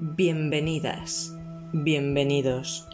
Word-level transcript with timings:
Bienvenidas, 0.00 1.34
bienvenidos 1.72 2.86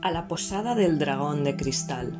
a 0.00 0.10
la 0.10 0.28
Posada 0.28 0.74
del 0.74 0.98
Dragón 0.98 1.44
de 1.44 1.56
Cristal, 1.56 2.18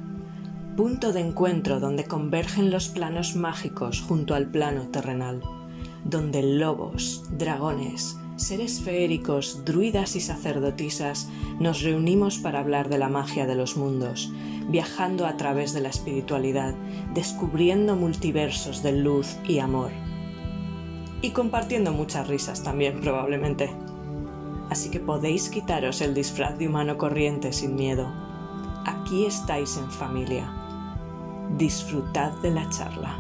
punto 0.77 1.15
de 1.15 1.21
encuentro 1.21 1.81
donde 1.81 2.05
convergen 2.05 2.71
los 2.71 2.91
planos 2.91 3.37
mágicos 3.37 4.03
junto 4.03 4.35
al 4.35 4.51
plano 4.51 4.89
terrenal, 4.89 5.41
donde 6.05 6.43
lobos, 6.43 7.25
dragones, 7.39 8.19
seres 8.37 8.83
feéricos, 8.83 9.65
druidas 9.65 10.15
y 10.15 10.21
sacerdotisas 10.21 11.31
nos 11.59 11.81
reunimos 11.81 12.37
para 12.37 12.61
hablar 12.61 12.91
de 12.91 12.99
la 12.99 13.09
magia 13.09 13.47
de 13.47 13.55
los 13.55 13.79
mundos, 13.79 14.31
viajando 14.69 15.25
a 15.25 15.39
través 15.39 15.73
de 15.73 15.81
la 15.81 15.89
espiritualidad, 15.89 16.75
descubriendo 17.15 17.97
multiversos 17.97 18.83
de 18.83 18.93
luz 18.93 19.39
y 19.49 19.61
amor. 19.61 19.91
Y 21.23 21.31
compartiendo 21.31 21.93
muchas 21.93 22.29
risas 22.29 22.63
también, 22.63 23.01
probablemente 23.01 23.71
así 24.71 24.91
que 24.91 25.01
podéis 25.01 25.49
quitaros 25.49 26.01
el 26.01 26.15
disfraz 26.15 26.59
de 26.59 26.69
humano 26.69 26.97
corriente 26.99 27.53
sin 27.53 27.75
miedo. 27.75 28.11
Aquí 28.85 29.27
estáis 29.27 29.77
en 29.77 29.91
familia. 29.91 30.51
Disfrutad 31.57 32.33
de 32.43 32.51
la 32.51 32.69
charla. 32.71 33.19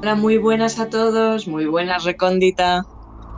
Hola, 0.00 0.14
muy 0.14 0.38
buenas 0.38 0.78
a 0.78 0.88
todos, 0.88 1.46
muy 1.46 1.66
buenas 1.66 2.04
Recóndita. 2.04 2.86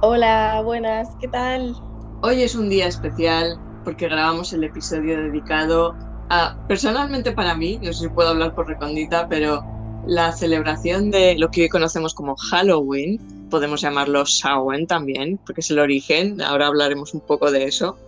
Hola, 0.01 0.63
buenas, 0.65 1.09
¿qué 1.21 1.29
tal? 1.29 1.75
Hoy 2.23 2.43
es 2.43 2.55
un 2.55 2.69
día 2.69 2.87
especial 2.87 3.59
porque 3.85 4.07
grabamos 4.07 4.53
el 4.53 4.65
episodio 4.65 5.21
dedicado 5.21 5.97
a, 6.31 6.57
personalmente 6.69 7.33
para 7.33 7.55
mí, 7.57 7.79
no 7.83 7.93
sé 7.93 8.05
si 8.05 8.09
puedo 8.09 8.29
hablar 8.29 8.55
por 8.55 8.69
Recóndita, 8.69 9.29
pero 9.29 9.65
la 10.07 10.33
celebración 10.33 11.11
de 11.11 11.37
lo 11.37 11.51
que 11.51 11.63
hoy 11.63 11.69
conocemos 11.69 12.15
como 12.15 12.37
Halloween, 12.37 13.19
podemos 13.53 13.83
llamarlo 13.83 14.25
Samhain 14.25 14.87
también, 14.87 15.39
porque 15.45 15.61
es 15.61 15.71
el 15.71 15.79
origen, 15.79 16.41
ahora 16.41 16.69
hablaremos 16.69 17.13
un 17.13 17.21
poco 17.21 17.51
de 17.51 17.65
eso, 17.65 17.99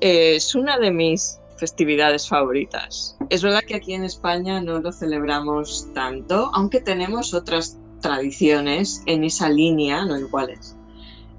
es 0.00 0.54
una 0.54 0.78
de 0.78 0.90
mis 0.90 1.38
festividades 1.56 2.28
favoritas. 2.28 3.16
Es 3.30 3.42
verdad 3.42 3.62
que 3.66 3.74
aquí 3.74 3.94
en 3.94 4.04
España 4.04 4.60
no 4.60 4.78
lo 4.78 4.92
celebramos 4.92 5.88
tanto, 5.94 6.50
aunque 6.52 6.80
tenemos 6.80 7.32
otras 7.32 7.78
tradiciones 8.02 9.02
en 9.06 9.24
esa 9.24 9.48
línea, 9.48 10.04
no 10.04 10.18
iguales. 10.18 10.76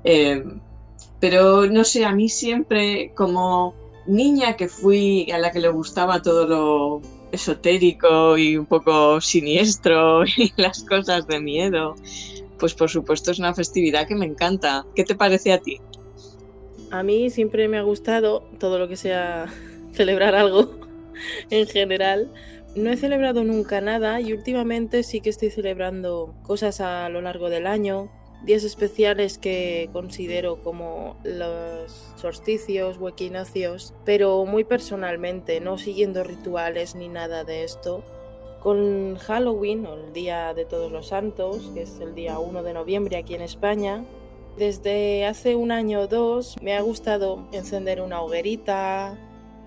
Eh, 0.03 0.43
pero 1.19 1.67
no 1.67 1.83
sé, 1.83 2.05
a 2.05 2.11
mí 2.11 2.29
siempre 2.29 3.13
como 3.15 3.75
niña 4.07 4.55
que 4.55 4.67
fui 4.67 5.29
a 5.31 5.37
la 5.37 5.51
que 5.51 5.59
le 5.59 5.69
gustaba 5.69 6.23
todo 6.23 6.47
lo 6.47 7.01
esotérico 7.31 8.35
y 8.37 8.57
un 8.57 8.65
poco 8.65 9.21
siniestro 9.21 10.25
y 10.37 10.51
las 10.57 10.83
cosas 10.83 11.27
de 11.27 11.39
miedo, 11.39 11.95
pues 12.57 12.73
por 12.73 12.89
supuesto 12.89 13.31
es 13.31 13.39
una 13.39 13.53
festividad 13.53 14.07
que 14.07 14.15
me 14.15 14.25
encanta. 14.25 14.85
¿Qué 14.95 15.03
te 15.03 15.15
parece 15.15 15.53
a 15.53 15.59
ti? 15.59 15.79
A 16.91 17.03
mí 17.03 17.29
siempre 17.29 17.67
me 17.67 17.77
ha 17.77 17.81
gustado 17.81 18.43
todo 18.59 18.79
lo 18.79 18.87
que 18.87 18.95
sea 18.95 19.47
celebrar 19.91 20.35
algo 20.35 20.71
en 21.49 21.67
general. 21.67 22.31
No 22.75 22.91
he 22.91 22.97
celebrado 22.97 23.43
nunca 23.43 23.81
nada 23.81 24.21
y 24.21 24.33
últimamente 24.33 25.03
sí 25.03 25.21
que 25.21 25.29
estoy 25.29 25.49
celebrando 25.49 26.35
cosas 26.43 26.79
a 26.79 27.09
lo 27.09 27.21
largo 27.21 27.49
del 27.49 27.65
año, 27.65 28.11
días 28.45 28.63
especiales 28.63 29.39
que 29.39 29.89
considero 29.91 30.61
como 30.61 31.17
los 31.23 32.13
solsticios 32.17 32.97
o 32.99 33.09
equinoccios, 33.09 33.95
pero 34.05 34.45
muy 34.45 34.63
personalmente, 34.63 35.59
no 35.59 35.79
siguiendo 35.79 36.23
rituales 36.23 36.93
ni 36.93 37.09
nada 37.09 37.43
de 37.43 37.63
esto. 37.63 38.03
Con 38.61 39.17
Halloween, 39.17 39.85
o 39.85 39.93
el 39.93 40.13
Día 40.13 40.53
de 40.53 40.65
Todos 40.65 40.91
los 40.91 41.07
Santos, 41.07 41.71
que 41.73 41.83
es 41.83 41.99
el 41.99 42.15
día 42.15 42.39
1 42.39 42.63
de 42.63 42.73
noviembre 42.73 43.17
aquí 43.17 43.33
en 43.35 43.41
España, 43.41 44.03
desde 44.57 45.25
hace 45.25 45.55
un 45.55 45.71
año 45.71 46.01
o 46.01 46.07
dos 46.07 46.55
me 46.61 46.75
ha 46.75 46.81
gustado 46.81 47.47
encender 47.51 48.01
una 48.01 48.21
hoguerita, 48.21 49.15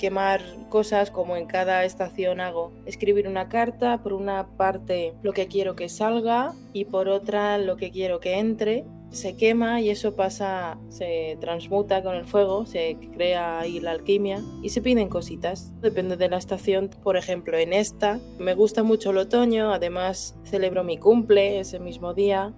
quemar 0.01 0.41
cosas 0.69 1.11
como 1.11 1.37
en 1.37 1.47
cada 1.47 1.85
estación 1.85 2.41
hago. 2.41 2.73
Escribir 2.87 3.29
una 3.29 3.49
carta, 3.49 4.03
por 4.03 4.15
una 4.15 4.57
parte 4.57 5.15
lo 5.23 5.33
que 5.33 5.47
quiero 5.47 5.77
que 5.77 5.89
salga 5.89 6.55
y 6.73 6.87
por 6.87 7.09
otra 7.09 7.59
lo 7.59 7.77
que 7.77 7.91
quiero 7.91 8.19
que 8.19 8.39
entre 8.39 8.85
se 9.11 9.37
quema 9.37 9.81
y 9.81 9.91
eso 9.91 10.15
pasa, 10.15 10.79
se 10.89 11.37
transmuta 11.41 12.03
con 12.03 12.15
el 12.15 12.25
fuego, 12.25 12.67
se 12.67 12.97
crea 13.13 13.61
ahí 13.61 13.81
la 13.81 13.93
alquimia 13.93 14.43
y 14.63 14.71
se 14.71 14.81
piden 14.81 15.09
cositas. 15.09 15.73
Depende 15.81 16.17
de 16.17 16.29
la 16.29 16.37
estación. 16.37 16.91
Por 17.03 17.17
ejemplo, 17.17 17.59
en 17.59 17.73
esta 17.73 18.21
me 18.39 18.55
gusta 18.55 18.83
mucho 18.83 19.11
el 19.11 19.19
otoño, 19.19 19.73
además 19.73 20.37
celebro 20.45 20.85
mi 20.85 20.99
cumple 20.99 21.61
ese 21.61 21.81
mismo 21.81 22.15
día. 22.15 22.55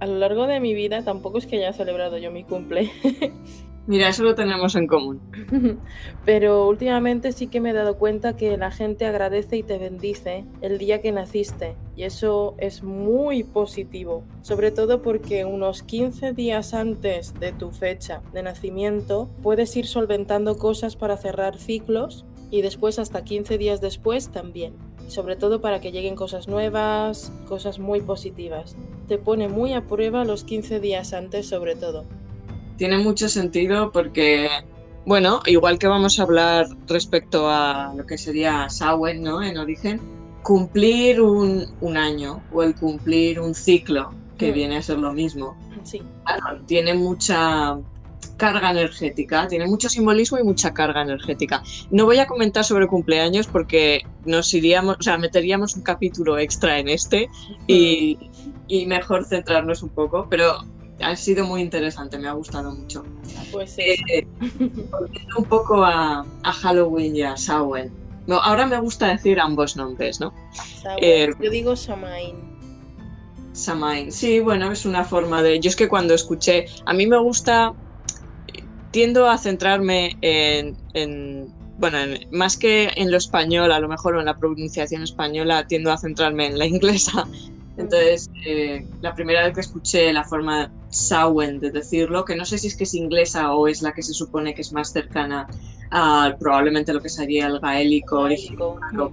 A 0.00 0.06
lo 0.06 0.16
largo 0.18 0.46
de 0.46 0.60
mi 0.60 0.74
vida 0.74 1.02
tampoco 1.02 1.38
es 1.38 1.46
que 1.46 1.56
haya 1.56 1.72
celebrado 1.72 2.18
yo 2.18 2.30
mi 2.30 2.44
cumple. 2.44 2.90
Mira, 3.88 4.10
eso 4.10 4.22
lo 4.22 4.34
tenemos 4.34 4.76
en 4.76 4.86
común. 4.86 5.18
Pero 6.26 6.68
últimamente 6.68 7.32
sí 7.32 7.46
que 7.46 7.58
me 7.58 7.70
he 7.70 7.72
dado 7.72 7.96
cuenta 7.96 8.36
que 8.36 8.54
la 8.58 8.70
gente 8.70 9.06
agradece 9.06 9.56
y 9.56 9.62
te 9.62 9.78
bendice 9.78 10.44
el 10.60 10.76
día 10.76 11.00
que 11.00 11.10
naciste. 11.10 11.74
Y 11.96 12.02
eso 12.02 12.54
es 12.58 12.82
muy 12.82 13.44
positivo. 13.44 14.24
Sobre 14.42 14.72
todo 14.72 15.00
porque 15.00 15.46
unos 15.46 15.82
15 15.82 16.34
días 16.34 16.74
antes 16.74 17.32
de 17.40 17.52
tu 17.52 17.70
fecha 17.70 18.20
de 18.34 18.42
nacimiento 18.42 19.30
puedes 19.42 19.74
ir 19.74 19.86
solventando 19.86 20.58
cosas 20.58 20.94
para 20.94 21.16
cerrar 21.16 21.56
ciclos 21.56 22.26
y 22.50 22.60
después 22.60 22.98
hasta 22.98 23.24
15 23.24 23.56
días 23.56 23.80
después 23.80 24.28
también. 24.28 24.74
Sobre 25.06 25.34
todo 25.34 25.62
para 25.62 25.80
que 25.80 25.92
lleguen 25.92 26.14
cosas 26.14 26.46
nuevas, 26.46 27.32
cosas 27.48 27.78
muy 27.78 28.02
positivas. 28.02 28.76
Te 29.06 29.16
pone 29.16 29.48
muy 29.48 29.72
a 29.72 29.86
prueba 29.86 30.26
los 30.26 30.44
15 30.44 30.78
días 30.78 31.14
antes 31.14 31.48
sobre 31.48 31.74
todo 31.74 32.04
tiene 32.78 32.96
mucho 32.96 33.28
sentido 33.28 33.92
porque, 33.92 34.48
bueno, 35.04 35.40
igual 35.46 35.78
que 35.78 35.88
vamos 35.88 36.18
a 36.18 36.22
hablar 36.22 36.68
respecto 36.86 37.50
a 37.50 37.92
lo 37.94 38.06
que 38.06 38.16
sería 38.16 38.70
Samhain, 38.70 39.22
¿no? 39.22 39.42
En 39.42 39.58
origen, 39.58 40.00
cumplir 40.42 41.20
un, 41.20 41.96
año 41.96 42.40
o 42.52 42.62
el 42.62 42.74
cumplir 42.74 43.40
un 43.40 43.54
ciclo, 43.54 44.14
que 44.38 44.50
mm. 44.50 44.54
viene 44.54 44.76
a 44.78 44.82
ser 44.82 44.98
lo 44.98 45.12
mismo, 45.12 45.56
sí. 45.82 46.00
tiene 46.66 46.94
mucha 46.94 47.76
carga 48.36 48.70
energética, 48.70 49.48
tiene 49.48 49.66
mucho 49.66 49.88
simbolismo 49.88 50.38
y 50.38 50.44
mucha 50.44 50.72
carga 50.72 51.02
energética. 51.02 51.64
No 51.90 52.04
voy 52.04 52.20
a 52.20 52.28
comentar 52.28 52.62
sobre 52.62 52.86
cumpleaños 52.86 53.48
porque 53.48 54.02
nos 54.24 54.54
iríamos, 54.54 54.98
o 55.00 55.02
sea, 55.02 55.18
meteríamos 55.18 55.74
un 55.74 55.82
capítulo 55.82 56.38
extra 56.38 56.78
en 56.78 56.88
este 56.88 57.28
y, 57.66 58.16
y 58.68 58.86
mejor 58.86 59.24
centrarnos 59.24 59.82
un 59.82 59.88
poco, 59.88 60.28
pero 60.30 60.60
ha 61.00 61.16
sido 61.16 61.46
muy 61.46 61.60
interesante, 61.60 62.18
me 62.18 62.28
ha 62.28 62.32
gustado 62.32 62.72
mucho. 62.72 63.04
Pues 63.52 63.72
sí. 63.72 63.82
Eh, 64.12 64.26
un 65.36 65.44
poco 65.44 65.84
a, 65.84 66.24
Halloween 66.44 67.16
y 67.16 67.22
a 67.22 67.36
Samhain. 67.36 67.92
No, 68.26 68.36
ahora 68.36 68.66
me 68.66 68.78
gusta 68.78 69.08
decir 69.08 69.40
ambos 69.40 69.76
nombres, 69.76 70.20
¿no? 70.20 70.34
Eh, 71.00 71.30
yo 71.40 71.50
digo 71.50 71.74
Samain. 71.76 72.36
Samain, 73.52 74.12
sí, 74.12 74.40
bueno, 74.40 74.70
es 74.70 74.84
una 74.84 75.02
forma 75.02 75.42
de... 75.42 75.58
Yo 75.60 75.70
es 75.70 75.76
que 75.76 75.88
cuando 75.88 76.14
escuché, 76.14 76.66
a 76.84 76.92
mí 76.92 77.06
me 77.06 77.18
gusta, 77.18 77.72
tiendo 78.90 79.28
a 79.28 79.38
centrarme 79.38 80.18
en, 80.20 80.76
en 80.92 81.52
bueno, 81.78 81.98
más 82.32 82.56
que 82.56 82.90
en 82.96 83.10
lo 83.10 83.16
español, 83.16 83.72
a 83.72 83.80
lo 83.80 83.88
mejor 83.88 84.16
o 84.16 84.20
en 84.20 84.26
la 84.26 84.36
pronunciación 84.36 85.02
española, 85.02 85.66
tiendo 85.66 85.90
a 85.90 85.96
centrarme 85.96 86.46
en 86.46 86.58
la 86.58 86.66
inglesa, 86.66 87.26
entonces, 87.78 88.28
eh, 88.44 88.84
la 89.02 89.14
primera 89.14 89.44
vez 89.44 89.54
que 89.54 89.60
escuché 89.60 90.12
la 90.12 90.24
forma 90.24 90.70
Samhain 90.90 91.60
de 91.60 91.70
decirlo, 91.70 92.24
que 92.24 92.34
no 92.34 92.44
sé 92.44 92.58
si 92.58 92.66
es 92.66 92.76
que 92.76 92.82
es 92.82 92.94
inglesa 92.94 93.54
o 93.54 93.68
es 93.68 93.82
la 93.82 93.92
que 93.92 94.02
se 94.02 94.12
supone 94.12 94.52
que 94.52 94.62
es 94.62 94.72
más 94.72 94.92
cercana 94.92 95.46
a 95.92 96.34
probablemente 96.40 96.92
lo 96.92 97.00
que 97.00 97.08
sería 97.08 97.46
el 97.46 97.60
gaélico 97.60 98.18
original, 98.20 99.12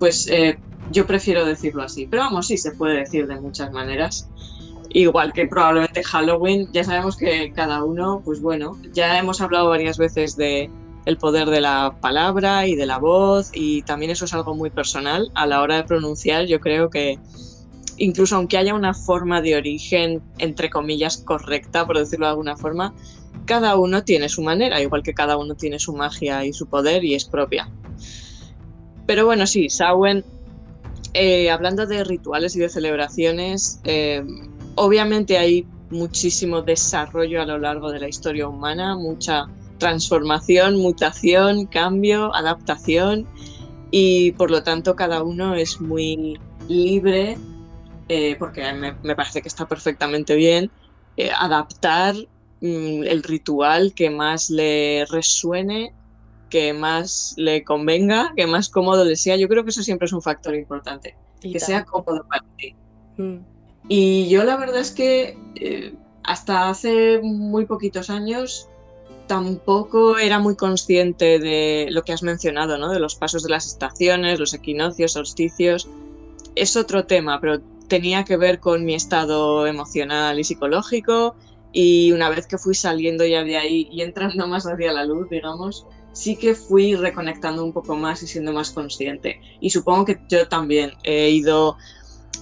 pues 0.00 0.26
eh, 0.28 0.58
yo 0.90 1.06
prefiero 1.06 1.46
decirlo 1.46 1.84
así. 1.84 2.06
Pero 2.06 2.24
vamos, 2.24 2.48
sí, 2.48 2.58
se 2.58 2.72
puede 2.72 2.98
decir 2.98 3.28
de 3.28 3.40
muchas 3.40 3.72
maneras. 3.72 4.28
Igual 4.90 5.32
que 5.32 5.46
probablemente 5.46 6.02
Halloween, 6.02 6.68
ya 6.72 6.82
sabemos 6.82 7.16
que 7.16 7.52
cada 7.52 7.84
uno, 7.84 8.22
pues 8.24 8.40
bueno, 8.40 8.76
ya 8.92 9.18
hemos 9.18 9.40
hablado 9.40 9.68
varias 9.68 9.98
veces 9.98 10.36
de, 10.36 10.68
el 11.04 11.18
poder 11.18 11.48
de 11.50 11.60
la 11.60 11.96
palabra 12.00 12.66
y 12.66 12.76
de 12.76 12.86
la 12.86 12.98
voz 12.98 13.50
y 13.52 13.82
también 13.82 14.10
eso 14.10 14.24
es 14.24 14.34
algo 14.34 14.54
muy 14.54 14.70
personal 14.70 15.30
a 15.34 15.46
la 15.46 15.60
hora 15.60 15.76
de 15.76 15.84
pronunciar. 15.84 16.46
Yo 16.46 16.60
creo 16.60 16.88
que 16.90 17.18
incluso 17.96 18.36
aunque 18.36 18.56
haya 18.56 18.74
una 18.74 18.94
forma 18.94 19.40
de 19.40 19.56
origen 19.56 20.22
entre 20.38 20.70
comillas 20.70 21.18
correcta 21.18 21.86
por 21.86 21.98
decirlo 21.98 22.26
de 22.26 22.30
alguna 22.30 22.56
forma 22.56 22.92
cada 23.44 23.76
uno 23.76 24.02
tiene 24.02 24.28
su 24.28 24.42
manera 24.42 24.80
igual 24.80 25.02
que 25.02 25.14
cada 25.14 25.36
uno 25.36 25.54
tiene 25.54 25.78
su 25.78 25.94
magia 25.94 26.44
y 26.44 26.52
su 26.52 26.66
poder 26.66 27.04
y 27.04 27.14
es 27.14 27.24
propia. 27.24 27.70
Pero 29.06 29.26
bueno 29.26 29.46
sí 29.46 29.68
Samhain 29.68 30.24
eh, 31.12 31.50
hablando 31.50 31.86
de 31.86 32.02
rituales 32.02 32.56
y 32.56 32.60
de 32.60 32.68
celebraciones 32.68 33.80
eh, 33.84 34.24
obviamente 34.74 35.38
hay 35.38 35.66
muchísimo 35.90 36.62
desarrollo 36.62 37.42
a 37.42 37.46
lo 37.46 37.58
largo 37.58 37.92
de 37.92 38.00
la 38.00 38.08
historia 38.08 38.48
humana 38.48 38.96
mucha 38.96 39.46
transformación, 39.84 40.76
mutación, 40.76 41.66
cambio, 41.66 42.34
adaptación 42.34 43.26
y 43.90 44.32
por 44.32 44.50
lo 44.50 44.62
tanto 44.62 44.96
cada 44.96 45.22
uno 45.22 45.54
es 45.54 45.78
muy 45.78 46.40
libre 46.68 47.36
eh, 48.08 48.34
porque 48.38 48.62
me, 48.72 49.14
parece 49.14 49.42
que 49.42 49.48
está 49.48 49.68
perfectamente 49.68 50.34
bien, 50.36 50.70
eh, 51.18 51.30
adaptar 51.38 52.14
mm, 52.62 53.02
el 53.04 53.22
ritual 53.22 53.92
que 53.92 54.08
más 54.08 54.48
le 54.48 55.04
resuene, 55.10 55.92
que 56.48 56.72
más 56.72 57.34
le 57.36 57.62
convenga, 57.62 58.32
que 58.36 58.46
más 58.46 58.70
cómodo 58.70 59.04
le 59.04 59.16
sea. 59.16 59.36
Yo 59.36 59.48
creo 59.48 59.64
que 59.64 59.70
eso 59.70 59.82
siempre 59.82 60.06
es 60.06 60.14
un 60.14 60.22
factor 60.22 60.54
importante, 60.54 61.14
que 61.42 61.60
sea 61.60 61.84
cómodo 61.84 62.26
para 62.26 62.44
ti. 62.56 62.74
Mm. 63.18 63.36
Y 63.88 64.28
yo 64.30 64.44
la 64.44 64.56
verdad 64.56 64.80
es 64.80 64.92
que 64.92 65.38
eh, 65.56 65.94
hasta 66.22 66.70
hace 66.70 67.20
muy 67.22 67.66
poquitos 67.66 68.08
años 68.08 68.68
tampoco 69.26 70.18
era 70.18 70.38
muy 70.38 70.56
consciente 70.56 71.38
de 71.38 71.88
lo 71.90 72.02
que 72.02 72.12
has 72.12 72.22
mencionado, 72.22 72.78
¿no? 72.78 72.90
De 72.90 73.00
los 73.00 73.14
pasos 73.14 73.42
de 73.42 73.50
las 73.50 73.66
estaciones, 73.66 74.40
los 74.40 74.54
equinoccios, 74.54 75.12
solsticios. 75.12 75.88
Es 76.54 76.76
otro 76.76 77.06
tema, 77.06 77.40
pero 77.40 77.60
tenía 77.88 78.24
que 78.24 78.36
ver 78.36 78.60
con 78.60 78.84
mi 78.84 78.94
estado 78.94 79.66
emocional 79.66 80.38
y 80.38 80.44
psicológico 80.44 81.34
y 81.72 82.12
una 82.12 82.28
vez 82.30 82.46
que 82.46 82.56
fui 82.56 82.74
saliendo 82.74 83.26
ya 83.26 83.42
de 83.44 83.56
ahí 83.56 83.88
y 83.90 84.02
entrando 84.02 84.46
más 84.48 84.66
hacia 84.66 84.92
la 84.92 85.04
luz, 85.04 85.28
digamos, 85.28 85.86
sí 86.12 86.36
que 86.36 86.54
fui 86.54 86.94
reconectando 86.94 87.64
un 87.64 87.72
poco 87.72 87.96
más 87.96 88.22
y 88.22 88.26
siendo 88.26 88.52
más 88.52 88.70
consciente. 88.70 89.40
Y 89.60 89.70
supongo 89.70 90.06
que 90.06 90.20
yo 90.28 90.48
también 90.48 90.92
he 91.02 91.30
ido 91.30 91.76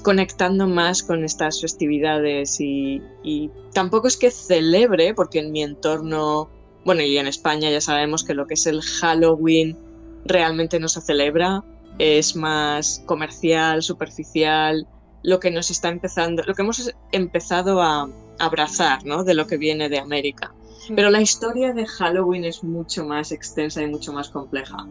conectando 0.03 0.67
más 0.67 1.03
con 1.03 1.25
estas 1.25 1.61
festividades 1.61 2.61
y, 2.61 3.01
y 3.23 3.51
tampoco 3.73 4.09
es 4.09 4.17
que 4.17 4.31
celebre, 4.31 5.15
porque 5.15 5.39
en 5.39 5.53
mi 5.53 5.63
entorno, 5.63 6.51
bueno, 6.85 7.03
y 7.03 7.19
en 7.19 7.27
España 7.27 7.71
ya 7.71 7.81
sabemos 7.81 8.25
que 8.25 8.35
lo 8.35 8.47
que 8.47 8.55
es 8.55 8.67
el 8.67 8.83
Halloween 8.83 9.77
realmente 10.25 10.81
no 10.81 10.89
se 10.89 11.01
celebra, 11.01 11.63
es 11.99 12.37
más 12.37 13.03
comercial, 13.07 13.83
superficial, 13.83 14.87
lo 15.23 15.39
que 15.39 15.51
nos 15.51 15.71
está 15.71 15.89
empezando, 15.89 16.43
lo 16.45 16.55
que 16.55 16.63
hemos 16.63 16.93
empezado 17.13 17.83
a 17.83 18.09
abrazar, 18.39 19.05
¿no? 19.05 19.25
De 19.25 19.35
lo 19.35 19.47
que 19.47 19.57
viene 19.57 19.89
de 19.89 19.99
América. 19.99 20.53
Mm. 20.89 20.95
Pero 20.95 21.11
la 21.11 21.21
historia 21.21 21.73
de 21.73 21.87
Halloween 21.87 22.45
es 22.45 22.65
mucho 22.65 23.05
más 23.05 23.31
extensa 23.33 23.83
y 23.83 23.87
mucho 23.87 24.13
más 24.13 24.31
compleja. 24.31 24.87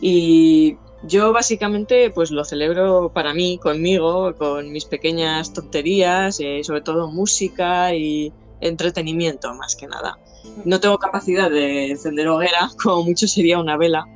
Y 0.00 0.76
yo 1.02 1.32
básicamente 1.32 2.10
pues 2.10 2.30
lo 2.30 2.44
celebro 2.44 3.10
para 3.12 3.34
mí, 3.34 3.58
conmigo, 3.58 4.34
con 4.36 4.70
mis 4.70 4.84
pequeñas 4.84 5.52
tonterías, 5.52 6.38
eh, 6.40 6.60
sobre 6.62 6.82
todo 6.82 7.08
música 7.08 7.94
y 7.94 8.32
entretenimiento 8.60 9.52
más 9.54 9.76
que 9.76 9.86
nada. 9.86 10.18
No 10.64 10.80
tengo 10.80 10.98
capacidad 10.98 11.50
de 11.50 11.90
encender 11.90 12.28
hoguera, 12.28 12.70
como 12.82 13.04
mucho 13.04 13.26
sería 13.26 13.58
una 13.58 13.76
vela, 13.76 14.06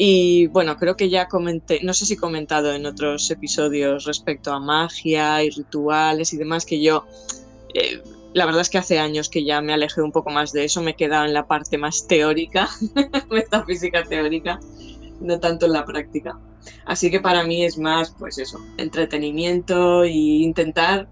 y 0.00 0.46
bueno, 0.46 0.76
creo 0.76 0.96
que 0.96 1.10
ya 1.10 1.26
comenté, 1.26 1.80
no 1.82 1.92
sé 1.92 2.06
si 2.06 2.14
he 2.14 2.16
comentado 2.16 2.72
en 2.72 2.86
otros 2.86 3.28
episodios 3.32 4.04
respecto 4.04 4.52
a 4.52 4.60
magia 4.60 5.42
y 5.42 5.50
rituales 5.50 6.32
y 6.32 6.36
demás, 6.36 6.64
que 6.64 6.80
yo, 6.80 7.04
eh, 7.74 8.00
la 8.32 8.46
verdad 8.46 8.60
es 8.60 8.70
que 8.70 8.78
hace 8.78 9.00
años 9.00 9.28
que 9.28 9.44
ya 9.44 9.60
me 9.60 9.74
alejé 9.74 10.00
un 10.00 10.12
poco 10.12 10.30
más 10.30 10.52
de 10.52 10.64
eso, 10.64 10.82
me 10.82 10.92
he 10.92 10.94
quedado 10.94 11.24
en 11.24 11.34
la 11.34 11.48
parte 11.48 11.78
más 11.78 12.06
teórica, 12.06 12.68
metafísica 13.28 14.04
teórica, 14.04 14.60
no 15.20 15.40
tanto 15.40 15.66
en 15.66 15.72
la 15.72 15.84
práctica. 15.84 16.38
Así 16.84 17.10
que 17.10 17.18
para 17.18 17.42
mí 17.42 17.64
es 17.64 17.76
más, 17.76 18.14
pues 18.16 18.38
eso, 18.38 18.60
entretenimiento 18.76 20.04
e 20.04 20.10
intentar... 20.12 21.08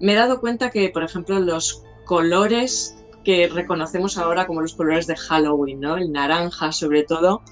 Me 0.00 0.12
he 0.12 0.16
dado 0.16 0.38
cuenta 0.38 0.68
que, 0.68 0.90
por 0.90 1.02
ejemplo, 1.02 1.40
los 1.40 1.82
colores 2.04 3.01
que 3.24 3.48
reconocemos 3.48 4.18
ahora 4.18 4.46
como 4.46 4.60
los 4.60 4.74
colores 4.74 5.06
de 5.06 5.16
Halloween, 5.16 5.80
¿no? 5.80 5.96
El 5.96 6.12
naranja 6.12 6.72
sobre 6.72 7.04
todo, 7.04 7.42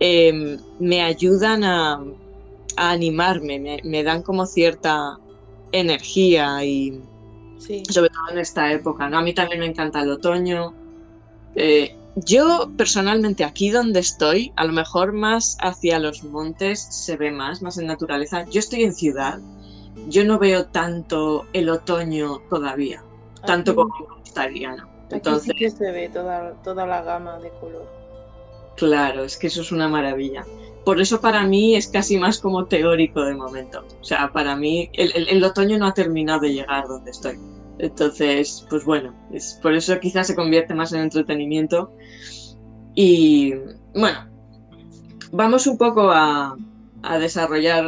Em, 0.00 0.58
me 0.78 1.02
ayudan 1.02 1.62
a, 1.62 2.02
animarme, 2.76 3.80
me, 3.84 4.02
dan 4.02 4.22
como 4.22 4.46
cierta 4.46 5.18
energía 5.72 6.64
y 6.64 7.02
sobre 7.58 8.08
todo 8.08 8.30
en 8.32 8.38
esta 8.38 8.72
época. 8.72 9.10
¿no? 9.10 9.18
A 9.18 9.22
mí 9.22 9.34
también 9.34 9.60
me 9.60 9.66
encanta 9.66 10.00
el 10.00 10.10
otoño. 10.10 10.72
Eh, 11.54 11.94
yo 12.16 12.70
personalmente 12.78 13.44
aquí 13.44 13.70
donde 13.70 14.00
estoy, 14.00 14.52
a 14.56 14.64
lo 14.64 14.72
mejor 14.72 15.12
más 15.12 15.58
hacia 15.60 15.98
los 15.98 16.24
montes 16.24 16.80
se 16.80 17.18
ve 17.18 17.30
más, 17.30 17.60
más 17.60 17.76
en 17.76 17.86
naturaleza. 17.86 18.46
Yo 18.48 18.60
estoy 18.60 18.84
en 18.84 18.94
ciudad, 18.94 19.38
yo 20.08 20.24
no 20.24 20.38
veo 20.38 20.64
tanto 20.64 21.46
el 21.52 21.68
otoño 21.68 22.38
todavía, 22.48 23.04
tanto 23.44 23.74
como 23.74 23.94
me 23.98 24.20
gustaría. 24.20 24.74
¿no? 24.76 24.89
Entonces, 25.10 25.50
aquí 25.50 25.58
sí 25.58 25.64
que 25.64 25.70
se 25.70 25.90
ve 25.92 26.08
toda, 26.08 26.54
toda 26.62 26.86
la 26.86 27.02
gama 27.02 27.38
de 27.38 27.50
color. 27.60 27.86
Claro, 28.76 29.24
es 29.24 29.36
que 29.36 29.48
eso 29.48 29.60
es 29.60 29.72
una 29.72 29.88
maravilla. 29.88 30.44
Por 30.84 31.00
eso 31.00 31.20
para 31.20 31.44
mí 31.46 31.76
es 31.76 31.88
casi 31.88 32.16
más 32.16 32.38
como 32.38 32.64
teórico 32.64 33.22
de 33.22 33.34
momento. 33.34 33.84
O 34.00 34.04
sea, 34.04 34.32
para 34.32 34.56
mí 34.56 34.90
el, 34.94 35.44
otoño 35.44 35.78
no 35.78 35.86
ha 35.86 35.94
terminado 35.94 36.40
de 36.40 36.54
llegar 36.54 36.88
donde 36.88 37.10
estoy. 37.10 37.38
Entonces, 37.78 38.66
pues 38.70 38.84
bueno, 38.84 39.14
es, 39.32 39.58
por 39.62 39.74
eso 39.74 39.98
quizás 40.00 40.26
se 40.26 40.34
convierte 40.34 40.74
más 40.74 40.92
en 40.92 41.00
entretenimiento. 41.00 41.92
Y 42.94 43.54
bueno, 43.94 44.26
vamos 45.32 45.66
un 45.66 45.76
poco 45.76 46.10
a, 46.10 46.56
desarrollar. 47.20 47.84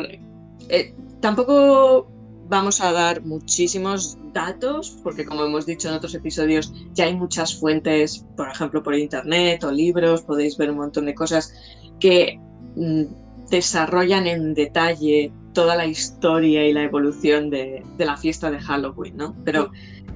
Eh, 0.68 0.94
tampoco 1.20 2.11
vamos 2.48 2.80
a 2.80 2.92
dar 2.92 3.22
muchísimos 3.24 4.18
datos, 4.32 4.98
porque 5.02 5.24
como 5.24 5.44
hemos 5.44 5.66
dicho 5.66 5.88
en 5.88 5.94
otros 5.94 6.14
episodios, 6.14 6.72
ya 6.94 7.04
hay 7.04 7.16
muchas 7.16 7.58
fuentes, 7.58 8.26
por 8.36 8.48
ejemplo, 8.48 8.82
por 8.82 8.94
internet 8.94 9.64
o 9.64 9.70
libros, 9.70 10.22
podéis 10.22 10.56
ver 10.56 10.70
un 10.70 10.78
montón 10.78 11.06
de 11.06 11.14
cosas 11.14 11.52
que 12.00 12.38
mm, 12.76 13.04
desarrollan 13.50 14.26
en 14.26 14.54
detalle 14.54 15.32
toda 15.52 15.76
la 15.76 15.86
historia 15.86 16.66
y 16.66 16.72
la 16.72 16.82
evolución 16.82 17.50
de, 17.50 17.84
la 17.98 18.16
fiesta 18.16 18.50
de 18.50 18.60
Halloween. 18.60 19.16
Pero 19.44 19.70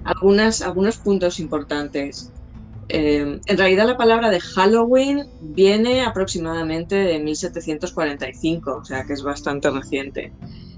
algunas, 0.04 0.62
algunos 0.62 0.96
puntos 0.98 1.38
importantes. 1.40 2.32
Eh, 2.88 3.40
en 3.44 3.58
realidad 3.58 3.86
la 3.86 3.96
palabra 3.96 4.30
de 4.30 4.40
Halloween 4.40 5.28
viene 5.40 6.02
aproximadamente 6.02 6.94
de 6.94 7.18
1745, 7.18 8.76
o 8.76 8.84
sea 8.84 9.04
que 9.04 9.12
es 9.12 9.22
bastante 9.22 9.70
reciente. 9.70 10.32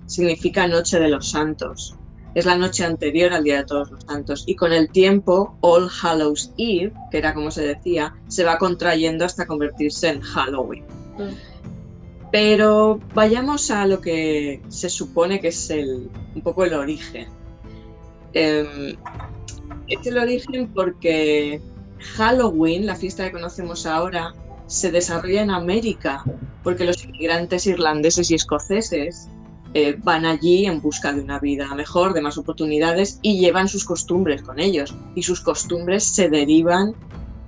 Significa 0.08 0.66
Noche 0.66 0.99
de 0.99 1.08
los 1.08 1.31
Santos 1.31 1.96
es 2.34 2.46
la 2.46 2.56
noche 2.56 2.84
anterior 2.84 3.32
al 3.32 3.44
Día 3.44 3.58
de 3.58 3.64
Todos 3.64 3.90
los 3.90 4.05
Santos. 4.05 4.44
Y 4.46 4.55
con 4.55 4.72
el 4.72 4.90
tiempo, 4.90 5.56
All 5.60 5.88
Hallows 6.02 6.52
Eve, 6.56 6.93
que 7.10 7.19
era 7.19 7.34
como 7.34 7.50
se 7.50 7.66
decía, 7.66 8.14
se 8.28 8.44
va 8.44 8.58
contrayendo 8.58 9.25
hasta 9.25 9.46
convertirse 9.46 10.08
en 10.08 10.20
Halloween. 10.20 10.84
Mm. 11.19 11.34
Pero 12.31 13.00
vayamos 13.14 13.70
a 13.70 13.87
lo 13.87 14.00
que 14.00 14.62
se 14.69 14.90
supone 14.90 15.40
que 15.40 15.49
es 15.49 15.70
el, 15.70 16.11
un 16.34 16.43
poco 16.43 16.64
el 16.64 16.75
origen. 16.75 17.28
Em, 18.34 18.97
es 19.88 20.06
el 20.06 20.18
origen 20.18 20.68
porque 20.75 21.61
Halloween, 22.16 22.87
la 22.87 22.94
fiesta 22.94 23.25
que 23.25 23.32
conocemos 23.32 23.87
ahora, 23.87 24.35
se 24.66 24.92
desarrolla 24.92 25.42
en 25.42 25.50
América, 25.50 26.23
porque 26.62 26.85
los 26.85 27.02
inmigrantes 27.02 27.66
irlandeses 27.66 28.30
y 28.30 28.35
escoceses 28.35 29.28
eh, 29.75 29.96
van 30.02 30.25
allí 30.25 30.64
en 30.64 30.80
busca 30.80 31.12
de 31.12 31.20
una 31.20 31.38
vida 31.38 31.75
mejor, 31.75 32.14
de 32.14 32.22
más 32.22 32.38
oportunidades 32.38 33.18
y 33.20 33.38
llevan 33.38 33.68
sus 33.68 33.84
costumbres 33.84 34.42
con 34.42 34.58
ellos. 34.58 34.94
Y 35.14 35.22
sus 35.22 35.40
costumbres 35.40 36.04
se 36.04 36.30
derivan 36.30 36.94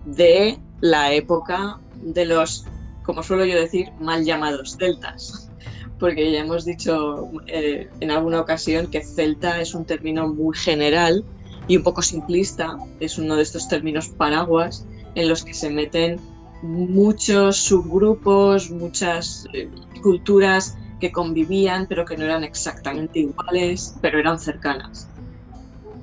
de 0.04 0.58
la 0.80 1.12
época 1.12 1.78
de 2.02 2.26
los, 2.26 2.66
como 3.04 3.22
suelo 3.22 3.44
yo 3.44 3.56
decir, 3.56 3.90
mal 4.00 4.24
llamados 4.24 4.76
celtas. 4.78 5.50
Porque 5.98 6.30
ya 6.30 6.40
hemos 6.40 6.64
dicho 6.64 7.30
eh, 7.46 7.88
en 8.00 8.10
alguna 8.10 8.40
ocasión 8.40 8.86
que 8.86 9.02
celta 9.02 9.60
es 9.60 9.74
un 9.74 9.84
término 9.84 10.28
muy 10.28 10.56
general 10.56 11.24
y 11.68 11.78
un 11.78 11.82
poco 11.82 12.02
simplista. 12.02 12.76
Es 13.00 13.18
uno 13.18 13.36
de 13.36 13.42
estos 13.42 13.66
términos 13.68 14.08
paraguas 14.08 14.86
en 15.14 15.28
los 15.28 15.42
que 15.42 15.54
se 15.54 15.70
meten 15.70 16.20
muchos 16.62 17.56
subgrupos, 17.56 18.70
muchas 18.70 19.46
eh, 19.54 19.70
culturas 20.02 20.76
que 21.00 21.11
convivían, 21.11 21.87
pero 21.88 22.04
que 22.04 22.16
no 22.16 22.25
eran 22.25 22.45
exactamente 22.45 23.21
iguales, 23.21 23.97
pero 24.00 24.19
eran 24.19 24.38
cercanas. 24.38 25.09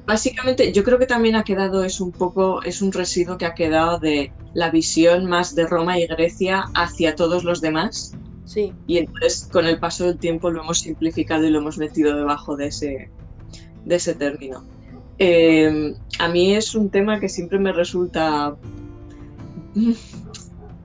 Básicamente, 0.05 0.71
yo 0.71 0.83
creo 0.83 0.97
que 0.97 1.05
también 1.05 1.35
ha 1.35 1.43
quedado, 1.43 1.83
es 1.83 1.99
un 1.99 2.11
poco, 2.11 2.63
es 2.63 2.81
un 2.81 2.91
residuo 2.91 3.37
que 3.37 3.45
ha 3.45 3.53
quedado 3.53 3.99
de 3.99 4.31
la 4.53 4.71
visión 4.71 5.25
más 5.25 5.53
de 5.53 5.67
Roma 5.67 5.99
y 5.99 6.07
Grecia 6.07 6.65
hacia 6.73 7.15
todos 7.15 7.43
los 7.43 7.61
demás. 7.61 8.13
Sí. 8.45 8.73
Y 8.87 8.99
entonces, 8.99 9.49
con 9.51 9.65
el 9.65 9.79
paso 9.79 10.05
del 10.05 10.17
tiempo, 10.17 10.49
lo 10.49 10.61
hemos 10.61 10.79
simplificado 10.79 11.45
y 11.45 11.49
lo 11.49 11.59
hemos 11.59 11.77
metido 11.77 12.15
debajo 12.15 12.55
de 12.55 12.67
ese, 12.67 13.09
de 13.83 13.95
ese 13.95 14.15
término. 14.15 14.63
Eh, 15.19 15.93
a 16.19 16.27
mí 16.29 16.53
es 16.53 16.73
un 16.75 16.89
tema 16.89 17.19
que 17.19 17.27
siempre 17.27 17.59
me 17.59 17.73
resulta 17.73 18.55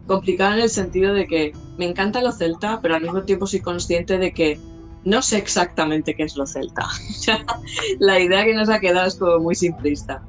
complicado 0.06 0.54
en 0.54 0.60
el 0.60 0.70
sentido 0.70 1.14
de 1.14 1.26
que 1.26 1.52
me 1.78 1.86
encanta 1.86 2.22
lo 2.22 2.32
celta, 2.32 2.80
pero 2.80 2.94
al 2.96 3.02
mismo 3.02 3.22
tiempo 3.22 3.46
soy 3.46 3.60
consciente 3.60 4.18
de 4.18 4.32
que 4.32 4.58
no 5.04 5.22
sé 5.22 5.38
exactamente 5.38 6.14
qué 6.14 6.24
es 6.24 6.36
lo 6.36 6.46
celta. 6.46 6.86
la 7.98 8.20
idea 8.20 8.44
que 8.44 8.54
nos 8.54 8.68
ha 8.68 8.80
quedado 8.80 9.06
es 9.06 9.16
como 9.16 9.38
muy 9.38 9.54
simplista. 9.54 10.22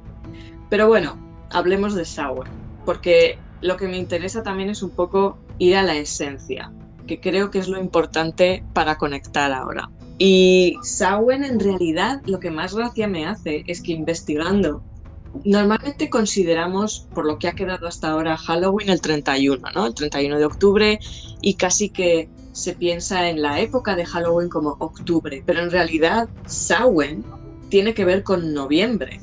Pero 0.69 0.87
bueno, 0.87 1.17
hablemos 1.51 1.93
de 1.95 2.05
Sauer, 2.05 2.47
porque 2.85 3.37
lo 3.61 3.77
que 3.77 3.87
me 3.87 3.97
interesa 3.97 4.43
también 4.43 4.69
es 4.69 4.81
un 4.83 4.89
poco 4.89 5.37
ir 5.59 5.75
a 5.75 5.83
la 5.83 5.95
esencia, 5.95 6.71
que 7.07 7.19
creo 7.19 7.51
que 7.51 7.59
es 7.59 7.67
lo 7.67 7.79
importante 7.79 8.63
para 8.73 8.97
conectar 8.97 9.51
ahora. 9.51 9.89
Y 10.17 10.77
Samhain 10.83 11.43
en 11.43 11.59
realidad 11.59 12.21
lo 12.25 12.39
que 12.39 12.51
más 12.51 12.75
gracia 12.75 13.07
me 13.07 13.25
hace 13.25 13.63
es 13.67 13.81
que 13.81 13.91
investigando, 13.91 14.83
normalmente 15.43 16.09
consideramos, 16.09 17.07
por 17.13 17.25
lo 17.25 17.39
que 17.39 17.47
ha 17.47 17.53
quedado 17.53 17.87
hasta 17.87 18.09
ahora, 18.09 18.37
Halloween 18.37 18.89
el 18.89 19.01
31, 19.01 19.71
¿no? 19.73 19.87
El 19.87 19.93
31 19.93 20.37
de 20.37 20.45
octubre 20.45 20.99
y 21.41 21.55
casi 21.55 21.89
que 21.89 22.29
se 22.51 22.73
piensa 22.73 23.29
en 23.29 23.41
la 23.41 23.59
época 23.59 23.95
de 23.95 24.05
Halloween 24.05 24.49
como 24.49 24.77
octubre, 24.79 25.43
pero 25.45 25.61
en 25.61 25.71
realidad 25.71 26.29
Samhain 26.45 27.23
tiene 27.69 27.93
que 27.93 28.05
ver 28.05 28.23
con 28.23 28.53
noviembre. 28.53 29.19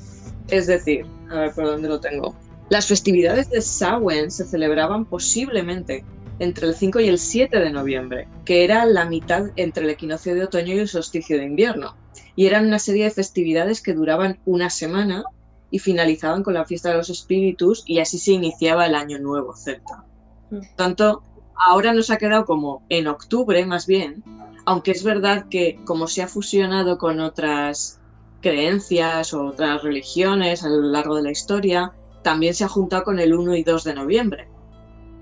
Es 0.48 0.66
decir, 0.66 1.06
a 1.30 1.40
ver 1.40 1.54
por 1.54 1.66
dónde 1.66 1.88
lo 1.88 2.00
tengo. 2.00 2.34
Las 2.70 2.86
festividades 2.86 3.50
de 3.50 3.62
Samhain 3.62 4.30
se 4.30 4.44
celebraban 4.44 5.04
posiblemente 5.04 6.04
entre 6.40 6.66
el 6.66 6.74
5 6.74 7.00
y 7.00 7.08
el 7.08 7.18
7 7.18 7.60
de 7.60 7.70
noviembre, 7.70 8.26
que 8.44 8.64
era 8.64 8.84
la 8.86 9.04
mitad 9.04 9.50
entre 9.56 9.84
el 9.84 9.90
equinoccio 9.90 10.34
de 10.34 10.44
otoño 10.44 10.74
y 10.74 10.78
el 10.78 10.88
solsticio 10.88 11.38
de 11.38 11.44
invierno. 11.44 11.94
Y 12.34 12.46
eran 12.46 12.66
una 12.66 12.78
serie 12.78 13.04
de 13.04 13.10
festividades 13.10 13.82
que 13.82 13.92
duraban 13.92 14.40
una 14.46 14.70
semana 14.70 15.24
y 15.70 15.78
finalizaban 15.78 16.42
con 16.42 16.54
la 16.54 16.64
fiesta 16.64 16.90
de 16.90 16.96
los 16.96 17.10
espíritus 17.10 17.82
y 17.86 17.98
así 17.98 18.18
se 18.18 18.32
iniciaba 18.32 18.86
el 18.86 18.94
año 18.94 19.18
nuevo 19.18 19.54
celta. 19.54 20.04
Mm. 20.50 20.60
tanto, 20.74 21.22
ahora 21.54 21.92
nos 21.92 22.10
ha 22.10 22.18
quedado 22.18 22.44
como 22.44 22.82
en 22.88 23.06
octubre 23.06 23.64
más 23.66 23.86
bien, 23.86 24.24
aunque 24.66 24.90
es 24.90 25.04
verdad 25.04 25.46
que 25.48 25.78
como 25.84 26.08
se 26.08 26.22
ha 26.22 26.28
fusionado 26.28 26.98
con 26.98 27.20
otras 27.20 28.00
creencias 28.40 29.32
o 29.32 29.46
otras 29.46 29.82
religiones 29.82 30.64
a 30.64 30.68
lo 30.68 30.80
largo 30.82 31.16
de 31.16 31.22
la 31.22 31.30
historia, 31.30 31.92
también 32.22 32.54
se 32.54 32.64
ha 32.64 32.68
juntado 32.68 33.04
con 33.04 33.20
el 33.20 33.32
1 33.32 33.54
y 33.56 33.62
2 33.62 33.84
de 33.84 33.94
noviembre 33.94 34.48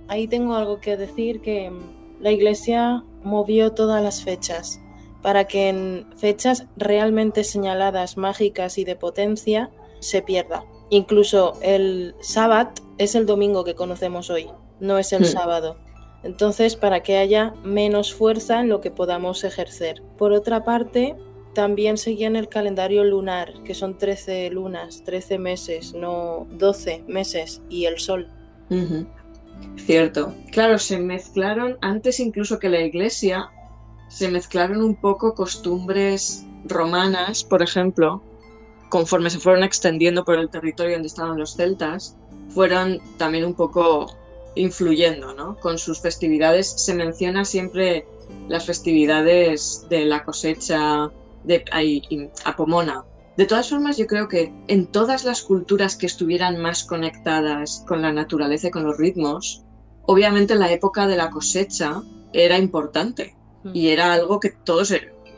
ahí 0.08 0.26
tengo 0.26 0.54
algo 0.54 0.80
que 0.80 0.96
decir 0.96 1.40
que 1.40 1.70
mm, 1.70 2.20
la 2.20 2.32
iglesia 2.32 3.04
movió 3.22 3.72
todas 3.72 4.02
las 4.02 4.24
fechas 4.24 4.80
para 5.22 5.46
que 5.46 5.68
en 5.68 6.06
fechas 6.16 6.66
realmente 6.76 7.44
señaladas, 7.44 8.16
mágicas 8.16 8.78
y 8.78 8.84
de 8.84 8.96
potencia 8.96 9.70
se 10.00 10.22
pierda. 10.22 10.64
Incluso 10.90 11.58
el 11.62 12.14
sábado 12.20 12.70
es 12.96 13.14
el 13.14 13.26
domingo 13.26 13.64
que 13.64 13.74
conocemos 13.74 14.30
hoy, 14.30 14.50
no 14.80 14.98
es 14.98 15.12
el 15.12 15.22
hmm. 15.22 15.26
sábado. 15.26 15.76
Entonces, 16.24 16.76
para 16.76 17.02
que 17.02 17.16
haya 17.16 17.54
menos 17.62 18.12
fuerza 18.12 18.60
en 18.60 18.68
lo 18.68 18.80
que 18.80 18.90
podamos 18.90 19.44
ejercer. 19.44 20.02
Por 20.16 20.32
otra 20.32 20.64
parte, 20.64 21.16
también 21.54 21.96
seguían 21.96 22.36
el 22.36 22.48
calendario 22.48 23.04
lunar, 23.04 23.52
que 23.64 23.74
son 23.74 23.98
13 23.98 24.50
lunas, 24.50 25.02
13 25.04 25.38
meses, 25.38 25.94
no 25.94 26.46
12 26.50 27.04
meses, 27.06 27.62
y 27.68 27.86
el 27.86 27.98
sol. 27.98 28.28
Cierto. 29.76 30.34
Claro, 30.52 30.78
se 30.78 30.98
mezclaron, 30.98 31.78
antes 31.80 32.20
incluso 32.20 32.58
que 32.58 32.68
la 32.68 32.80
iglesia, 32.80 33.50
se 34.08 34.28
mezclaron 34.28 34.82
un 34.82 34.96
poco 34.96 35.34
costumbres 35.34 36.46
romanas, 36.64 37.44
por 37.44 37.62
ejemplo, 37.62 38.22
conforme 38.88 39.30
se 39.30 39.38
fueron 39.38 39.64
extendiendo 39.64 40.24
por 40.24 40.38
el 40.38 40.48
territorio 40.48 40.94
donde 40.94 41.08
estaban 41.08 41.38
los 41.38 41.54
celtas, 41.54 42.16
fueron 42.50 43.00
también 43.16 43.44
un 43.44 43.54
poco 43.54 44.06
influyendo, 44.54 45.34
¿no? 45.34 45.56
Con 45.56 45.78
sus 45.78 46.00
festividades 46.00 46.68
se 46.68 46.94
menciona 46.94 47.44
siempre 47.44 48.06
las 48.48 48.66
festividades 48.66 49.86
de 49.88 50.04
la 50.04 50.24
cosecha 50.24 51.10
de 51.44 51.64
Apomona, 52.44 53.04
de 53.38 53.46
todas 53.46 53.70
formas, 53.70 53.96
yo 53.96 54.08
creo 54.08 54.26
que 54.26 54.52
en 54.66 54.88
todas 54.88 55.24
las 55.24 55.42
culturas 55.42 55.94
que 55.94 56.06
estuvieran 56.06 56.60
más 56.60 56.82
conectadas 56.82 57.84
con 57.86 58.02
la 58.02 58.12
naturaleza 58.12 58.66
y 58.66 58.70
con 58.72 58.82
los 58.82 58.98
ritmos, 58.98 59.62
obviamente 60.06 60.56
la 60.56 60.72
época 60.72 61.06
de 61.06 61.16
la 61.16 61.30
cosecha 61.30 62.02
era 62.32 62.58
importante 62.58 63.36
mm. 63.62 63.70
y 63.76 63.90
era 63.90 64.12
algo 64.12 64.40
que 64.40 64.50
todos 64.50 64.90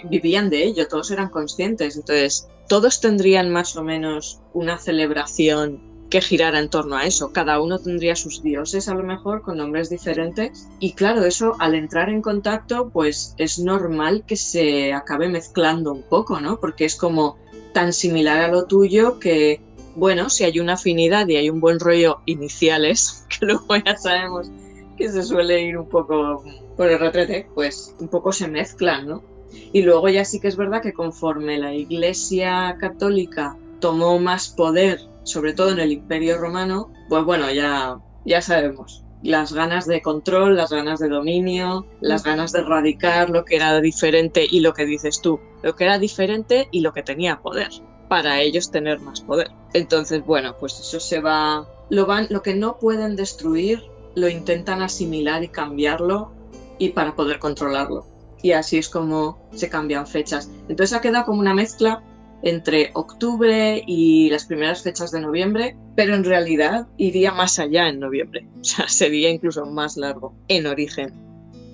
vivían 0.09 0.50
de 0.50 0.64
ello, 0.64 0.88
todos 0.88 1.11
eran 1.11 1.28
conscientes. 1.28 1.97
Entonces, 1.97 2.49
todos 2.69 3.00
tendrían 3.00 3.50
más 3.50 3.76
o 3.76 3.83
menos 3.83 4.40
una 4.52 4.78
celebración 4.78 5.90
que 6.11 6.21
girara 6.21 6.59
en 6.59 6.69
torno 6.69 6.97
a 6.97 7.07
eso. 7.07 7.33
Cada 7.33 7.61
uno 7.61 7.78
tendría 7.78 8.16
sus 8.16 8.42
dioses 8.42 8.88
a 8.88 8.95
lo 8.95 9.02
mejor 9.02 9.42
con 9.42 9.57
nombres 9.57 9.88
diferentes. 9.88 10.69
Y 10.80 10.92
claro, 10.92 11.25
eso 11.25 11.57
al 11.61 11.75
entrar 11.75 12.11
en 12.11 12.21
contacto, 12.21 12.90
pues 12.90 13.35
es 13.38 13.59
normal 13.59 14.25
que 14.26 14.37
se 14.37 14.92
acabe 14.92 15.28
mezclando 15.28 15.92
un 15.92 16.02
poco, 16.02 16.40
¿no? 16.40 16.61
Porque 16.61 16.85
es 16.85 16.97
como 16.97 17.38
tan 17.73 17.92
similar 17.92 18.40
a 18.42 18.49
lo 18.49 18.64
tuyo 18.64 19.19
que, 19.21 19.61
bueno, 19.95 20.28
si 20.28 20.45
hay 20.45 20.59
una 20.59 20.75
afinidad 20.75 21.28
y 21.28 21.37
hay 21.37 21.49
un 21.49 21.61
buen 21.61 21.78
rollo 21.78 22.21
iniciales, 22.26 23.25
que 23.40 23.47
luego 23.47 23.76
ya 23.76 23.97
sabemos 23.97 24.50
que 24.99 25.09
se 25.09 25.23
suele 25.23 25.62
ir 25.62 25.78
un 25.78 25.88
poco 25.88 26.45
por 26.76 26.88
el 26.88 26.99
retrete, 26.99 27.49
pues 27.54 27.95
un 28.00 28.09
poco 28.09 28.33
se 28.33 28.49
mezclan, 28.49 29.07
¿no? 29.07 29.29
Y 29.73 29.83
luego 29.83 30.09
ya 30.09 30.25
sí 30.25 30.40
que 30.40 30.49
es 30.49 30.57
verdad 30.57 30.83
que 30.83 30.92
conforme 30.92 31.59
la 31.59 31.75
Iglesia 31.75 32.76
Católica 32.80 33.57
tomó 33.80 34.19
más 34.19 34.49
poder, 34.49 35.00
sobre 35.23 35.52
todo 35.52 35.71
en 35.71 35.80
el 35.80 35.92
Imperio 35.92 36.38
Romano, 36.38 36.90
pues 37.09 37.25
bueno, 37.25 37.50
ya, 37.50 37.99
ya 38.25 38.42
sabemos, 38.42 39.04
las 39.23 39.52
ganas 39.52 39.87
de 39.87 40.00
control, 40.02 40.57
las 40.57 40.71
ganas 40.71 40.99
de 40.99 41.09
dominio, 41.09 41.87
las 42.00 42.25
ganas 42.25 42.52
de 42.52 42.61
erradicar 42.61 43.30
lo 43.30 43.45
que 43.45 43.57
era 43.57 43.80
diferente 43.80 44.47
y 44.49 44.61
lo 44.61 44.73
que 44.73 44.87
dices 44.87 45.21
tú, 45.21 45.40
lo 45.62 45.75
que 45.76 45.85
era 45.85 45.99
diferente 45.99 46.69
y 46.71 46.80
lo 46.80 46.92
que 46.92 47.02
tenía 47.02 47.40
poder, 47.40 47.69
para 48.09 48.40
ellos 48.40 48.71
tener 48.71 49.00
más 49.00 49.21
poder. 49.21 49.50
Entonces, 49.75 50.25
bueno, 50.25 50.57
pues 50.59 50.78
eso 50.80 51.00
se 51.00 51.21
va, 51.21 51.69
lo 51.90 52.07
van, 52.07 52.26
lo 52.30 52.42
que 52.42 52.54
no 52.54 52.78
pueden 52.78 53.16
destruir, 53.16 53.83
lo 54.14 54.28
intentan 54.28 54.83
asimilar 54.83 55.42
y 55.45 55.49
cambiarlo 55.49 56.33
y 56.78 56.90
para 56.90 57.14
poder 57.14 57.38
controlarlo. 57.38 58.07
Y 58.42 58.52
así 58.52 58.78
es 58.78 58.88
como 58.88 59.38
se 59.52 59.68
cambian 59.68 60.06
fechas. 60.06 60.50
Entonces 60.68 60.97
ha 60.97 61.00
quedado 61.00 61.26
como 61.26 61.40
una 61.40 61.54
mezcla 61.54 62.02
entre 62.42 62.90
octubre 62.94 63.82
y 63.87 64.30
las 64.30 64.47
primeras 64.47 64.82
fechas 64.82 65.11
de 65.11 65.20
noviembre, 65.20 65.76
pero 65.94 66.14
en 66.14 66.25
realidad 66.25 66.87
iría 66.97 67.32
más 67.32 67.59
allá 67.59 67.88
en 67.88 68.00
noviembre, 68.00 68.47
o 68.61 68.64
sea, 68.64 68.88
sería 68.88 69.30
incluso 69.30 69.66
más 69.66 69.97
largo 69.97 70.35
en 70.49 70.66
origen. 70.66 71.12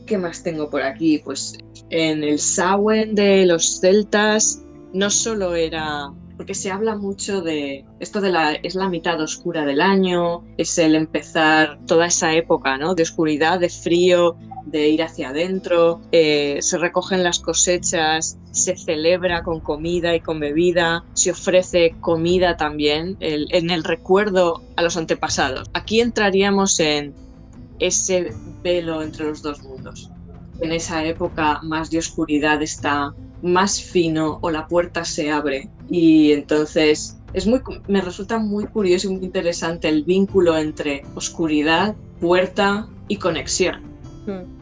¿Qué 0.06 0.18
más 0.18 0.42
tengo 0.42 0.70
por 0.70 0.82
aquí? 0.82 1.18
Pues 1.18 1.58
en 1.90 2.23
el 2.23 2.38
Samhain 2.38 3.14
de 3.14 3.46
los 3.46 3.80
celtas 3.80 4.62
no 4.92 5.11
solo 5.11 5.54
era 5.54 6.12
porque 6.36 6.54
se 6.54 6.70
habla 6.70 6.96
mucho 6.96 7.40
de 7.40 7.84
esto 8.00 8.20
de 8.20 8.30
la 8.30 8.52
es 8.52 8.74
la 8.74 8.88
mitad 8.88 9.20
oscura 9.20 9.64
del 9.64 9.80
año, 9.80 10.44
es 10.58 10.76
el 10.78 10.94
empezar 10.94 11.78
toda 11.86 12.06
esa 12.06 12.34
época, 12.34 12.76
¿no? 12.76 12.94
De 12.94 13.02
oscuridad, 13.02 13.58
de 13.58 13.68
frío, 13.68 14.36
de 14.66 14.88
ir 14.88 15.02
hacia 15.02 15.30
adentro, 15.30 16.00
eh, 16.12 16.58
se 16.60 16.76
recogen 16.78 17.22
las 17.22 17.38
cosechas, 17.38 18.38
se 18.50 18.76
celebra 18.76 19.42
con 19.42 19.60
comida 19.60 20.14
y 20.14 20.20
con 20.20 20.40
bebida, 20.40 21.04
se 21.14 21.30
ofrece 21.30 21.94
comida 22.00 22.56
también 22.56 23.16
en 23.20 23.70
el 23.70 23.84
recuerdo 23.84 24.62
a 24.76 24.82
los 24.82 24.96
antepasados. 24.96 25.70
Aquí 25.72 26.00
entraríamos 26.00 26.80
en 26.80 27.14
ese 27.78 28.32
velo 28.62 29.02
entre 29.02 29.26
los 29.26 29.42
dos 29.42 29.62
mundos. 29.62 30.10
En 30.60 30.72
esa 30.72 31.04
época 31.04 31.60
más 31.62 31.90
de 31.90 31.98
oscuridad 31.98 32.62
está 32.62 33.14
más 33.46 33.82
fino 33.82 34.38
o 34.42 34.50
la 34.50 34.66
puerta 34.66 35.04
se 35.04 35.30
abre 35.30 35.70
y 35.88 36.32
entonces 36.32 37.16
es 37.32 37.46
muy, 37.46 37.60
me 37.88 38.00
resulta 38.00 38.38
muy 38.38 38.66
curioso 38.66 39.08
y 39.08 39.16
muy 39.16 39.24
interesante 39.24 39.88
el 39.88 40.04
vínculo 40.04 40.56
entre 40.56 41.04
oscuridad, 41.14 41.94
puerta 42.20 42.88
y 43.08 43.16
conexión. 43.16 43.82
Hmm. 44.26 44.56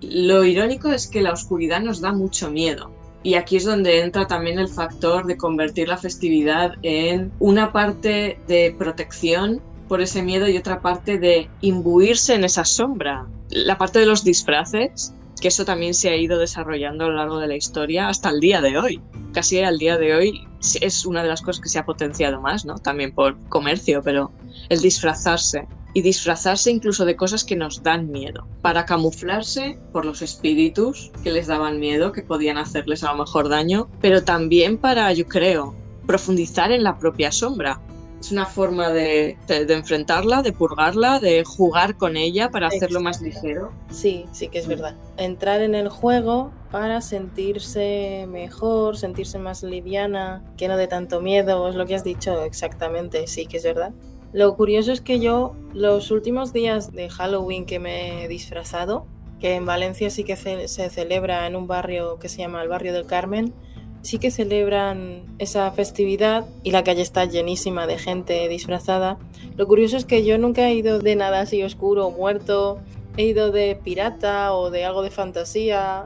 Lo 0.00 0.44
irónico 0.44 0.88
es 0.88 1.06
que 1.06 1.22
la 1.22 1.32
oscuridad 1.32 1.80
nos 1.80 2.00
da 2.00 2.12
mucho 2.12 2.50
miedo. 2.50 2.90
Y 3.24 3.34
aquí 3.34 3.56
es 3.56 3.64
donde 3.64 4.00
entra 4.00 4.26
también 4.26 4.58
el 4.58 4.68
factor 4.68 5.26
de 5.26 5.36
convertir 5.36 5.88
la 5.88 5.96
festividad 5.96 6.74
en 6.82 7.30
una 7.38 7.72
parte 7.72 8.38
de 8.48 8.74
protección 8.76 9.60
por 9.88 10.00
ese 10.00 10.22
miedo 10.22 10.48
y 10.48 10.56
otra 10.56 10.80
parte 10.80 11.18
de 11.18 11.48
imbuirse 11.60 12.34
en 12.34 12.44
esa 12.44 12.64
sombra. 12.64 13.26
La 13.50 13.78
parte 13.78 14.00
de 14.00 14.06
los 14.06 14.24
disfraces, 14.24 15.14
que 15.42 15.48
eso 15.48 15.64
también 15.64 15.92
se 15.92 16.08
ha 16.08 16.16
ido 16.16 16.38
desarrollando 16.38 17.04
a 17.04 17.08
lo 17.08 17.16
largo 17.16 17.38
de 17.40 17.48
la 17.48 17.56
historia 17.56 18.08
hasta 18.08 18.30
el 18.30 18.38
día 18.38 18.60
de 18.60 18.78
hoy. 18.78 19.00
Casi 19.34 19.60
al 19.60 19.76
día 19.76 19.98
de 19.98 20.14
hoy 20.14 20.46
es 20.80 21.04
una 21.04 21.24
de 21.24 21.28
las 21.28 21.42
cosas 21.42 21.60
que 21.60 21.68
se 21.68 21.80
ha 21.80 21.84
potenciado 21.84 22.40
más, 22.40 22.64
¿no? 22.64 22.78
También 22.78 23.12
por 23.12 23.36
comercio, 23.48 24.02
pero 24.04 24.30
el 24.68 24.80
disfrazarse 24.80 25.66
y 25.94 26.02
disfrazarse 26.02 26.70
incluso 26.70 27.04
de 27.04 27.16
cosas 27.16 27.42
que 27.42 27.56
nos 27.56 27.82
dan 27.82 28.10
miedo, 28.12 28.46
para 28.62 28.86
camuflarse 28.86 29.76
por 29.92 30.06
los 30.06 30.22
espíritus 30.22 31.10
que 31.24 31.32
les 31.32 31.48
daban 31.48 31.80
miedo, 31.80 32.12
que 32.12 32.22
podían 32.22 32.56
hacerles 32.56 33.02
a 33.02 33.10
lo 33.12 33.18
mejor 33.18 33.48
daño, 33.48 33.88
pero 34.00 34.22
también 34.22 34.78
para, 34.78 35.12
yo 35.12 35.26
creo, 35.26 35.74
profundizar 36.06 36.70
en 36.70 36.84
la 36.84 36.98
propia 36.98 37.32
sombra. 37.32 37.80
Es 38.22 38.30
una 38.30 38.46
forma 38.46 38.90
de, 38.90 39.36
enfrentarla, 39.48 40.42
de 40.42 40.52
purgarla, 40.52 41.18
de 41.18 41.42
jugar 41.42 41.96
con 41.96 42.16
ella 42.16 42.52
para 42.52 42.68
hacerlo 42.68 43.00
más 43.00 43.20
ligero. 43.20 43.72
Sí, 43.90 44.26
sí 44.30 44.46
que 44.46 44.60
es 44.60 44.68
verdad. 44.68 44.94
Entrar 45.16 45.60
en 45.60 45.74
el 45.74 45.88
juego 45.88 46.52
para 46.70 47.00
sentirse 47.00 48.26
mejor, 48.28 48.96
sentirse 48.96 49.40
más 49.40 49.64
liviana, 49.64 50.44
que 50.56 50.68
no 50.68 50.76
de 50.76 50.86
tanto 50.86 51.20
miedo, 51.20 51.68
es 51.68 51.74
lo 51.74 51.84
que 51.84 51.96
has 51.96 52.04
dicho 52.04 52.44
exactamente, 52.44 53.26
sí 53.26 53.46
que 53.46 53.56
es 53.56 53.64
verdad. 53.64 53.92
Lo 54.32 54.54
curioso 54.54 54.92
es 54.92 55.00
que 55.00 55.18
yo 55.18 55.56
los 55.74 56.12
últimos 56.12 56.52
días 56.52 56.92
de 56.92 57.10
Halloween 57.10 57.66
que 57.66 57.80
me 57.80 58.22
he 58.22 58.28
disfrazado, 58.28 59.04
que 59.40 59.56
en 59.56 59.66
Valencia 59.66 60.10
sí 60.10 60.22
que 60.22 60.36
se, 60.36 60.68
se 60.68 60.90
celebra 60.90 61.44
en 61.48 61.56
un 61.56 61.66
barrio 61.66 62.20
que 62.20 62.28
se 62.28 62.38
llama 62.38 62.62
el 62.62 62.68
barrio 62.68 62.92
del 62.92 63.04
Carmen, 63.04 63.52
sí 64.02 64.18
que 64.18 64.30
celebran 64.30 65.22
esa 65.38 65.70
festividad 65.72 66.44
y 66.62 66.72
la 66.72 66.84
calle 66.84 67.02
está 67.02 67.24
llenísima 67.24 67.86
de 67.86 67.98
gente 67.98 68.48
disfrazada. 68.48 69.18
Lo 69.56 69.66
curioso 69.66 69.96
es 69.96 70.04
que 70.04 70.24
yo 70.24 70.38
nunca 70.38 70.68
he 70.68 70.74
ido 70.74 70.98
de 70.98 71.16
nada 71.16 71.40
así 71.40 71.62
oscuro 71.62 72.06
o 72.06 72.10
muerto, 72.10 72.80
he 73.16 73.24
ido 73.24 73.52
de 73.52 73.78
pirata 73.82 74.54
o 74.54 74.70
de 74.70 74.84
algo 74.84 75.02
de 75.02 75.10
fantasía, 75.10 76.04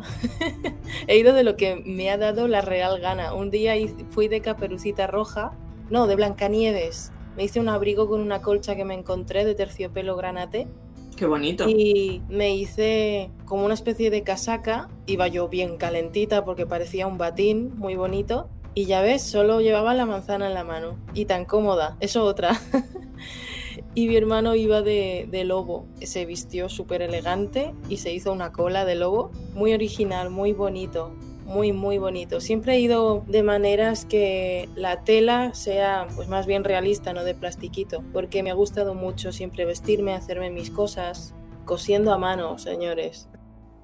he 1.07 1.17
ido 1.17 1.33
de 1.33 1.45
lo 1.45 1.57
que 1.57 1.77
me 1.77 2.11
ha 2.11 2.19
dado 2.19 2.49
la 2.49 2.61
real 2.61 3.01
gana. 3.01 3.35
Un 3.35 3.51
día 3.51 3.75
fui 4.11 4.29
de 4.29 4.41
caperucita 4.41 5.07
roja, 5.07 5.53
no, 5.91 6.07
de 6.07 6.17
Blancanieves. 6.17 7.13
Me 7.37 7.45
hice 7.45 7.61
un 7.61 7.69
abrigo 7.69 8.09
con 8.09 8.21
una 8.21 8.41
colcha 8.41 8.77
que 8.77 8.85
me 8.85 8.95
encontré 8.95 9.45
de 9.45 9.55
terciopelo 9.55 10.17
granate 10.17 10.67
Qué 11.17 11.27
bonito. 11.27 11.69
y 11.69 12.23
me 12.29 12.55
hice 12.55 13.31
como 13.47 13.65
una 13.65 13.75
especie 13.75 14.11
de 14.11 14.23
casaca. 14.23 14.89
Iba 15.07 15.29
yo 15.29 15.49
bien 15.49 15.77
calentita 15.79 16.45
porque 16.45 16.67
parecía 16.67 17.07
un 17.07 17.19
batín 17.19 17.73
muy 17.77 17.97
bonito. 17.97 18.49
Y 18.75 18.85
ya 18.85 19.01
ves, 19.01 19.23
solo 19.23 19.63
llevaba 19.63 19.95
la 19.95 20.05
manzana 20.05 20.47
en 20.47 20.55
la 20.55 20.63
mano. 20.63 20.99
Y 21.15 21.25
tan 21.25 21.47
cómoda. 21.47 21.97
Eso 22.01 22.25
otra. 22.25 22.61
y 23.95 24.07
mi 24.09 24.17
hermano 24.17 24.55
iba 24.55 24.83
de, 24.83 25.27
de 25.31 25.45
lobo. 25.45 25.87
Se 26.03 26.27
vistió 26.27 26.69
súper 26.69 27.01
elegante 27.01 27.73
y 27.89 27.97
se 27.97 28.13
hizo 28.13 28.33
una 28.33 28.53
cola 28.53 28.85
de 28.85 28.97
lobo. 28.97 29.31
Muy 29.55 29.73
original, 29.73 30.29
muy 30.29 30.53
bonito. 30.53 31.15
Muy, 31.47 31.73
muy 31.73 31.99
bonito. 31.99 32.41
Siempre 32.41 32.75
he 32.75 32.81
ido 32.81 33.25
de 33.29 33.45
maneras 33.45 34.05
que 34.05 34.69
la 34.75 35.05
tela 35.05 35.55
sea 35.55 36.09
pues 36.17 36.27
más 36.27 36.45
bien 36.45 36.65
realista, 36.65 37.13
no 37.13 37.23
de 37.23 37.35
plastiquito. 37.35 38.03
Porque 38.13 38.43
me 38.43 38.51
ha 38.51 38.55
gustado 38.55 38.95
mucho 38.95 39.31
siempre 39.31 39.65
vestirme, 39.65 40.13
hacerme 40.13 40.51
mis 40.51 40.71
cosas. 40.71 41.35
Cosiendo 41.65 42.13
a 42.13 42.19
mano, 42.19 42.59
señores. 42.59 43.29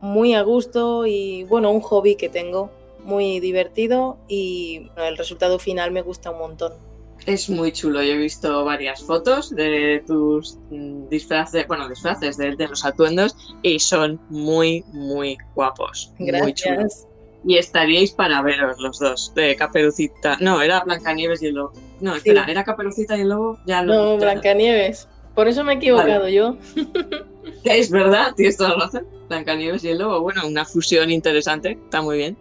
Muy 0.01 0.35
a 0.35 0.43
gusto 0.43 1.07
y 1.07 1.45
bueno, 1.45 1.71
un 1.71 1.81
hobby 1.81 2.17
que 2.17 2.29
tengo. 2.29 2.71
Muy 3.05 3.39
divertido 3.39 4.19
y 4.29 4.91
bueno, 4.95 5.05
el 5.05 5.17
resultado 5.17 5.59
final 5.59 5.93
me 5.93 6.03
gusta 6.03 6.31
un 6.31 6.39
montón. 6.39 6.73
Es 7.27 7.49
muy 7.49 7.71
chulo. 7.71 8.03
Yo 8.03 8.13
he 8.13 8.17
visto 8.17 8.65
varias 8.65 9.05
fotos 9.05 9.51
de 9.51 10.03
tus 10.07 10.59
disfraces, 11.09 11.67
bueno, 11.69 11.89
disfraces 11.89 12.37
de, 12.37 12.57
de 12.57 12.69
los 12.69 12.85
atuendos 12.85 13.37
y 13.63 13.79
son 13.79 14.21
muy, 14.29 14.85
muy 14.93 15.37
guapos. 15.55 16.13
Muy 16.19 16.53
chulos. 16.55 17.07
Y 17.45 17.57
estaríais 17.59 18.13
para 18.13 18.41
veros 18.43 18.79
los 18.79 18.99
dos, 19.01 19.33
de 19.35 19.57
Caperucita. 19.57 20.37
No, 20.41 20.63
era 20.63 20.85
Blancanieves 20.85 21.43
y 21.43 21.47
el 21.47 21.55
lobo. 21.55 21.73
No, 22.01 22.15
espera, 22.15 22.45
¿era 22.49 22.63
Caperucita 22.65 23.17
y 23.17 23.23
el 23.23 23.31
lobo? 23.31 23.59
Ya 23.67 23.83
No, 23.83 24.13
ya 24.19 24.25
Blancanieves. 24.25 25.09
Por 25.35 25.49
eso 25.49 25.65
me 25.65 25.73
he 25.73 25.77
equivocado 25.77 26.29
yo. 26.29 26.57
Es 27.65 27.91
verdad, 27.91 28.35
tienes 28.37 28.57
toda 28.57 28.71
la 28.71 28.85
razón. 28.87 29.07
Blancanieves 29.29 29.83
y 29.85 29.89
el 29.89 29.99
lobo. 29.99 30.21
Bueno, 30.21 30.47
una 30.47 30.65
fusión 30.65 31.11
interesante, 31.11 31.73
está 31.85 32.03
muy 32.03 32.17
bien. 32.19 32.37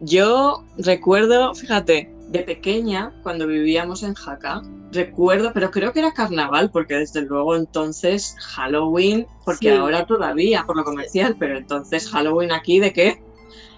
Yo 0.00 0.64
recuerdo, 0.78 1.54
fíjate, 1.54 2.12
de 2.28 2.38
pequeña, 2.40 3.12
cuando 3.22 3.46
vivíamos 3.46 4.02
en 4.02 4.14
Jaca, 4.14 4.62
recuerdo, 4.90 5.52
pero 5.52 5.70
creo 5.70 5.92
que 5.92 6.00
era 6.00 6.12
carnaval, 6.12 6.70
porque 6.70 6.94
desde 6.94 7.22
luego 7.22 7.54
entonces 7.56 8.34
Halloween, 8.40 9.26
porque 9.44 9.70
Sí. 9.70 9.76
ahora 9.76 10.06
todavía 10.06 10.64
por 10.66 10.76
lo 10.76 10.84
comercial, 10.84 11.36
pero 11.38 11.56
entonces 11.56 12.08
Halloween 12.10 12.52
aquí, 12.52 12.80
¿de 12.80 12.92
qué? 12.92 13.22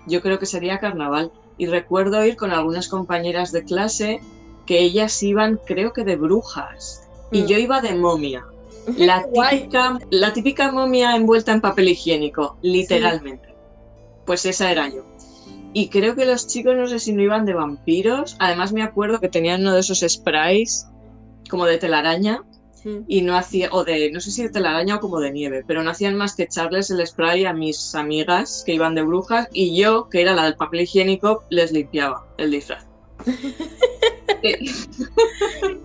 Yo 0.07 0.21
creo 0.23 0.39
que 0.39 0.47
sería 0.47 0.79
carnaval. 0.81 1.33
Y 1.57 1.67
recuerdo 1.67 2.25
ir 2.27 2.37
con 2.37 2.51
algunas 2.51 2.89
compañeras 2.89 3.53
de 3.53 3.65
clase 3.65 4.21
que 4.67 4.81
ellas 4.81 5.23
iban, 5.23 5.61
creo 5.65 5.93
que 5.93 6.05
de 6.05 6.17
brujas, 6.17 7.09
y 7.31 7.43
Mm. 7.43 7.47
yo 7.47 7.59
iba 7.59 7.81
de 7.81 7.95
momia. 7.95 8.45
La 8.99 9.25
típica, 9.25 9.99
la 10.11 10.33
típica 10.33 10.71
momia 10.73 11.17
envuelta 11.17 11.53
en 11.53 11.61
papel 11.61 11.89
higiénico, 11.89 12.59
literalmente. 12.63 13.55
Pues 14.27 14.45
esa 14.47 14.71
era 14.71 14.89
yo. 14.89 15.05
Y 15.73 15.89
creo 15.89 16.15
que 16.15 16.25
los 16.27 16.47
chicos 16.47 16.77
no 16.77 16.87
sé 16.87 16.99
si 16.99 17.13
no 17.13 17.23
iban 17.23 17.45
de 17.45 17.55
vampiros. 17.55 18.37
Además 18.39 18.73
me 18.73 18.83
acuerdo 18.83 19.21
que 19.21 19.29
tenían 19.29 19.63
uno 19.63 19.73
de 19.75 19.81
esos 19.81 20.05
sprays 20.07 20.87
como 21.51 21.67
de 21.67 21.79
telaraña 21.79 22.43
Y 23.09 23.23
no 23.23 23.37
hacía, 23.37 23.69
o 23.73 23.83
de, 23.85 24.11
no 24.13 24.21
sé 24.21 24.31
si 24.31 24.43
de 24.43 24.51
telaraña 24.51 24.97
o 24.97 25.01
como 25.01 25.19
de 25.21 25.31
nieve, 25.31 25.65
pero 25.67 25.83
no 25.83 25.91
hacían 25.91 26.17
más 26.17 26.35
que 26.37 26.43
echarles 26.45 26.91
el 26.91 27.07
spray 27.07 27.45
a 27.47 27.53
mis 27.55 27.95
amigas 27.95 28.63
que 28.67 28.75
iban 28.75 28.95
de 28.95 29.03
brujas 29.03 29.49
y 29.53 29.75
yo, 29.81 30.09
que 30.11 30.21
era 30.21 30.35
la 30.35 30.45
del 30.45 30.57
papel 30.57 30.83
higiénico, 30.83 31.45
les 31.49 31.73
limpiaba 31.73 32.27
el 32.37 32.51
disfraz. 32.51 32.87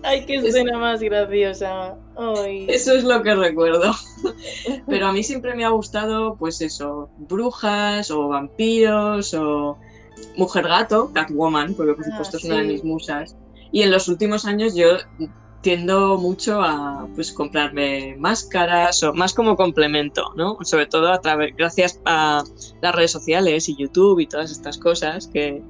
Ay, 0.02 0.26
qué 0.26 0.36
Es- 0.36 0.44
escena 0.44 0.78
más 0.78 1.00
graciosa. 1.00 1.96
Ay. 2.16 2.66
Eso 2.68 2.94
es 2.94 3.04
lo 3.04 3.22
que 3.22 3.34
recuerdo. 3.34 3.92
Pero 4.86 5.06
a 5.06 5.12
mí 5.12 5.22
siempre 5.22 5.54
me 5.54 5.64
ha 5.64 5.70
gustado, 5.70 6.36
pues 6.36 6.60
eso, 6.60 7.08
brujas 7.18 8.10
o 8.10 8.28
vampiros 8.28 9.32
o 9.34 9.78
mujer 10.36 10.64
gato, 10.68 11.10
Catwoman, 11.14 11.74
porque 11.74 11.94
por 11.94 12.04
Ah, 12.04 12.10
supuesto 12.10 12.36
es 12.38 12.44
una 12.44 12.56
de 12.58 12.64
mis 12.64 12.84
musas. 12.84 13.36
Y 13.72 13.82
en 13.82 13.90
los 13.90 14.08
últimos 14.08 14.44
años 14.44 14.74
yo 14.74 14.88
tiendo 15.62 16.16
mucho 16.16 16.62
a 16.62 17.06
pues 17.14 17.32
comprarme 17.32 18.16
máscaras 18.18 19.02
o 19.02 19.12
más 19.12 19.34
como 19.34 19.56
complemento, 19.56 20.32
¿no? 20.36 20.56
Sobre 20.62 20.86
todo 20.86 21.12
a 21.12 21.20
través, 21.20 21.54
gracias 21.56 22.00
a 22.06 22.42
las 22.80 22.94
redes 22.94 23.10
sociales 23.10 23.68
y 23.68 23.76
YouTube 23.76 24.20
y 24.20 24.26
todas 24.26 24.50
estas 24.50 24.78
cosas 24.78 25.26
que 25.26 25.62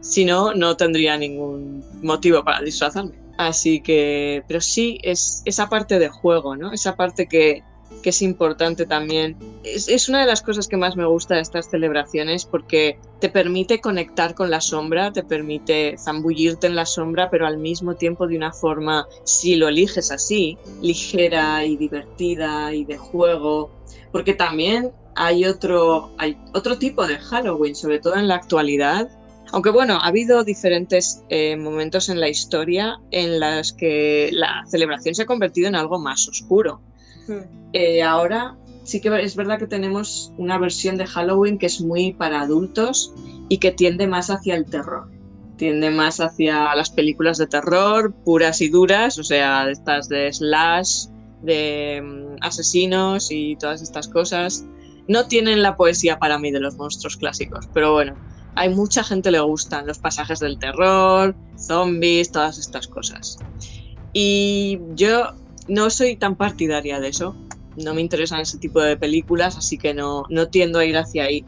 si 0.00 0.24
no, 0.24 0.54
no 0.54 0.76
tendría 0.76 1.16
ningún 1.16 1.82
motivo 2.02 2.44
para 2.44 2.60
disfrazarme. 2.60 3.12
Así 3.38 3.80
que, 3.80 4.44
pero 4.46 4.60
sí, 4.60 4.98
es 5.02 5.42
esa 5.44 5.68
parte 5.68 5.98
de 5.98 6.08
juego, 6.08 6.56
¿no? 6.56 6.72
Esa 6.72 6.94
parte 6.94 7.26
que, 7.26 7.64
que 8.04 8.10
es 8.10 8.20
importante 8.20 8.84
también. 8.84 9.34
Es, 9.64 9.88
es 9.88 10.10
una 10.10 10.20
de 10.20 10.26
las 10.26 10.42
cosas 10.42 10.68
que 10.68 10.76
más 10.76 10.94
me 10.94 11.06
gusta 11.06 11.36
de 11.36 11.40
estas 11.40 11.70
celebraciones 11.70 12.44
porque 12.44 12.98
te 13.18 13.30
permite 13.30 13.80
conectar 13.80 14.34
con 14.34 14.50
la 14.50 14.60
sombra, 14.60 15.10
te 15.10 15.22
permite 15.22 15.96
zambullirte 15.96 16.66
en 16.66 16.76
la 16.76 16.84
sombra, 16.84 17.30
pero 17.30 17.46
al 17.46 17.56
mismo 17.56 17.94
tiempo 17.94 18.26
de 18.26 18.36
una 18.36 18.52
forma, 18.52 19.06
si 19.24 19.56
lo 19.56 19.68
eliges 19.68 20.12
así, 20.12 20.58
ligera 20.82 21.64
y 21.64 21.78
divertida 21.78 22.74
y 22.74 22.84
de 22.84 22.98
juego. 22.98 23.70
Porque 24.12 24.34
también 24.34 24.92
hay 25.16 25.46
otro, 25.46 26.10
hay 26.18 26.36
otro 26.52 26.76
tipo 26.76 27.06
de 27.06 27.16
Halloween, 27.16 27.74
sobre 27.74 28.00
todo 28.00 28.16
en 28.16 28.28
la 28.28 28.34
actualidad, 28.34 29.08
aunque 29.52 29.70
bueno, 29.70 29.94
ha 29.94 30.08
habido 30.08 30.44
diferentes 30.44 31.22
eh, 31.30 31.56
momentos 31.56 32.10
en 32.10 32.20
la 32.20 32.28
historia 32.28 32.98
en 33.12 33.40
los 33.40 33.72
que 33.72 34.28
la 34.32 34.62
celebración 34.66 35.14
se 35.14 35.22
ha 35.22 35.26
convertido 35.26 35.68
en 35.68 35.74
algo 35.74 35.98
más 35.98 36.28
oscuro. 36.28 36.82
Mm. 37.28 37.70
Eh, 37.72 38.02
ahora 38.02 38.56
sí 38.84 39.00
que 39.00 39.08
es 39.22 39.34
verdad 39.34 39.58
que 39.58 39.66
tenemos 39.66 40.32
una 40.36 40.58
versión 40.58 40.96
de 40.96 41.06
Halloween 41.06 41.58
que 41.58 41.66
es 41.66 41.80
muy 41.80 42.12
para 42.12 42.42
adultos 42.42 43.12
y 43.48 43.58
que 43.58 43.72
tiende 43.72 44.06
más 44.06 44.30
hacia 44.30 44.54
el 44.54 44.64
terror. 44.66 45.10
Tiende 45.56 45.90
más 45.90 46.20
hacia 46.20 46.74
las 46.74 46.90
películas 46.90 47.38
de 47.38 47.46
terror 47.46 48.12
puras 48.24 48.60
y 48.60 48.68
duras, 48.68 49.18
o 49.18 49.24
sea, 49.24 49.70
estas 49.70 50.08
de 50.08 50.32
slash, 50.32 51.06
de 51.42 52.02
mm, 52.02 52.36
asesinos 52.42 53.30
y 53.30 53.56
todas 53.56 53.82
estas 53.82 54.08
cosas. 54.08 54.64
No 55.08 55.26
tienen 55.26 55.62
la 55.62 55.76
poesía 55.76 56.18
para 56.18 56.38
mí 56.38 56.50
de 56.50 56.60
los 56.60 56.76
monstruos 56.76 57.16
clásicos, 57.16 57.68
pero 57.72 57.92
bueno, 57.92 58.14
hay 58.56 58.74
mucha 58.74 59.04
gente 59.04 59.30
le 59.30 59.40
gustan 59.40 59.86
los 59.86 59.98
pasajes 59.98 60.40
del 60.40 60.58
terror, 60.58 61.34
zombies, 61.58 62.30
todas 62.30 62.58
estas 62.58 62.86
cosas. 62.88 63.38
Y 64.12 64.78
yo 64.94 65.34
no 65.68 65.90
soy 65.90 66.16
tan 66.16 66.36
partidaria 66.36 67.00
de 67.00 67.08
eso. 67.08 67.34
No 67.76 67.94
me 67.94 68.00
interesan 68.00 68.40
ese 68.40 68.58
tipo 68.58 68.80
de 68.80 68.96
películas, 68.96 69.56
así 69.56 69.78
que 69.78 69.94
no, 69.94 70.24
no 70.28 70.48
tiendo 70.48 70.78
a 70.78 70.84
ir 70.84 70.96
hacia 70.96 71.24
ahí. 71.24 71.44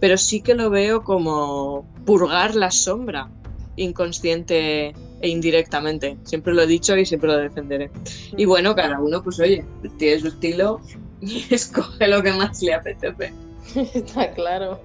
Pero 0.00 0.16
sí 0.16 0.40
que 0.40 0.54
lo 0.54 0.70
veo 0.70 1.02
como 1.04 1.86
purgar 2.04 2.54
la 2.54 2.70
sombra 2.70 3.28
inconsciente 3.76 4.92
e 5.20 5.28
indirectamente. 5.28 6.16
Siempre 6.24 6.54
lo 6.54 6.62
he 6.62 6.66
dicho 6.66 6.96
y 6.96 7.06
siempre 7.06 7.28
lo 7.30 7.36
defenderé. 7.36 7.90
Y 8.36 8.44
bueno, 8.44 8.74
cada 8.74 9.00
uno, 9.00 9.22
pues 9.22 9.38
oye, 9.40 9.64
tiene 9.98 10.20
su 10.20 10.28
estilo 10.28 10.80
y 11.20 11.44
escoge 11.54 12.08
lo 12.08 12.22
que 12.22 12.32
más 12.32 12.62
le 12.62 12.74
apetece. 12.74 13.32
Está 13.94 14.32
claro. 14.32 14.80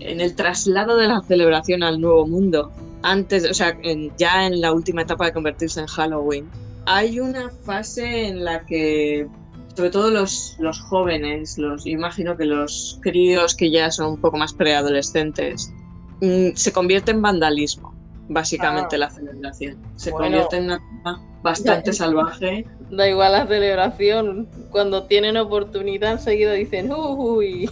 en 0.00 0.20
el 0.20 0.34
traslado 0.34 0.96
de 0.96 1.08
la 1.08 1.20
celebración 1.22 1.82
al 1.82 2.00
nuevo 2.00 2.26
mundo, 2.26 2.70
antes, 3.02 3.48
o 3.50 3.54
sea, 3.54 3.76
en- 3.82 4.12
ya 4.16 4.46
en 4.46 4.60
la 4.60 4.72
última 4.72 5.02
etapa 5.02 5.26
de 5.26 5.32
convertirse 5.32 5.80
en 5.80 5.86
Halloween, 5.86 6.48
hay 6.86 7.20
una 7.20 7.50
fase 7.50 8.28
en 8.28 8.44
la 8.44 8.64
que, 8.64 9.26
sobre 9.74 9.90
todo 9.90 10.10
los, 10.10 10.56
los 10.58 10.80
jóvenes, 10.80 11.58
los, 11.58 11.86
imagino 11.86 12.36
que 12.36 12.44
los 12.46 12.98
críos 13.02 13.54
que 13.54 13.70
ya 13.70 13.90
son 13.90 14.12
un 14.12 14.20
poco 14.20 14.36
más 14.38 14.52
preadolescentes, 14.52 15.72
mm, 16.20 16.50
se 16.54 16.72
convierte 16.72 17.10
en 17.10 17.22
vandalismo, 17.22 17.94
básicamente 18.28 18.96
Ah. 18.96 18.98
la 19.00 19.10
celebración. 19.10 19.76
Se 19.96 20.10
Bueno. 20.10 20.24
convierte 20.26 20.56
en 20.56 20.64
una 20.64 20.78
cosa 20.78 21.20
bastante 21.42 21.92
salvaje. 21.92 22.66
Da 22.90 23.08
igual 23.08 23.32
la 23.32 23.46
celebración. 23.46 24.48
Cuando 24.70 25.04
tienen 25.04 25.36
oportunidad, 25.36 26.12
enseguida 26.12 26.52
dicen, 26.52 26.90
uy. 26.92 27.70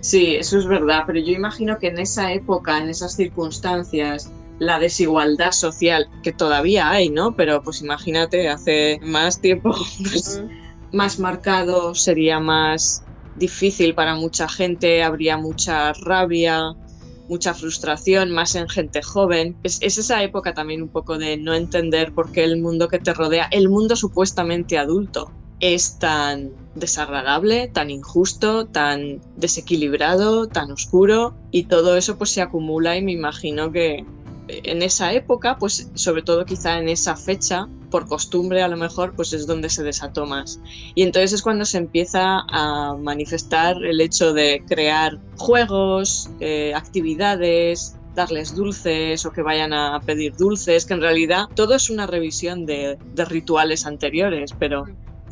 Sí, 0.00 0.36
eso 0.36 0.58
es 0.58 0.66
verdad, 0.66 1.04
pero 1.06 1.18
yo 1.18 1.32
imagino 1.32 1.78
que 1.78 1.86
en 1.88 1.98
esa 1.98 2.32
época, 2.32 2.78
en 2.78 2.90
esas 2.90 3.14
circunstancias, 3.16 4.30
la 4.58 4.78
desigualdad 4.78 5.52
social, 5.52 6.08
que 6.22 6.32
todavía 6.32 6.90
hay, 6.90 7.10
¿no? 7.10 7.34
Pero 7.36 7.62
pues 7.62 7.82
imagínate, 7.82 8.48
hace 8.48 9.00
más 9.02 9.40
tiempo, 9.40 9.74
pues, 9.98 10.42
más 10.92 11.18
marcado, 11.18 11.94
sería 11.94 12.40
más 12.40 13.04
difícil 13.36 13.94
para 13.94 14.14
mucha 14.14 14.48
gente, 14.48 15.02
habría 15.02 15.36
mucha 15.36 15.92
rabia, 15.92 16.74
mucha 17.28 17.54
frustración, 17.54 18.30
más 18.30 18.54
en 18.54 18.68
gente 18.68 19.02
joven. 19.02 19.56
Es, 19.62 19.80
esa 19.82 20.22
época 20.22 20.54
también 20.54 20.82
un 20.82 20.88
poco 20.88 21.18
de 21.18 21.36
no 21.36 21.54
entender 21.54 22.12
por 22.12 22.30
qué 22.32 22.44
el 22.44 22.60
mundo 22.60 22.88
que 22.88 22.98
te 22.98 23.14
rodea, 23.14 23.48
el 23.50 23.68
mundo 23.68 23.96
supuestamente 23.96 24.78
adulto, 24.78 25.32
es 25.60 25.98
tan 25.98 26.52
desagradable, 26.74 27.68
tan 27.68 27.90
injusto, 27.90 28.66
tan 28.66 29.20
desequilibrado, 29.36 30.48
tan 30.48 30.70
oscuro 30.72 31.34
y 31.50 31.64
todo 31.64 31.96
eso 31.96 32.18
pues 32.18 32.30
se 32.30 32.42
acumula 32.42 32.96
y 32.96 33.02
me 33.02 33.12
imagino 33.12 33.70
que 33.70 34.04
en 34.48 34.82
esa 34.82 35.12
época, 35.12 35.56
pues 35.58 35.90
sobre 35.94 36.22
todo 36.22 36.44
quizá 36.44 36.78
en 36.78 36.88
esa 36.88 37.16
fecha, 37.16 37.68
por 37.90 38.06
costumbre 38.06 38.62
a 38.62 38.68
lo 38.68 38.76
mejor, 38.76 39.14
pues 39.14 39.32
es 39.32 39.46
donde 39.46 39.70
se 39.70 39.82
desató 39.82 40.26
más. 40.26 40.60
Y 40.94 41.02
entonces 41.02 41.32
es 41.32 41.42
cuando 41.42 41.64
se 41.64 41.78
empieza 41.78 42.40
a 42.48 42.96
manifestar 42.98 43.76
el 43.84 44.00
hecho 44.00 44.32
de 44.32 44.62
crear 44.66 45.18
juegos, 45.36 46.30
eh, 46.40 46.72
actividades, 46.74 47.96
darles 48.14 48.54
dulces 48.54 49.24
o 49.24 49.32
que 49.32 49.42
vayan 49.42 49.72
a 49.72 50.00
pedir 50.00 50.34
dulces, 50.36 50.86
que 50.86 50.94
en 50.94 51.00
realidad 51.00 51.44
todo 51.54 51.74
es 51.74 51.88
una 51.88 52.06
revisión 52.06 52.66
de, 52.66 52.98
de 53.14 53.24
rituales 53.24 53.86
anteriores, 53.86 54.52
pero 54.58 54.84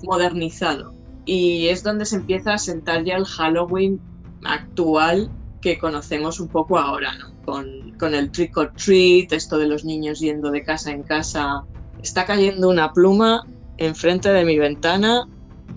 modernizado. 0.03 0.95
Y 1.25 1.69
es 1.69 1.83
donde 1.83 2.05
se 2.05 2.17
empieza 2.17 2.55
a 2.55 2.59
sentar 2.59 3.05
ya 3.05 3.17
el 3.17 3.25
Halloween 3.25 4.01
actual 4.45 5.31
que 5.63 5.79
conocemos 5.79 6.41
un 6.41 6.49
poco 6.49 6.77
ahora, 6.77 7.15
¿no? 7.15 7.33
Con, 7.45 7.93
con, 7.99 8.15
el 8.15 8.31
trick 8.31 8.57
or 8.57 8.73
treat, 8.75 9.33
esto 9.33 9.57
de 9.57 9.67
los 9.67 9.85
niños 9.85 10.21
yendo 10.21 10.51
de 10.51 10.63
casa 10.63 10.91
en 10.91 11.05
casa. 11.05 11.65
Está 12.03 12.27
cayendo 12.27 12.69
una 12.69 12.93
pluma 12.93 13.47
enfrente 13.79 14.31
de 14.31 14.45
mi 14.45 14.59
ventana 14.59 15.27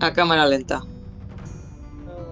a 0.00 0.12
cámara 0.12 0.44
lenta. 0.46 0.82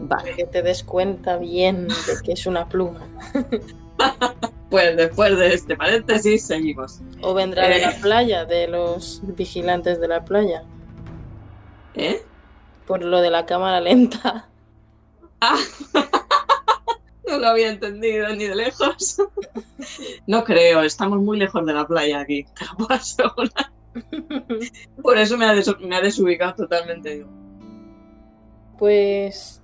Vale. 0.01 0.35
Que 0.35 0.45
te 0.45 0.63
des 0.63 0.83
cuenta 0.83 1.37
bien 1.39 1.89
de 1.89 2.23
que 2.23 2.33
es 2.33 2.45
una 2.47 2.69
pluma. 2.69 3.07
pues 4.71 4.97
después 4.97 5.39
de 5.39 5.55
este 5.55 5.77
paréntesis 5.77 6.47
seguimos. 6.47 7.01
O 7.23 7.35
vendrá 7.35 7.69
de 7.69 7.81
la 7.81 7.91
eh. 7.93 7.99
playa, 8.03 8.45
de 8.45 8.67
los 8.69 9.23
vigilantes 9.23 10.01
de 10.01 10.09
la 10.09 10.25
playa. 10.25 10.65
¿Eh? 11.95 12.23
Por 12.87 13.05
lo 13.05 13.21
de 13.21 13.31
la 13.31 13.47
cámara 13.47 13.81
lenta. 13.81 14.49
Ah. 15.41 15.57
No 17.35 17.41
lo 17.41 17.49
había 17.49 17.71
entendido 17.71 18.29
ni 18.29 18.45
de 18.47 18.55
lejos. 18.55 19.17
No 20.27 20.45
creo, 20.45 20.83
estamos 20.83 21.21
muy 21.21 21.37
lejos 21.37 21.67
de 21.67 21.73
la 21.73 21.87
playa 21.87 22.21
aquí, 22.21 22.47
Por 25.03 25.19
eso 25.19 25.37
me 25.37 25.47
ha, 25.47 26.01
desubicado 26.01 26.55
totalmente. 26.55 27.27
Pues 28.79 29.61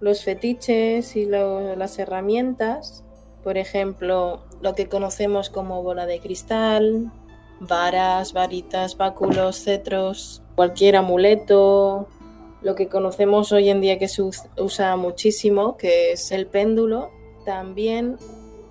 los 0.00 0.22
fetiches 0.22 1.16
y 1.16 1.26
las 1.26 1.98
herramientas, 1.98 3.04
por 3.42 3.58
ejemplo, 3.58 4.44
lo 4.62 4.74
que 4.76 4.88
conocemos 4.88 5.50
como 5.50 5.82
bola 5.82 6.06
de 6.06 6.20
cristal, 6.20 7.10
varas, 7.58 8.32
varitas, 8.32 8.96
báculos, 8.96 9.64
cetros, 9.64 10.42
cualquier 10.54 10.96
amuleto, 10.96 12.08
lo 12.64 12.74
que 12.74 12.88
conocemos 12.88 13.52
hoy 13.52 13.68
en 13.68 13.80
día 13.82 13.98
que 13.98 14.08
se 14.08 14.22
usa 14.22 14.96
muchísimo, 14.96 15.76
que 15.76 16.12
es 16.12 16.32
el 16.32 16.46
péndulo, 16.46 17.10
también 17.44 18.16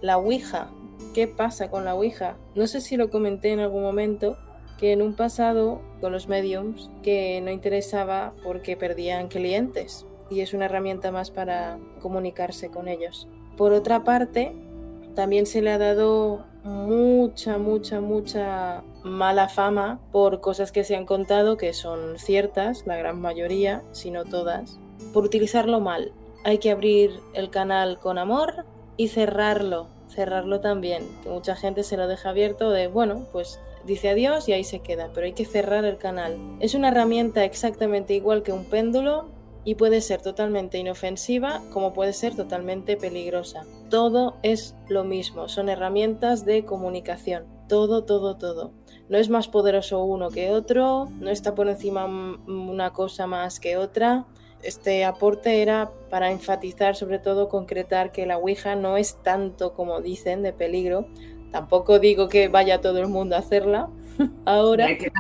la 0.02 0.18
Ouija. 0.18 0.72
¿Qué 1.14 1.28
pasa 1.28 1.70
con 1.70 1.86
la 1.86 1.94
Ouija? 1.94 2.36
No 2.56 2.66
sé 2.66 2.82
si 2.82 2.98
lo 2.98 3.12
comenté 3.12 3.52
en 3.52 3.60
algún 3.60 3.84
momento, 3.84 4.36
que 4.80 4.94
en 4.94 5.04
un 5.04 5.16
pasado 5.16 5.80
con 6.02 6.12
los 6.12 6.28
mediums 6.28 6.90
que 7.04 7.40
no 7.42 7.52
interesaba 7.52 8.34
porque 8.44 8.76
perdían 8.76 9.28
clientes 9.28 10.08
y 10.32 10.42
es 10.42 10.56
una 10.56 10.66
herramienta 10.66 11.12
más 11.12 11.30
para 11.30 11.78
comunicarse 12.02 12.70
con 12.70 12.88
ellos. 12.88 13.28
Por 13.56 13.74
otra 13.74 14.04
parte, 14.04 14.54
también 15.14 15.46
se 15.46 15.62
le 15.62 15.70
ha 15.70 15.78
dado 15.78 16.46
mucha, 16.64 17.58
mucha, 17.58 18.02
mucha 18.02 18.84
mala 19.04 19.50
fama 19.50 20.00
por 20.12 20.42
cosas 20.42 20.72
que 20.72 20.84
se 20.84 20.96
han 20.96 21.06
contado 21.06 21.58
que 21.58 21.74
son 21.74 22.18
ciertas, 22.18 22.86
la 22.86 22.96
gran 22.98 23.20
mayoría, 23.20 23.84
si 23.92 24.12
no 24.12 24.26
todas, 24.26 24.80
por 25.14 25.26
utilizarlo 25.26 25.80
mal. 25.80 26.14
Hay 26.44 26.58
que 26.58 26.72
abrir 26.72 27.20
el 27.34 27.50
canal 27.50 28.00
con 28.00 28.18
amor 28.18 28.66
y 28.98 29.10
cerrarlo, 29.10 29.88
cerrarlo 30.10 30.60
también, 30.60 31.08
que 31.22 31.30
mucha 31.30 31.56
gente 31.56 31.84
se 31.84 31.98
lo 31.98 32.08
deja 32.08 32.30
abierto 32.30 32.70
de, 32.72 32.88
bueno, 32.88 33.28
pues 33.32 33.60
dice 33.86 34.10
adiós 34.10 34.48
y 34.48 34.54
ahí 34.54 34.64
se 34.64 34.80
queda, 34.80 35.10
pero 35.14 35.26
hay 35.26 35.34
que 35.34 35.46
cerrar 35.46 35.86
el 35.86 35.98
canal. 35.98 36.38
Es 36.60 36.74
una 36.74 36.90
herramienta 36.90 37.44
exactamente 37.44 38.14
igual 38.14 38.44
que 38.44 38.54
un 38.54 38.66
péndulo, 38.66 39.26
y 39.66 39.76
puede 39.76 40.02
ser 40.02 40.22
totalmente 40.22 40.78
inofensiva 40.78 41.62
como 41.72 41.94
puede 41.94 42.14
ser 42.14 42.36
totalmente 42.36 42.98
peligrosa. 42.98 43.66
Todo 43.90 44.38
es 44.44 44.76
lo 44.88 45.04
mismo, 45.04 45.48
son 45.48 45.70
herramientas 45.70 46.46
de 46.46 46.66
comunicación. 46.66 47.46
Todo, 47.68 48.04
todo, 48.04 48.38
todo. 48.38 48.72
No 49.10 49.18
es 49.18 49.30
más 49.30 49.48
poderoso 49.48 50.04
uno 50.04 50.30
que 50.30 50.52
otro, 50.52 51.08
no 51.20 51.30
está 51.30 51.56
por 51.56 51.68
encima 51.68 52.06
una 52.06 52.92
cosa 52.92 53.28
más 53.28 53.60
que 53.60 53.78
otra. 53.78 54.26
Este 54.62 55.04
aporte 55.04 55.62
era 55.62 55.92
para 56.10 56.32
enfatizar, 56.32 56.96
sobre 56.96 57.20
todo 57.20 57.50
concretar 57.50 58.12
que 58.12 58.26
la 58.26 58.38
Ouija 58.38 58.76
no 58.76 58.98
es 58.98 59.22
tanto 59.22 59.74
como 59.74 60.02
dicen 60.02 60.42
de 60.42 60.54
peligro. 60.54 61.06
Tampoco 61.52 62.00
digo 62.00 62.30
que 62.30 62.48
vaya 62.48 62.82
todo 62.82 63.00
el 63.00 63.08
mundo 63.08 63.36
a 63.36 63.40
hacerla, 63.40 63.90
Ahora. 64.46 64.86
Hay 64.86 64.98
que, 64.98 65.12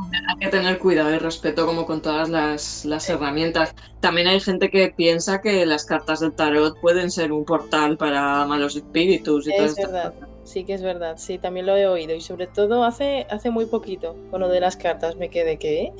tener 0.49 0.79
cuidado 0.79 1.13
y 1.13 1.17
respeto 1.17 1.65
como 1.65 1.85
con 1.85 2.01
todas 2.01 2.29
las, 2.29 3.09
herramientas. 3.09 3.73
También 3.99 4.27
hay 4.27 4.39
gente 4.39 4.69
que 4.69 4.93
piensa 4.95 5.41
que 5.41 5.65
las 5.65 5.85
cartas 5.85 6.19
del 6.19 6.33
tarot 6.33 6.79
pueden 6.79 7.11
ser 7.11 7.31
un 7.31 7.45
portal 7.45 7.97
para 7.97 8.45
malos 8.45 8.75
espíritus 8.75 9.47
y 9.47 9.53
Es 9.53 9.75
verdad, 9.75 10.13
sí 10.43 10.63
que 10.63 10.73
es 10.73 10.81
verdad, 10.81 11.15
sí, 11.17 11.37
también 11.37 11.65
lo 11.65 11.75
he 11.75 11.87
oído. 11.87 12.15
Y 12.15 12.21
sobre 12.21 12.47
todo 12.47 12.83
hace, 12.83 13.27
hace 13.29 13.49
muy 13.49 13.65
poquito, 13.65 14.15
con 14.31 14.41
lo 14.41 14.49
de 14.49 14.59
las 14.59 14.77
cartas 14.77 15.15
me 15.15 15.29
quedé 15.29 15.57
que... 15.57 15.91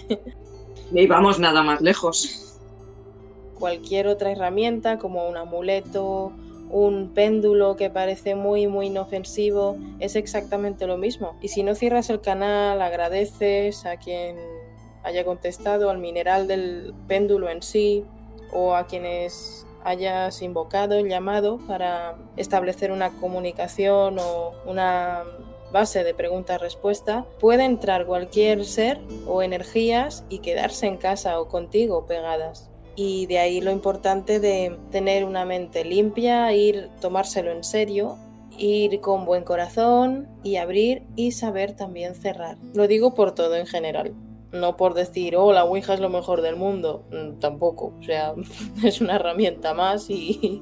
y 0.91 1.07
vamos 1.07 1.39
nada 1.39 1.63
más 1.63 1.81
lejos. 1.81 2.59
Cualquier 3.59 4.07
otra 4.07 4.31
herramienta 4.31 4.97
como 4.97 5.27
un 5.27 5.37
amuleto, 5.37 6.33
un 6.73 7.13
péndulo 7.13 7.75
que 7.75 7.91
parece 7.91 8.33
muy 8.33 8.65
muy 8.65 8.87
inofensivo, 8.87 9.77
es 9.99 10.15
exactamente 10.15 10.87
lo 10.87 10.97
mismo. 10.97 11.35
Y 11.39 11.49
si 11.49 11.61
no 11.61 11.75
cierras 11.75 12.09
el 12.09 12.19
canal, 12.19 12.81
agradeces 12.81 13.85
a 13.85 13.97
quien 13.97 14.37
haya 15.03 15.23
contestado, 15.23 15.91
al 15.91 15.99
mineral 15.99 16.47
del 16.47 16.95
péndulo 17.07 17.49
en 17.49 17.61
sí, 17.61 18.03
o 18.51 18.73
a 18.73 18.87
quienes 18.87 19.67
hayas 19.83 20.41
invocado, 20.41 20.99
llamado 20.99 21.59
para 21.67 22.15
establecer 22.37 22.91
una 22.91 23.11
comunicación 23.19 24.17
o 24.19 24.53
una 24.65 25.23
base 25.71 26.03
de 26.03 26.13
pregunta-respuesta, 26.15 27.25
puede 27.39 27.65
entrar 27.65 28.07
cualquier 28.07 28.65
ser 28.65 28.99
o 29.27 29.43
energías 29.43 30.23
y 30.29 30.39
quedarse 30.39 30.87
en 30.87 30.97
casa 30.97 31.39
o 31.39 31.49
contigo 31.49 32.05
pegadas 32.07 32.72
y 32.95 33.25
de 33.25 33.39
ahí 33.39 33.61
lo 33.61 33.71
importante 33.71 34.39
de 34.39 34.77
tener 34.91 35.25
una 35.25 35.45
mente 35.45 35.83
limpia, 35.85 36.51
ir 36.53 36.89
tomárselo 37.01 37.51
en 37.51 37.63
serio, 37.63 38.17
ir 38.57 38.99
con 39.01 39.25
buen 39.25 39.43
corazón 39.43 40.27
y 40.43 40.57
abrir 40.57 41.03
y 41.15 41.31
saber 41.31 41.75
también 41.75 42.15
cerrar. 42.15 42.57
Lo 42.73 42.87
digo 42.87 43.13
por 43.13 43.33
todo 43.33 43.55
en 43.55 43.65
general 43.65 44.13
no 44.53 44.77
por 44.77 44.93
decir, 44.93 45.35
oh, 45.35 45.51
la 45.51 45.65
Ouija 45.65 45.95
es 45.95 45.99
lo 45.99 46.09
mejor 46.09 46.41
del 46.41 46.55
mundo, 46.55 47.03
mm, 47.11 47.39
tampoco, 47.39 47.93
o 47.99 48.03
sea, 48.03 48.33
es 48.83 49.01
una 49.01 49.15
herramienta 49.15 49.73
más 49.73 50.05
y, 50.09 50.61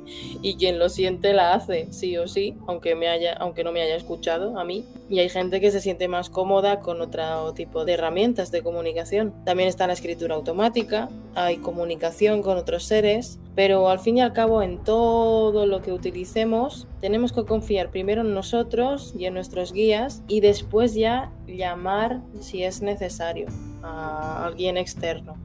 quien 0.57 0.79
lo 0.79 0.89
siente 0.89 1.33
la 1.33 1.53
hace, 1.53 1.87
sí 1.91 2.17
o 2.17 2.27
sí, 2.27 2.55
aunque, 2.67 2.95
me 2.95 3.09
haya, 3.09 3.33
aunque 3.33 3.63
no 3.63 3.71
me 3.71 3.81
haya 3.81 3.95
escuchado 3.95 4.57
a 4.59 4.63
mí. 4.63 4.85
Y 5.09 5.19
hay 5.19 5.29
gente 5.29 5.59
que 5.59 5.71
se 5.71 5.81
siente 5.81 6.07
más 6.07 6.29
cómoda 6.29 6.79
con 6.79 7.01
otro 7.01 7.53
tipo 7.53 7.83
de 7.83 7.93
herramientas 7.93 8.51
de 8.51 8.61
comunicación. 8.61 9.33
También 9.43 9.67
está 9.67 9.87
la 9.87 9.93
escritura 9.93 10.35
automática, 10.35 11.09
hay 11.35 11.57
comunicación 11.57 12.41
con 12.41 12.57
otros 12.57 12.83
seres, 12.83 13.39
pero 13.55 13.89
al 13.89 13.99
fin 13.99 14.17
y 14.17 14.21
al 14.21 14.33
cabo 14.33 14.61
en 14.61 14.83
todo 14.83 15.65
lo 15.65 15.81
que 15.81 15.91
utilicemos 15.91 16.87
tenemos 17.01 17.33
que 17.33 17.43
confiar 17.43 17.89
primero 17.89 18.21
en 18.21 18.33
nosotros 18.33 19.13
y 19.17 19.25
en 19.25 19.33
nuestros 19.33 19.73
guías 19.73 20.23
y 20.27 20.39
después 20.39 20.93
ya 20.93 21.31
llamar 21.55 22.21
si 22.39 22.63
es 22.63 22.81
necesario 22.81 23.47
a 23.83 24.45
alguien 24.45 24.77
externo. 24.77 25.35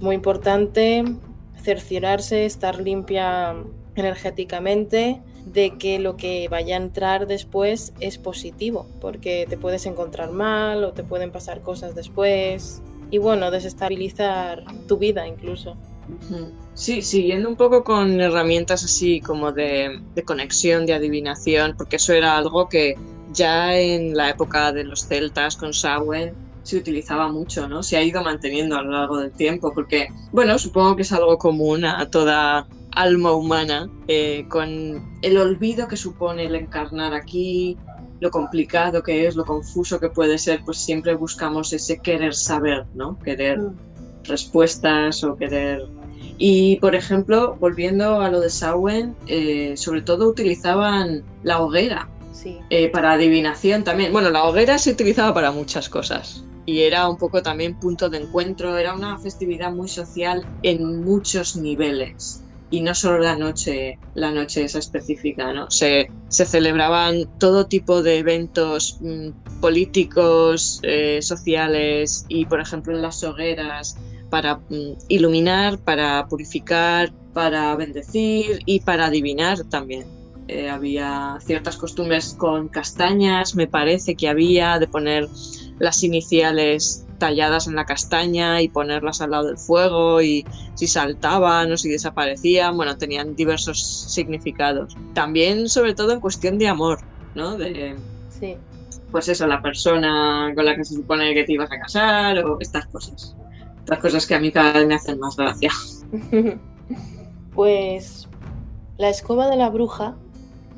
Muy 0.00 0.14
importante 0.14 1.04
cerciorarse, 1.62 2.46
estar 2.46 2.80
limpia 2.80 3.54
energéticamente 3.94 5.20
de 5.44 5.76
que 5.78 5.98
lo 5.98 6.16
que 6.16 6.48
vaya 6.48 6.76
a 6.76 6.78
entrar 6.78 7.26
después 7.26 7.92
es 8.00 8.18
positivo, 8.18 8.86
porque 9.00 9.46
te 9.48 9.56
puedes 9.56 9.86
encontrar 9.86 10.30
mal 10.30 10.84
o 10.84 10.92
te 10.92 11.02
pueden 11.02 11.30
pasar 11.30 11.60
cosas 11.60 11.94
después 11.94 12.82
y 13.10 13.18
bueno, 13.18 13.50
desestabilizar 13.50 14.64
tu 14.86 14.98
vida 14.98 15.26
incluso. 15.26 15.76
Sí, 16.74 17.02
siguiendo 17.02 17.48
un 17.48 17.56
poco 17.56 17.84
con 17.84 18.20
herramientas 18.20 18.84
así 18.84 19.20
como 19.20 19.52
de, 19.52 20.00
conexión, 20.24 20.86
de 20.86 20.94
adivinación, 20.94 21.74
porque 21.76 21.96
eso 21.96 22.12
era 22.12 22.36
algo 22.36 22.68
que 22.68 22.94
ya 23.32 23.76
en 23.76 24.16
la 24.16 24.30
época 24.30 24.72
de 24.72 24.84
los 24.84 25.06
celtas 25.06 25.56
con 25.56 25.72
Samhain 25.72 26.32
se 26.62 26.76
utilizaba 26.76 27.28
mucho, 27.28 27.68
¿no? 27.68 27.82
Se 27.82 27.96
ha 27.96 28.02
ido 28.02 28.22
manteniendo 28.22 28.76
a 28.76 28.82
lo 28.82 28.92
largo 28.92 29.18
del 29.18 29.32
tiempo, 29.32 29.72
porque, 29.74 30.08
bueno, 30.32 30.58
supongo 30.58 30.96
que 30.96 31.02
es 31.02 31.12
algo 31.12 31.38
común 31.38 31.84
a 31.84 32.08
toda 32.10 32.66
alma 32.92 33.32
humana, 33.32 33.88
eh, 34.08 34.44
con 34.48 34.68
el 35.22 35.38
olvido 35.38 35.88
que 35.88 35.96
supone 35.96 36.44
el 36.44 36.54
encarnar 36.54 37.14
aquí, 37.14 37.76
lo 38.20 38.30
complicado 38.30 39.02
que 39.02 39.26
es, 39.26 39.36
lo 39.36 39.44
confuso 39.44 39.98
que 39.98 40.10
puede 40.10 40.36
ser, 40.38 40.62
pues 40.64 40.78
siempre 40.78 41.14
buscamos 41.14 41.72
ese 41.72 41.98
querer 41.98 42.34
saber, 42.34 42.84
¿no? 42.94 43.18
Querer 43.18 43.58
mm. 43.58 43.76
respuestas 44.24 45.24
o 45.24 45.36
querer... 45.36 45.86
Y, 46.36 46.76
por 46.76 46.94
ejemplo, 46.94 47.56
volviendo 47.60 48.20
a 48.20 48.30
lo 48.30 48.40
de 48.40 48.50
Samhain, 48.50 49.14
eh, 49.26 49.74
sobre 49.76 50.02
todo 50.02 50.28
utilizaban 50.28 51.22
la 51.42 51.60
hoguera 51.60 52.08
eh, 52.70 52.88
para 52.90 53.12
adivinación 53.12 53.84
también. 53.84 54.12
Bueno, 54.12 54.30
la 54.30 54.44
hoguera 54.44 54.78
se 54.78 54.90
utilizaba 54.90 55.34
para 55.34 55.50
muchas 55.52 55.88
cosas 55.88 56.44
y 56.66 56.80
era 56.80 57.08
un 57.08 57.16
poco 57.16 57.42
también 57.42 57.78
punto 57.78 58.08
de 58.08 58.18
encuentro, 58.18 58.76
era 58.76 58.94
una 58.94 59.18
festividad 59.18 59.72
muy 59.72 59.88
social 59.88 60.46
en 60.62 61.02
muchos 61.02 61.56
niveles 61.56 62.44
y 62.70 62.80
no 62.82 62.94
solo 62.94 63.18
la 63.18 63.36
noche, 63.36 63.98
la 64.14 64.30
noche 64.30 64.62
esa 64.62 64.78
específica, 64.78 65.52
¿no? 65.52 65.70
Se, 65.70 66.08
se 66.28 66.46
celebraban 66.46 67.28
todo 67.38 67.66
tipo 67.66 68.02
de 68.02 68.18
eventos 68.18 68.98
mm, 69.00 69.60
políticos, 69.60 70.78
eh, 70.84 71.20
sociales 71.20 72.24
y, 72.28 72.46
por 72.46 72.60
ejemplo, 72.60 72.94
en 72.94 73.02
las 73.02 73.24
hogueras 73.24 73.96
para 74.30 74.56
mm, 74.56 74.92
iluminar, 75.08 75.80
para 75.80 76.28
purificar, 76.28 77.12
para 77.34 77.74
bendecir 77.74 78.60
y 78.66 78.80
para 78.80 79.06
adivinar 79.06 79.64
también. 79.64 80.19
Eh, 80.52 80.68
había 80.68 81.38
ciertas 81.42 81.76
costumbres 81.76 82.34
con 82.36 82.66
castañas, 82.66 83.54
me 83.54 83.68
parece 83.68 84.16
que 84.16 84.28
había, 84.28 84.80
de 84.80 84.88
poner 84.88 85.28
las 85.78 86.02
iniciales 86.02 87.06
talladas 87.18 87.68
en 87.68 87.76
la 87.76 87.86
castaña 87.86 88.60
y 88.60 88.68
ponerlas 88.68 89.20
al 89.20 89.30
lado 89.30 89.46
del 89.46 89.58
fuego 89.58 90.20
y 90.20 90.44
si 90.74 90.88
saltaban 90.88 91.70
o 91.70 91.76
si 91.76 91.88
desaparecían, 91.88 92.76
bueno, 92.76 92.98
tenían 92.98 93.36
diversos 93.36 93.80
significados. 94.12 94.96
También, 95.14 95.68
sobre 95.68 95.94
todo, 95.94 96.14
en 96.14 96.20
cuestión 96.20 96.58
de 96.58 96.66
amor, 96.66 96.98
¿no? 97.36 97.56
De, 97.56 97.94
sí. 98.28 98.56
Pues 99.12 99.28
eso, 99.28 99.46
la 99.46 99.62
persona 99.62 100.52
con 100.56 100.64
la 100.64 100.74
que 100.74 100.84
se 100.84 100.96
supone 100.96 101.32
que 101.32 101.44
te 101.44 101.52
ibas 101.52 101.70
a 101.70 101.78
casar 101.78 102.44
o 102.44 102.58
estas 102.58 102.86
cosas. 102.86 103.36
Estas 103.78 104.00
cosas 104.00 104.26
que 104.26 104.34
a 104.34 104.40
mí 104.40 104.50
cada 104.50 104.72
vez 104.72 104.88
me 104.88 104.96
hacen 104.96 105.20
más 105.20 105.36
gracia. 105.36 105.70
pues 107.54 108.28
la 108.98 109.10
escoba 109.10 109.48
de 109.48 109.56
la 109.56 109.70
bruja 109.70 110.16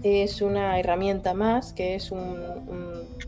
es 0.02 0.42
una 0.42 0.78
herramienta 0.78 1.34
más, 1.34 1.72
que 1.72 1.94
es 1.94 2.10
un, 2.10 2.36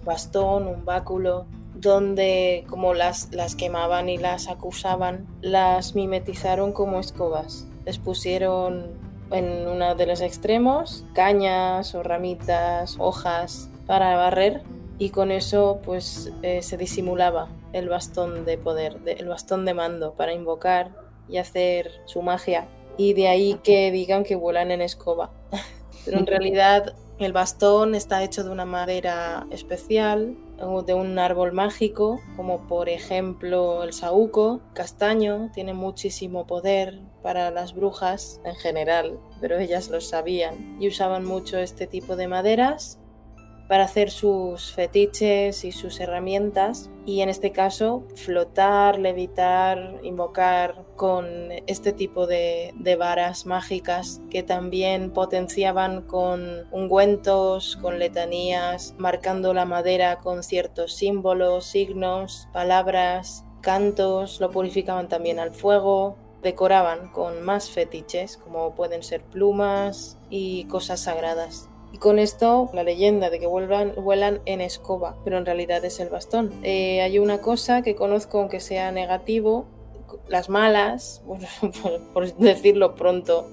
bastón, 0.05 0.67
un 0.67 0.85
báculo 0.85 1.47
donde 1.75 2.65
como 2.69 2.95
las, 2.95 3.33
las 3.33 3.55
quemaban 3.55 4.09
y 4.09 4.19
las 4.19 4.49
acusaban, 4.49 5.27
las 5.41 5.95
mimetizaron 5.95 6.73
como 6.73 7.01
escobas. 7.01 7.67
Les 7.85 7.99
pusieron 7.99 8.99
en 9.31 9.67
uno 9.67 9.95
de 9.95 10.07
los 10.07 10.21
extremos 10.21 11.05
cañas 11.15 11.95
o 11.95 12.03
ramitas, 12.03 12.97
hojas 12.99 13.71
para 13.87 14.17
barrer 14.17 14.63
y 14.99 15.11
con 15.11 15.31
eso 15.31 15.81
pues 15.85 16.33
eh, 16.43 16.63
se 16.63 16.77
disimulaba 16.77 17.49
el 17.73 17.89
bastón 17.89 18.45
de 18.45 18.59
poder, 18.59 18.99
el 19.07 19.29
bastón 19.29 19.65
de 19.65 19.75
mando 19.75 20.15
para 20.15 20.33
invocar 20.33 20.93
y 21.29 21.39
hacer 21.39 21.91
su 22.05 22.23
magia. 22.23 22.69
Y 22.97 23.15
de 23.15 23.27
ahí 23.27 23.59
que 23.65 23.91
digan 23.91 24.23
que 24.23 24.37
vuelan 24.37 24.71
en 24.71 24.81
escoba. 24.81 25.31
Pero 26.05 26.19
en 26.19 26.27
realidad 26.27 26.95
el 27.19 27.33
bastón 27.33 27.95
está 27.95 28.23
hecho 28.23 28.45
de 28.45 28.51
una 28.51 28.65
madera 28.65 29.47
especial 29.51 30.37
de 30.87 30.95
un 30.95 31.19
árbol 31.19 31.53
mágico, 31.53 32.21
como 32.37 32.67
por 32.67 32.89
ejemplo 32.89 33.83
el 33.83 33.93
saúco, 33.93 34.61
castaño, 34.73 35.51
tiene 35.53 35.75
muchísimo 35.75 36.47
poder 36.47 37.01
para 37.23 37.51
las 37.51 37.75
brujas 37.75 38.41
en 38.45 38.55
general, 38.55 39.19
pero 39.41 39.59
ellas 39.59 39.89
lo 39.91 40.01
sabían 40.01 40.77
y 40.81 40.89
usaban 40.89 41.25
mucho 41.25 41.59
este 41.59 41.87
tipo 41.87 42.17
de 42.17 42.29
maderas 42.29 42.99
para 43.69 43.85
hacer 43.85 44.11
sus 44.11 44.73
fetiches 44.73 45.65
y 45.65 45.73
sus 45.73 45.99
herramientas 46.01 46.91
y 47.07 47.21
en 47.21 47.29
este 47.29 47.53
caso 47.53 48.05
flotar, 48.15 48.99
levitar, 48.99 50.01
invocar 50.03 50.85
con 50.97 51.27
este 51.67 51.93
tipo 51.93 52.27
de, 52.27 52.75
varas 52.99 53.47
mágicas 53.47 54.21
que 54.31 54.43
también 54.43 55.11
potenciaban 55.11 56.03
con 56.03 56.67
ungüentos, 56.71 57.77
con 57.81 57.99
letanías, 57.99 58.95
marcando 58.99 59.53
la 59.53 59.65
madera 59.65 60.21
con 60.21 60.43
ciertos 60.43 60.95
símbolos, 60.95 61.65
signos, 61.67 62.49
palabras, 62.53 63.45
cantos, 63.61 64.41
lo 64.41 64.51
purificaban 64.51 65.09
también 65.09 65.39
al 65.41 65.53
fuego, 65.53 66.17
decoraban 66.43 67.09
con 67.09 67.43
más 67.43 67.71
fetiches 67.71 68.37
como 68.37 68.75
pueden 68.75 69.03
ser 69.03 69.23
plumas 69.23 70.19
y 70.31 70.65
cosas 70.67 71.01
sagradas. 71.01 71.71
Y 71.95 71.99
con 71.99 72.19
esto, 72.19 72.71
la 72.73 72.83
leyenda 72.83 73.31
de 73.31 73.39
que 73.39 73.47
vuelan, 73.47 73.95
vuelan 73.95 74.41
en 74.47 74.61
escoba, 74.61 75.15
pero 75.23 75.39
en 75.39 75.47
realidad 75.47 75.85
es 75.85 76.01
el 76.01 76.09
bastón. 76.09 76.53
Eh, 76.65 77.01
hay 77.01 77.21
una 77.21 77.41
cosa 77.41 77.83
que 77.83 77.95
conozco, 77.95 78.41
aunque 78.41 78.59
sea 78.59 78.91
negativo, 78.91 79.67
las 80.27 80.49
malas, 80.49 81.23
por, 82.13 82.35
decirlo 82.35 82.97
pronto, 82.97 83.49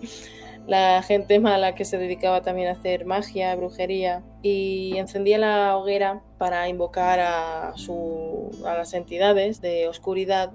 la 0.66 1.04
gente 1.04 1.40
mala 1.40 1.76
que 1.76 1.86
se 1.86 2.00
dedicaba 2.00 2.42
también 2.42 2.70
a 2.70 2.72
hacer 2.72 3.06
magia, 3.06 3.56
brujería, 3.56 4.24
y 4.42 4.98
encendía 4.98 5.38
la 5.38 5.78
hoguera 5.78 6.24
para 6.40 6.68
invocar 6.68 7.20
a, 7.20 7.74
su, 7.76 8.50
a 8.66 8.74
las 8.74 8.96
entidades 8.96 9.62
de 9.62 9.88
oscuridad. 9.88 10.54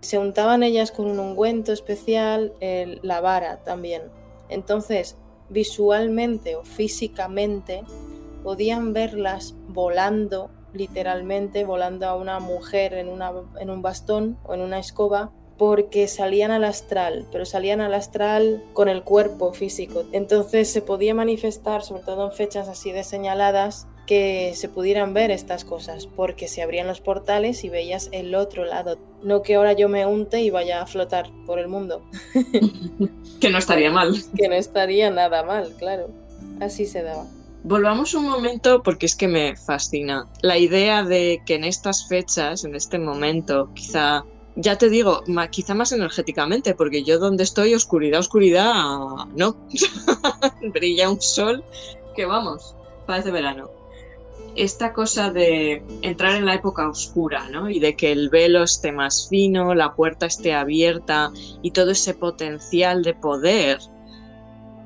Se 0.00 0.16
untaban 0.16 0.62
ellas 0.62 0.92
con 0.92 1.04
un 1.04 1.20
ungüento 1.20 1.74
especial, 1.74 2.54
la 3.02 3.20
vara 3.20 3.58
también. 3.64 4.04
Entonces, 4.48 5.18
visualmente 5.50 6.56
o 6.56 6.64
físicamente, 6.64 7.82
podían 8.42 8.92
verlas 8.92 9.54
volando, 9.68 10.50
literalmente 10.72 11.64
volando 11.64 12.06
a 12.06 12.16
una 12.16 12.40
mujer 12.40 12.94
en, 12.94 13.08
una, 13.08 13.32
en 13.60 13.70
un 13.70 13.82
bastón 13.82 14.38
o 14.44 14.54
en 14.54 14.60
una 14.60 14.78
escoba, 14.78 15.32
porque 15.56 16.06
salían 16.06 16.52
al 16.52 16.64
astral, 16.64 17.26
pero 17.32 17.44
salían 17.44 17.80
al 17.80 17.92
astral 17.92 18.64
con 18.72 18.88
el 18.88 19.02
cuerpo 19.02 19.52
físico. 19.52 20.04
Entonces 20.12 20.70
se 20.70 20.82
podía 20.82 21.14
manifestar, 21.14 21.82
sobre 21.82 22.02
todo 22.04 22.26
en 22.26 22.32
fechas 22.32 22.68
así 22.68 22.92
de 22.92 23.02
señaladas, 23.02 23.88
que 24.08 24.52
se 24.54 24.70
pudieran 24.70 25.12
ver 25.12 25.30
estas 25.30 25.66
cosas, 25.66 26.06
porque 26.06 26.48
se 26.48 26.62
abrían 26.62 26.86
los 26.86 27.02
portales 27.02 27.62
y 27.62 27.68
veías 27.68 28.08
el 28.10 28.34
otro 28.34 28.64
lado. 28.64 28.98
No 29.22 29.42
que 29.42 29.56
ahora 29.56 29.74
yo 29.74 29.90
me 29.90 30.06
unte 30.06 30.40
y 30.40 30.48
vaya 30.48 30.80
a 30.80 30.86
flotar 30.86 31.30
por 31.44 31.58
el 31.58 31.68
mundo. 31.68 32.02
que 33.40 33.50
no 33.50 33.58
estaría 33.58 33.90
mal. 33.90 34.16
Que 34.34 34.48
no 34.48 34.54
estaría 34.54 35.10
nada 35.10 35.42
mal, 35.42 35.74
claro. 35.78 36.08
Así 36.58 36.86
se 36.86 37.02
daba. 37.02 37.26
Volvamos 37.64 38.14
un 38.14 38.26
momento 38.26 38.82
porque 38.82 39.04
es 39.04 39.14
que 39.14 39.28
me 39.28 39.54
fascina. 39.56 40.26
La 40.40 40.56
idea 40.56 41.04
de 41.04 41.42
que 41.44 41.56
en 41.56 41.64
estas 41.64 42.08
fechas, 42.08 42.64
en 42.64 42.74
este 42.74 42.98
momento, 42.98 43.68
quizá, 43.74 44.24
ya 44.56 44.78
te 44.78 44.88
digo, 44.88 45.22
quizá 45.50 45.74
más 45.74 45.92
energéticamente, 45.92 46.74
porque 46.74 47.04
yo 47.04 47.18
donde 47.18 47.44
estoy, 47.44 47.74
oscuridad, 47.74 48.20
oscuridad, 48.20 48.74
no. 49.36 49.54
Brilla 50.72 51.10
un 51.10 51.20
sol 51.20 51.62
que 52.16 52.24
vamos, 52.24 52.74
parece 53.06 53.30
verano 53.30 53.77
esta 54.58 54.92
cosa 54.92 55.30
de 55.30 55.84
entrar 56.02 56.34
en 56.34 56.44
la 56.44 56.54
época 56.54 56.88
oscura, 56.88 57.48
¿no? 57.48 57.70
Y 57.70 57.78
de 57.78 57.94
que 57.94 58.10
el 58.10 58.28
velo 58.28 58.64
esté 58.64 58.90
más 58.90 59.28
fino, 59.28 59.72
la 59.74 59.94
puerta 59.94 60.26
esté 60.26 60.52
abierta 60.52 61.30
y 61.62 61.70
todo 61.70 61.92
ese 61.92 62.14
potencial 62.14 63.02
de 63.04 63.14
poder 63.14 63.78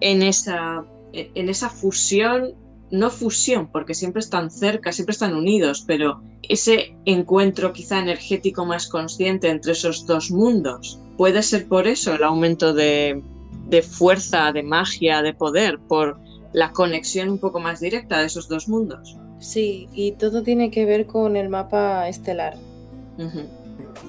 en 0.01 0.23
esa, 0.23 0.85
en 1.13 1.49
esa 1.49 1.71
fusión, 1.71 2.55
no 2.91 3.09
fusión, 3.09 3.69
porque 3.73 3.95
siempre 3.95 4.21
están 4.21 4.51
cerca, 4.51 4.93
siempre 4.93 5.13
están 5.13 5.35
unidos, 5.35 5.85
pero 5.87 6.21
ese 6.43 6.95
encuentro 7.07 7.73
quizá 7.73 7.99
energético 7.99 8.67
más 8.67 8.87
consciente 8.89 9.49
entre 9.49 9.73
esos 9.73 10.07
dos 10.07 10.31
mundos. 10.31 11.01
Puede 11.17 11.43
ser 11.43 11.67
por 11.67 11.87
eso 11.87 12.15
el 12.15 12.25
aumento 12.25 12.75
de, 12.75 13.23
de 13.69 13.81
fuerza, 13.81 14.53
de 14.53 14.63
magia, 14.63 15.23
de 15.23 15.33
poder, 15.33 15.79
por 15.79 16.21
la 16.53 16.73
conexión 16.73 17.31
un 17.31 17.39
poco 17.39 17.59
más 17.59 17.81
directa 17.81 18.19
de 18.19 18.27
esos 18.27 18.49
dos 18.49 18.69
mundos. 18.69 19.17
Sí, 19.43 19.89
y 19.93 20.13
todo 20.13 20.45
tiene 20.45 20.71
que 20.71 20.87
ver 20.87 21.07
con 21.07 21.37
el 21.37 21.49
mapa 21.49 22.09
estelar. 22.09 22.55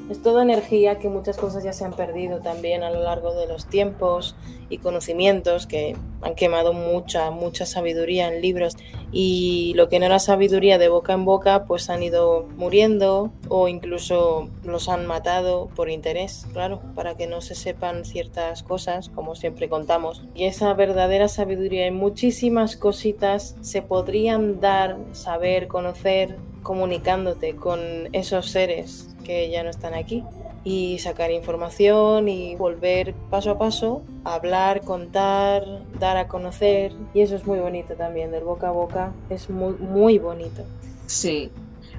Es 0.10 0.22
toda 0.22 0.44
energía 0.44 1.00
que 1.00 1.10
muchas 1.10 1.38
cosas 1.38 1.64
ya 1.64 1.74
se 1.74 1.86
han 1.86 1.94
perdido 1.94 2.40
también 2.40 2.84
a 2.84 2.92
lo 2.92 3.02
largo 3.02 3.34
de 3.34 3.48
los 3.48 3.68
tiempos 3.68 4.36
y 4.70 4.78
conocimientos 4.80 5.68
que 5.68 5.96
han 6.22 6.36
quemado 6.36 6.74
mucha, 6.74 7.32
mucha 7.32 7.66
sabiduría 7.66 8.28
en 8.28 8.42
libros 8.42 8.76
y 9.12 9.74
lo 9.76 9.90
que 9.90 10.00
no 10.00 10.06
era 10.06 10.20
sabiduría 10.20 10.78
de 10.78 10.90
boca 10.90 11.14
en 11.14 11.26
boca 11.26 11.66
pues 11.66 11.90
han 11.90 12.02
ido 12.02 12.48
muriendo 12.56 13.32
o 13.50 13.68
incluso 13.68 14.50
los 14.64 14.90
han 14.90 15.06
matado 15.06 15.70
por 15.76 15.90
interés, 15.90 16.48
claro, 16.54 16.82
para 16.96 17.16
que 17.16 17.28
no 17.28 17.42
se 17.42 17.56
sepan 17.56 18.06
ciertas 18.06 18.64
cosas 18.64 19.10
como 19.10 19.36
siempre 19.36 19.70
contamos. 19.70 20.26
Y 20.34 20.46
esa 20.46 20.74
verdadera 20.74 21.28
sabiduría 21.28 21.88
y 21.88 21.92
muchísimas 21.92 22.76
cositas 22.76 23.56
se 23.62 23.82
podrían 23.82 24.60
dar, 24.60 24.98
saber, 25.12 25.68
conocer 25.68 26.38
comunicándote 26.64 27.56
con 27.56 27.80
esos 28.14 28.50
seres 28.50 29.10
que 29.24 29.50
ya 29.50 29.64
no 29.64 29.70
están 29.70 29.94
aquí 29.94 30.24
y 30.64 31.00
sacar 31.00 31.32
información 31.32 32.30
y 32.30 32.56
volver 32.56 33.14
paso 33.30 33.52
a 33.52 33.58
paso 33.60 34.02
a 34.24 34.36
hablar, 34.36 34.82
contar, 34.82 35.64
dar 36.00 36.18
a 36.18 36.28
conocer 36.28 36.94
y 37.14 37.22
eso 37.22 37.36
es 37.36 37.46
muy 37.46 37.60
bonito 37.60 37.96
también, 37.96 38.32
del 38.32 38.44
boca 38.44 38.70
a 38.70 38.72
boca 38.72 39.14
es 39.30 39.50
muy, 39.50 39.74
muy 39.76 40.20
bonito. 40.20 40.64
Sí, 41.06 41.52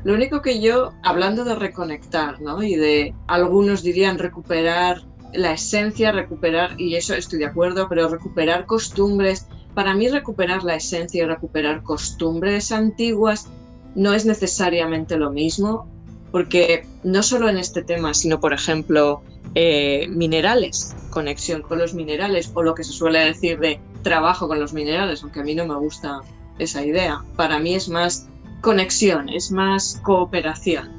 lo 0.02 0.14
único 0.14 0.42
que 0.42 0.60
yo, 0.60 0.92
hablando 1.02 1.44
de 1.44 1.54
reconectar, 1.54 2.40
¿no? 2.40 2.62
Y 2.62 2.76
de, 2.76 3.14
algunos 3.26 3.82
dirían 3.82 4.18
recuperar 4.18 5.02
la 5.32 5.52
esencia, 5.52 6.12
recuperar, 6.12 6.80
y 6.80 6.94
eso 6.96 7.14
estoy 7.14 7.38
de 7.40 7.46
acuerdo, 7.46 7.88
pero 7.88 8.08
recuperar 8.08 8.66
costumbres, 8.66 9.48
para 9.74 9.94
mí 9.94 10.08
recuperar 10.08 10.62
la 10.62 10.76
esencia 10.76 11.22
y 11.22 11.26
recuperar 11.26 11.82
costumbres 11.82 12.70
antiguas 12.70 13.48
no 13.94 14.12
es 14.12 14.24
necesariamente 14.24 15.16
lo 15.16 15.30
mismo, 15.30 15.88
porque 16.30 16.86
no 17.04 17.22
solo 17.22 17.48
en 17.48 17.58
este 17.58 17.82
tema, 17.82 18.12
sino 18.14 18.40
por 18.40 18.52
ejemplo 18.52 19.22
eh, 19.54 20.08
minerales, 20.10 20.94
conexión 21.10 21.62
con 21.62 21.78
los 21.78 21.94
minerales 21.94 22.50
o 22.54 22.62
lo 22.62 22.74
que 22.74 22.82
se 22.82 22.92
suele 22.92 23.20
decir 23.20 23.58
de 23.60 23.80
trabajo 24.02 24.48
con 24.48 24.58
los 24.58 24.72
minerales, 24.72 25.22
aunque 25.22 25.40
a 25.40 25.44
mí 25.44 25.54
no 25.54 25.66
me 25.66 25.76
gusta 25.76 26.20
esa 26.58 26.84
idea. 26.84 27.22
Para 27.36 27.58
mí 27.58 27.74
es 27.74 27.88
más 27.88 28.28
conexión, 28.62 29.28
es 29.28 29.52
más 29.52 30.00
cooperación, 30.02 30.90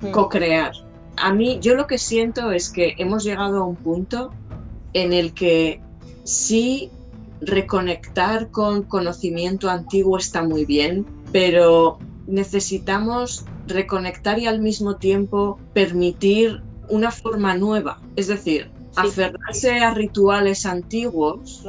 hmm. 0.00 0.10
co-crear. 0.10 0.72
A 1.16 1.32
mí 1.32 1.58
yo 1.60 1.74
lo 1.74 1.86
que 1.86 1.98
siento 1.98 2.50
es 2.50 2.70
que 2.70 2.94
hemos 2.98 3.22
llegado 3.24 3.62
a 3.62 3.66
un 3.66 3.76
punto 3.76 4.32
en 4.92 5.12
el 5.12 5.34
que 5.34 5.80
sí 6.24 6.90
reconectar 7.40 8.50
con 8.50 8.82
conocimiento 8.82 9.70
antiguo 9.70 10.18
está 10.18 10.42
muy 10.42 10.64
bien, 10.64 11.06
pero 11.32 11.98
necesitamos 12.30 13.44
reconectar 13.66 14.38
y 14.38 14.46
al 14.46 14.60
mismo 14.60 14.96
tiempo 14.96 15.58
permitir 15.74 16.62
una 16.88 17.10
forma 17.10 17.54
nueva. 17.56 18.00
Es 18.16 18.28
decir, 18.28 18.70
aferrarse 18.96 19.78
a 19.78 19.94
rituales 19.94 20.66
antiguos. 20.66 21.64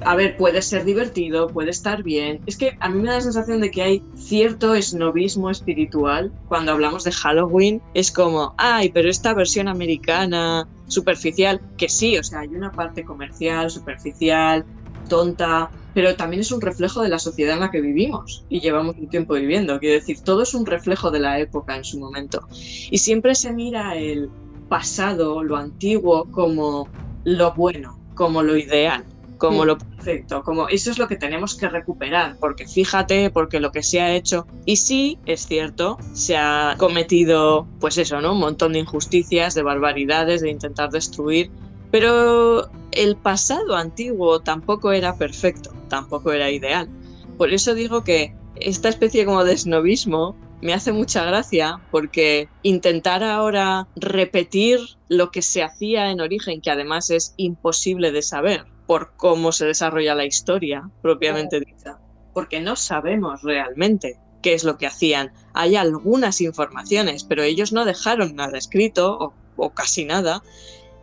A 0.00 0.14
ver, 0.14 0.36
puede 0.36 0.62
ser 0.62 0.84
divertido, 0.84 1.48
puede 1.48 1.70
estar 1.70 2.02
bien. 2.02 2.40
Es 2.46 2.56
que 2.56 2.76
a 2.80 2.88
mí 2.88 3.00
me 3.00 3.08
da 3.08 3.14
la 3.16 3.20
sensación 3.20 3.60
de 3.60 3.70
que 3.70 3.82
hay 3.82 4.02
cierto 4.16 4.74
esnovismo 4.74 5.50
espiritual 5.50 6.32
cuando 6.46 6.72
hablamos 6.72 7.04
de 7.04 7.12
Halloween. 7.12 7.82
Es 7.94 8.12
como, 8.12 8.54
ay, 8.58 8.90
pero 8.90 9.08
esta 9.08 9.34
versión 9.34 9.66
americana 9.66 10.68
superficial, 10.86 11.60
que 11.76 11.88
sí, 11.88 12.16
o 12.16 12.22
sea, 12.22 12.40
hay 12.40 12.48
una 12.48 12.70
parte 12.70 13.04
comercial, 13.04 13.70
superficial, 13.70 14.64
tonta, 15.08 15.70
pero 15.94 16.14
también 16.16 16.40
es 16.40 16.52
un 16.52 16.60
reflejo 16.60 17.02
de 17.02 17.08
la 17.08 17.18
sociedad 17.18 17.54
en 17.54 17.60
la 17.60 17.70
que 17.70 17.80
vivimos 17.80 18.44
y 18.48 18.60
llevamos 18.60 18.96
un 18.96 19.08
tiempo 19.08 19.34
viviendo. 19.34 19.78
Quiero 19.78 19.94
decir, 19.94 20.18
todo 20.22 20.42
es 20.42 20.54
un 20.54 20.66
reflejo 20.66 21.10
de 21.10 21.20
la 21.20 21.38
época 21.38 21.76
en 21.76 21.84
su 21.84 21.98
momento. 21.98 22.46
Y 22.90 22.98
siempre 22.98 23.34
se 23.34 23.52
mira 23.52 23.96
el 23.96 24.30
pasado, 24.68 25.42
lo 25.42 25.56
antiguo, 25.56 26.30
como 26.30 26.88
lo 27.24 27.54
bueno, 27.54 27.98
como 28.14 28.42
lo 28.42 28.56
ideal, 28.56 29.04
como 29.38 29.64
lo 29.64 29.78
perfecto, 29.78 30.42
como 30.42 30.68
eso 30.68 30.90
es 30.90 30.98
lo 30.98 31.08
que 31.08 31.16
tenemos 31.16 31.56
que 31.56 31.68
recuperar, 31.68 32.36
porque 32.40 32.66
fíjate, 32.66 33.30
porque 33.30 33.60
lo 33.60 33.70
que 33.72 33.82
se 33.82 34.00
ha 34.00 34.14
hecho, 34.14 34.46
y 34.66 34.76
sí, 34.76 35.18
es 35.26 35.46
cierto, 35.46 35.98
se 36.12 36.36
ha 36.36 36.74
cometido, 36.78 37.66
pues 37.80 37.98
eso, 37.98 38.20
¿no? 38.20 38.32
Un 38.32 38.40
montón 38.40 38.72
de 38.72 38.80
injusticias, 38.80 39.54
de 39.54 39.62
barbaridades, 39.62 40.40
de 40.40 40.50
intentar 40.50 40.90
destruir, 40.90 41.50
pero 41.90 42.70
el 42.98 43.16
pasado 43.16 43.76
antiguo 43.76 44.40
tampoco 44.40 44.90
era 44.90 45.16
perfecto, 45.16 45.70
tampoco 45.88 46.32
era 46.32 46.50
ideal. 46.50 46.88
Por 47.36 47.52
eso 47.52 47.74
digo 47.74 48.02
que 48.02 48.34
esta 48.56 48.88
especie 48.88 49.24
como 49.24 49.44
de 49.44 49.56
snobismo 49.56 50.34
me 50.60 50.74
hace 50.74 50.90
mucha 50.90 51.24
gracia 51.24 51.80
porque 51.92 52.48
intentar 52.64 53.22
ahora 53.22 53.86
repetir 53.94 54.80
lo 55.08 55.30
que 55.30 55.42
se 55.42 55.62
hacía 55.62 56.10
en 56.10 56.20
origen, 56.20 56.60
que 56.60 56.72
además 56.72 57.10
es 57.10 57.34
imposible 57.36 58.10
de 58.10 58.22
saber 58.22 58.66
por 58.88 59.12
cómo 59.16 59.52
se 59.52 59.66
desarrolla 59.66 60.16
la 60.16 60.24
historia 60.24 60.90
propiamente 61.00 61.60
dicha, 61.60 62.00
porque 62.34 62.60
no 62.60 62.74
sabemos 62.74 63.42
realmente 63.42 64.18
qué 64.42 64.54
es 64.54 64.64
lo 64.64 64.76
que 64.76 64.88
hacían. 64.88 65.32
Hay 65.54 65.76
algunas 65.76 66.40
informaciones, 66.40 67.22
pero 67.22 67.44
ellos 67.44 67.72
no 67.72 67.84
dejaron 67.84 68.34
nada 68.34 68.58
escrito 68.58 69.16
o, 69.16 69.34
o 69.56 69.70
casi 69.70 70.04
nada 70.04 70.42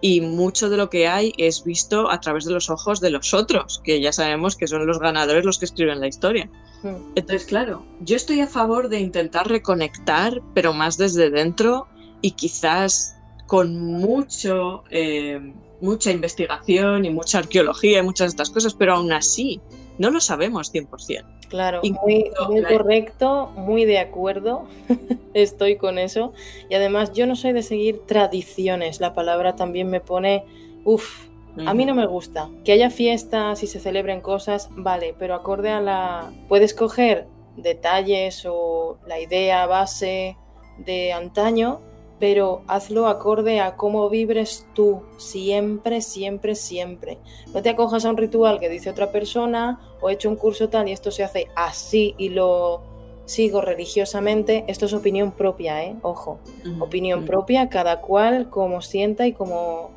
y 0.02 0.22
mucho 0.22 0.70
de 0.70 0.78
lo 0.78 0.90
que 0.90 1.08
hay 1.08 1.34
es 1.38 1.64
visto 1.64 2.12
a 2.12 2.20
través 2.20 2.46
de 2.46 2.52
los 2.52 2.70
ojos 2.70 3.00
de 3.00 3.10
los 3.10 3.34
otros, 3.34 3.82
que 3.84 4.02
ya 4.02 4.12
sabemos 4.12 4.56
que 4.56 4.68
son 4.68 4.86
los 4.86 5.00
ganadores 5.00 5.46
los 5.46 5.58
que 5.58 5.66
escriben 5.66 6.00
la 6.00 6.08
historia. 6.08 6.50
Hmm. 6.84 6.96
Entonces, 7.16 7.46
claro, 7.48 7.86
yo 8.02 8.16
estoy 8.16 8.42
a 8.42 8.48
favor 8.48 8.90
de 8.90 9.00
intentar 9.00 9.48
reconectar, 9.48 10.42
pero 10.54 10.74
más 10.74 10.98
desde 10.98 11.30
dentro 11.30 11.88
y 12.22 12.32
quizás 12.32 13.16
con 13.48 13.80
mucho, 13.80 14.84
eh, 14.90 15.54
mucha 15.82 16.12
investigación 16.12 17.06
y 17.06 17.10
mucha 17.10 17.40
arqueología 17.40 18.00
y 18.00 18.04
muchas 18.04 18.28
de 18.28 18.30
estas 18.32 18.50
cosas, 18.50 18.74
pero 18.74 18.96
aún 18.96 19.14
así 19.14 19.62
no 19.98 20.10
lo 20.10 20.20
sabemos 20.20 20.74
100%. 20.74 21.24
Claro, 21.50 21.82
muy, 21.84 22.32
muy 22.48 22.64
correcto, 22.64 23.52
muy 23.56 23.86
de 23.86 24.00
acuerdo, 24.00 24.68
estoy 25.34 25.78
con 25.78 26.00
eso. 26.00 26.34
Y 26.70 26.76
además 26.76 27.14
yo 27.14 27.28
no 27.28 27.36
soy 27.36 27.54
de 27.54 27.64
seguir 27.64 28.06
tradiciones, 28.06 29.00
la 29.00 29.14
palabra 29.14 29.56
también 29.56 29.90
me 29.90 30.02
pone, 30.02 30.44
uff, 30.84 31.28
a 31.66 31.74
mí 31.74 31.86
no 31.86 31.96
me 31.96 32.06
gusta. 32.06 32.50
Que 32.66 32.74
haya 32.74 32.90
fiestas 32.90 33.64
y 33.64 33.68
se 33.68 33.80
celebren 33.80 34.22
cosas, 34.22 34.70
vale, 34.72 35.16
pero 35.18 35.36
acorde 35.36 35.70
a 35.70 35.80
la... 35.80 36.34
Puedes 36.50 36.74
coger 36.74 37.28
detalles 37.56 38.46
o 38.46 38.98
la 39.08 39.20
idea 39.20 39.66
base 39.66 40.36
de 40.78 41.14
antaño 41.14 41.80
pero 42.20 42.64
hazlo 42.68 43.08
acorde 43.08 43.60
a 43.60 43.76
cómo 43.76 44.10
vibres 44.10 44.68
tú, 44.74 45.02
siempre, 45.18 46.02
siempre, 46.02 46.56
siempre. 46.56 47.18
No 47.54 47.62
te 47.62 47.70
acojas 47.70 48.06
a 48.06 48.10
un 48.10 48.18
ritual 48.18 48.60
que 48.60 48.70
dice 48.70 48.90
otra 48.90 49.12
persona 49.12 49.80
o 50.02 50.10
he 50.10 50.14
hecho 50.14 50.30
un 50.30 50.36
curso 50.36 50.70
tal 50.70 50.88
y 50.88 50.92
esto 50.92 51.12
se 51.12 51.24
hace 51.24 51.48
así 51.56 52.16
y 52.18 52.30
lo 52.30 52.82
sigo 53.26 53.62
religiosamente. 53.62 54.64
Esto 54.68 54.86
es 54.86 54.94
opinión 54.94 55.32
propia, 55.32 55.84
¿eh? 55.84 55.96
Ojo, 56.02 56.40
opinión 56.80 57.26
propia, 57.26 57.70
cada 57.70 58.02
cual 58.02 58.50
como 58.50 58.82
sienta 58.82 59.28
y 59.28 59.34
como 59.34 59.92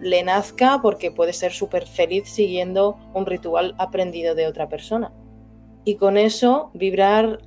le 0.00 0.22
nazca, 0.22 0.80
porque 0.80 1.10
puede 1.10 1.32
ser 1.32 1.52
súper 1.52 1.86
feliz 1.86 2.28
siguiendo 2.28 2.96
un 3.14 3.26
ritual 3.26 3.74
aprendido 3.78 4.34
de 4.34 4.46
otra 4.46 4.68
persona. 4.68 5.12
Y 5.84 5.96
con 5.96 6.16
eso 6.16 6.70
vibrar 6.72 7.40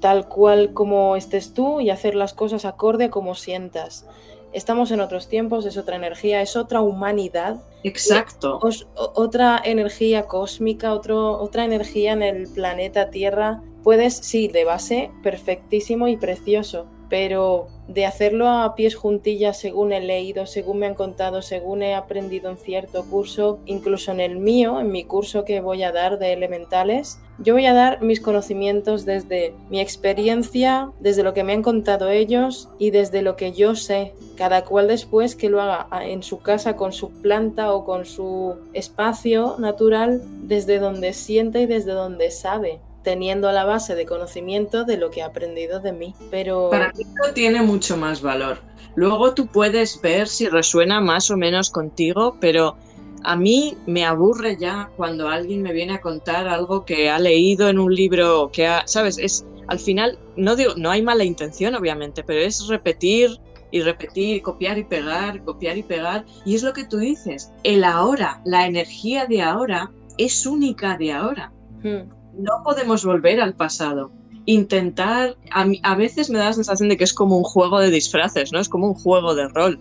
tal 0.00 0.28
cual 0.28 0.72
como 0.72 1.16
estés 1.16 1.54
tú 1.54 1.80
y 1.80 1.90
hacer 1.90 2.14
las 2.14 2.34
cosas 2.34 2.64
acorde 2.64 3.04
a 3.04 3.10
como 3.10 3.34
sientas. 3.34 4.06
Estamos 4.52 4.90
en 4.90 5.00
otros 5.00 5.28
tiempos, 5.28 5.64
es 5.64 5.76
otra 5.76 5.96
energía, 5.96 6.42
es 6.42 6.56
otra 6.56 6.80
humanidad. 6.80 7.62
Exacto. 7.84 8.58
otra 8.94 9.60
energía 9.64 10.26
cósmica, 10.26 10.92
otro, 10.92 11.40
otra 11.40 11.64
energía 11.64 12.12
en 12.12 12.22
el 12.22 12.48
planeta 12.48 13.10
Tierra. 13.10 13.62
Puedes, 13.84 14.16
sí, 14.16 14.48
de 14.48 14.64
base, 14.64 15.10
perfectísimo 15.22 16.08
y 16.08 16.16
precioso, 16.16 16.86
pero 17.10 17.66
de 17.88 18.06
hacerlo 18.06 18.48
a 18.48 18.76
pies 18.76 18.94
juntillas 18.94 19.58
según 19.58 19.92
he 19.92 20.00
leído, 20.00 20.46
según 20.46 20.78
me 20.78 20.86
han 20.86 20.94
contado, 20.94 21.42
según 21.42 21.82
he 21.82 21.94
aprendido 21.94 22.48
en 22.48 22.56
cierto 22.56 23.04
curso, 23.04 23.58
incluso 23.66 24.12
en 24.12 24.20
el 24.20 24.38
mío, 24.38 24.80
en 24.80 24.92
mi 24.92 25.04
curso 25.04 25.44
que 25.44 25.60
voy 25.60 25.82
a 25.82 25.90
dar 25.90 26.20
de 26.20 26.32
elementales, 26.32 27.18
yo 27.38 27.54
voy 27.54 27.66
a 27.66 27.74
dar 27.74 28.00
mis 28.00 28.20
conocimientos 28.20 29.04
desde 29.04 29.54
mi 29.70 29.80
experiencia, 29.80 30.92
desde 31.00 31.24
lo 31.24 31.34
que 31.34 31.42
me 31.42 31.52
han 31.52 31.62
contado 31.62 32.10
ellos 32.10 32.68
y 32.78 32.90
desde 32.90 33.22
lo 33.22 33.34
que 33.34 33.52
yo 33.52 33.74
sé. 33.74 34.12
Cada 34.36 34.64
cual 34.64 34.88
después 34.88 35.36
que 35.36 35.48
lo 35.48 35.60
haga 35.60 35.88
en 36.04 36.22
su 36.22 36.40
casa 36.40 36.76
con 36.76 36.92
su 36.92 37.10
planta 37.22 37.72
o 37.72 37.84
con 37.84 38.04
su 38.04 38.56
espacio 38.74 39.56
natural, 39.58 40.22
desde 40.42 40.78
donde 40.78 41.12
siente 41.14 41.62
y 41.62 41.66
desde 41.66 41.92
donde 41.92 42.30
sabe 42.30 42.80
teniendo 43.02 43.50
la 43.52 43.64
base 43.64 43.94
de 43.94 44.06
conocimiento 44.06 44.84
de 44.84 44.96
lo 44.96 45.10
que 45.10 45.22
ha 45.22 45.26
aprendido 45.26 45.80
de 45.80 45.92
mí. 45.92 46.14
Pero 46.30 46.70
para 46.70 46.92
mí 46.92 47.04
no 47.04 47.32
tiene 47.32 47.62
mucho 47.62 47.96
más 47.96 48.20
valor. 48.20 48.58
Luego 48.94 49.34
tú 49.34 49.46
puedes 49.46 50.00
ver 50.00 50.28
si 50.28 50.48
resuena 50.48 51.00
más 51.00 51.30
o 51.30 51.36
menos 51.36 51.70
contigo, 51.70 52.36
pero 52.40 52.76
a 53.22 53.36
mí 53.36 53.76
me 53.86 54.04
aburre 54.04 54.56
ya 54.58 54.90
cuando 54.96 55.28
alguien 55.28 55.62
me 55.62 55.72
viene 55.72 55.94
a 55.94 56.00
contar 56.00 56.48
algo 56.48 56.84
que 56.84 57.08
ha 57.08 57.18
leído 57.18 57.68
en 57.68 57.78
un 57.78 57.94
libro, 57.94 58.50
que 58.52 58.66
ha, 58.66 58.86
sabes, 58.86 59.18
es 59.18 59.44
al 59.68 59.78
final 59.78 60.18
no 60.36 60.56
digo, 60.56 60.72
no 60.76 60.90
hay 60.90 61.02
mala 61.02 61.22
intención 61.22 61.74
obviamente, 61.76 62.24
pero 62.24 62.40
es 62.40 62.66
repetir 62.66 63.38
y 63.70 63.82
repetir, 63.82 64.42
copiar 64.42 64.78
y 64.78 64.84
pegar, 64.84 65.44
copiar 65.44 65.78
y 65.78 65.84
pegar, 65.84 66.24
y 66.44 66.56
es 66.56 66.64
lo 66.64 66.72
que 66.72 66.84
tú 66.84 66.96
dices, 66.96 67.52
el 67.62 67.84
ahora, 67.84 68.40
la 68.44 68.66
energía 68.66 69.26
de 69.26 69.42
ahora 69.42 69.92
es 70.18 70.44
única 70.44 70.96
de 70.96 71.12
ahora. 71.12 71.52
Hmm 71.84 72.19
no 72.34 72.62
podemos 72.64 73.04
volver 73.04 73.40
al 73.40 73.54
pasado. 73.54 74.10
Intentar, 74.46 75.36
a, 75.52 75.94
veces 75.94 76.30
me 76.30 76.38
da 76.38 76.46
la 76.46 76.52
sensación 76.52 76.88
de 76.88 76.96
que 76.96 77.04
es 77.04 77.12
como 77.12 77.36
un 77.36 77.44
juego 77.44 77.78
de 77.78 77.90
disfraces, 77.90 78.52
¿no? 78.52 78.58
Es 78.58 78.68
como 78.68 78.88
un 78.88 78.94
juego 78.94 79.34
de 79.34 79.48
rol. 79.48 79.78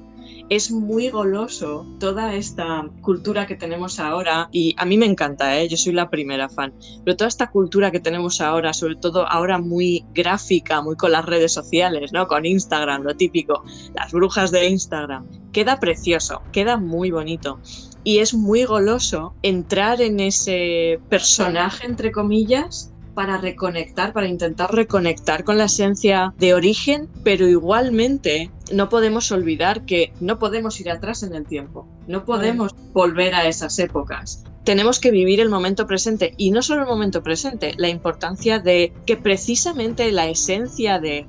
es 0.49 0.71
muy 0.71 1.09
goloso 1.09 1.85
toda 1.99 2.33
esta 2.33 2.87
cultura 3.01 3.45
que 3.45 3.55
tenemos 3.55 3.99
ahora, 3.99 4.49
y 4.51 4.75
a 4.77 4.85
mí 4.85 4.97
me 4.97 5.05
encanta, 5.05 5.59
¿eh? 5.59 5.67
yo 5.67 5.77
soy 5.77 5.93
la 5.93 6.09
primera 6.09 6.49
fan, 6.49 6.73
pero 7.05 7.15
toda 7.15 7.27
esta 7.27 7.51
cultura 7.51 7.91
que 7.91 7.99
tenemos 7.99 8.41
ahora, 8.41 8.73
sobre 8.73 8.95
todo 8.95 9.27
ahora 9.27 9.59
muy 9.59 10.05
gráfica, 10.13 10.81
muy 10.81 10.95
con 10.95 11.11
las 11.11 11.25
redes 11.25 11.53
sociales, 11.53 12.11
¿no? 12.13 12.27
con 12.27 12.47
Instagram, 12.47 13.03
lo 13.03 13.15
típico, 13.15 13.63
las 13.93 14.11
brujas 14.11 14.49
de 14.49 14.67
Instagram, 14.67 15.27
queda 15.51 15.79
precioso, 15.79 16.41
queda 16.51 16.77
muy 16.77 17.11
bonito. 17.11 17.59
Y 18.09 18.17
es 18.17 18.33
muy 18.33 18.63
goloso 18.63 19.35
entrar 19.43 20.01
en 20.01 20.19
ese 20.19 20.99
personaje, 21.09 21.85
entre 21.85 22.11
comillas, 22.11 22.91
para 23.13 23.37
reconectar, 23.37 24.13
para 24.13 24.27
intentar 24.27 24.73
reconectar 24.73 25.43
con 25.43 25.59
la 25.59 25.65
esencia 25.65 26.33
de 26.39 26.55
origen, 26.55 27.07
pero 27.23 27.47
igualmente 27.47 28.49
no 28.73 28.89
podemos 28.89 29.31
olvidar 29.31 29.85
que 29.85 30.11
no 30.21 30.39
podemos 30.39 30.79
ir 30.79 30.89
atrás 30.89 31.21
en 31.21 31.35
el 31.35 31.45
tiempo, 31.45 31.87
no 32.07 32.25
podemos 32.25 32.73
volver 32.93 33.35
a 33.35 33.47
esas 33.47 33.77
épocas. 33.77 34.43
Tenemos 34.63 34.99
que 34.99 35.11
vivir 35.11 35.39
el 35.39 35.49
momento 35.49 35.85
presente 35.85 36.33
y 36.35 36.49
no 36.49 36.63
solo 36.63 36.81
el 36.81 36.87
momento 36.87 37.21
presente, 37.21 37.75
la 37.77 37.89
importancia 37.89 38.57
de 38.57 38.91
que 39.05 39.17
precisamente 39.17 40.11
la 40.11 40.27
esencia 40.27 40.97
de, 40.97 41.27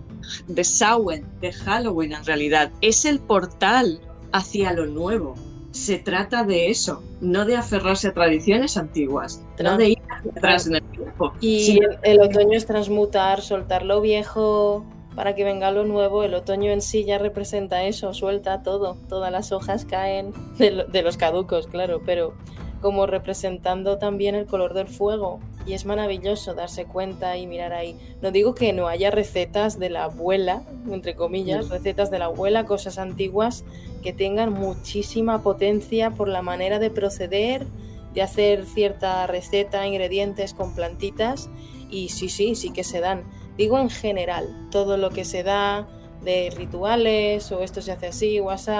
de 0.49 0.65
Samhain, 0.65 1.27
de 1.43 1.53
Halloween 1.53 2.15
en 2.15 2.25
realidad, 2.25 2.73
es 2.81 3.05
el 3.05 3.19
portal 3.21 4.01
hacia 4.33 4.73
lo 4.73 4.87
nuevo, 4.87 5.35
se 5.73 5.99
trata 5.99 6.45
de 6.45 6.71
eso, 6.71 7.03
no 7.21 7.45
de 7.45 7.57
aferrarse 7.57 8.09
a 8.09 8.13
tradiciones 8.13 8.77
antiguas, 8.77 9.43
no, 9.63 9.77
de 9.77 9.91
ir 9.91 9.99
atrás 10.37 10.67
en 10.67 10.77
el 10.77 10.83
tiempo. 10.83 11.33
Y 11.41 11.79
el, 12.03 12.21
otoño 12.21 12.57
es 12.57 12.67
transmutar, 12.67 13.41
soltar 13.41 13.85
lo 13.85 14.01
viejo 14.01 14.85
para 15.15 15.35
que 15.35 15.45
venga 15.45 15.71
lo 15.71 15.85
nuevo. 15.85 16.25
El 16.25 16.35
otoño 16.35 16.73
en 16.73 16.81
sí 16.81 17.05
ya 17.05 17.19
representa 17.19 17.85
eso, 17.85 18.15
suelta 18.15 18.63
todo, 18.63 18.97
todas 19.09 19.31
las 19.31 19.53
hojas 19.53 19.85
caen 19.85 20.33
de 20.59 21.03
los 21.03 21.17
caducos, 21.17 21.67
claro, 21.67 22.03
pero 22.05 22.35
como 22.81 23.07
representando 23.07 23.99
también 23.99 24.35
el 24.35 24.47
color 24.47 24.75
del 24.75 24.89
fuego. 24.89 25.41
Y 25.67 25.75
es 25.75 25.85
maravilloso 25.85 26.55
darse 26.55 26.87
cuenta 26.87 27.37
y 27.37 27.47
mirar 27.47 27.73
ahí. 27.73 27.97
No 28.23 28.31
digo 28.31 28.55
que 28.55 28.73
no 28.73 28.89
haya 28.89 29.11
recetas 29.11 29.79
de 29.79 29.91
la 29.91 30.05
abuela, 30.05 30.63
entre 30.91 31.15
comillas, 31.15 31.69
recetas 31.69 32.11
de 32.11 32.19
la 32.19 32.27
abuela, 32.27 32.65
cosas 32.65 32.99
antiguas 32.99 33.65
que 34.03 34.13
tengan 34.13 34.53
muchísima 34.53 35.43
potencia 35.43 36.11
por 36.11 36.29
la 36.29 36.43
manera 36.43 36.79
de 36.79 36.91
proceder, 36.91 37.67
de 38.15 38.23
hacer 38.23 38.65
cierta 38.65 39.27
receta, 39.27 39.87
ingredientes 39.87 40.55
con 40.55 40.75
plantitas. 40.75 41.51
Y 41.91 42.09
sí, 42.09 42.29
sí, 42.29 42.55
sí 42.55 42.71
que 42.71 42.85
se 42.85 43.01
dan. 43.01 43.23
Digo 43.57 43.79
en 43.79 43.91
general, 43.91 44.69
todo 44.71 44.97
lo 44.97 45.11
que 45.11 45.25
se 45.25 45.43
da 45.43 45.87
de 46.25 46.53
rituales 46.57 47.51
o 47.53 47.63
esto 47.63 47.83
se 47.83 47.93
hace 47.93 48.09
así 48.09 48.41
o 48.41 48.51
así 48.51 48.73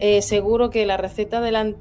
eh, 0.00 0.22
seguro 0.22 0.70
que 0.70 0.86
la 0.86 0.96
receta 0.96 1.42
de 1.42 1.52
la, 1.52 1.74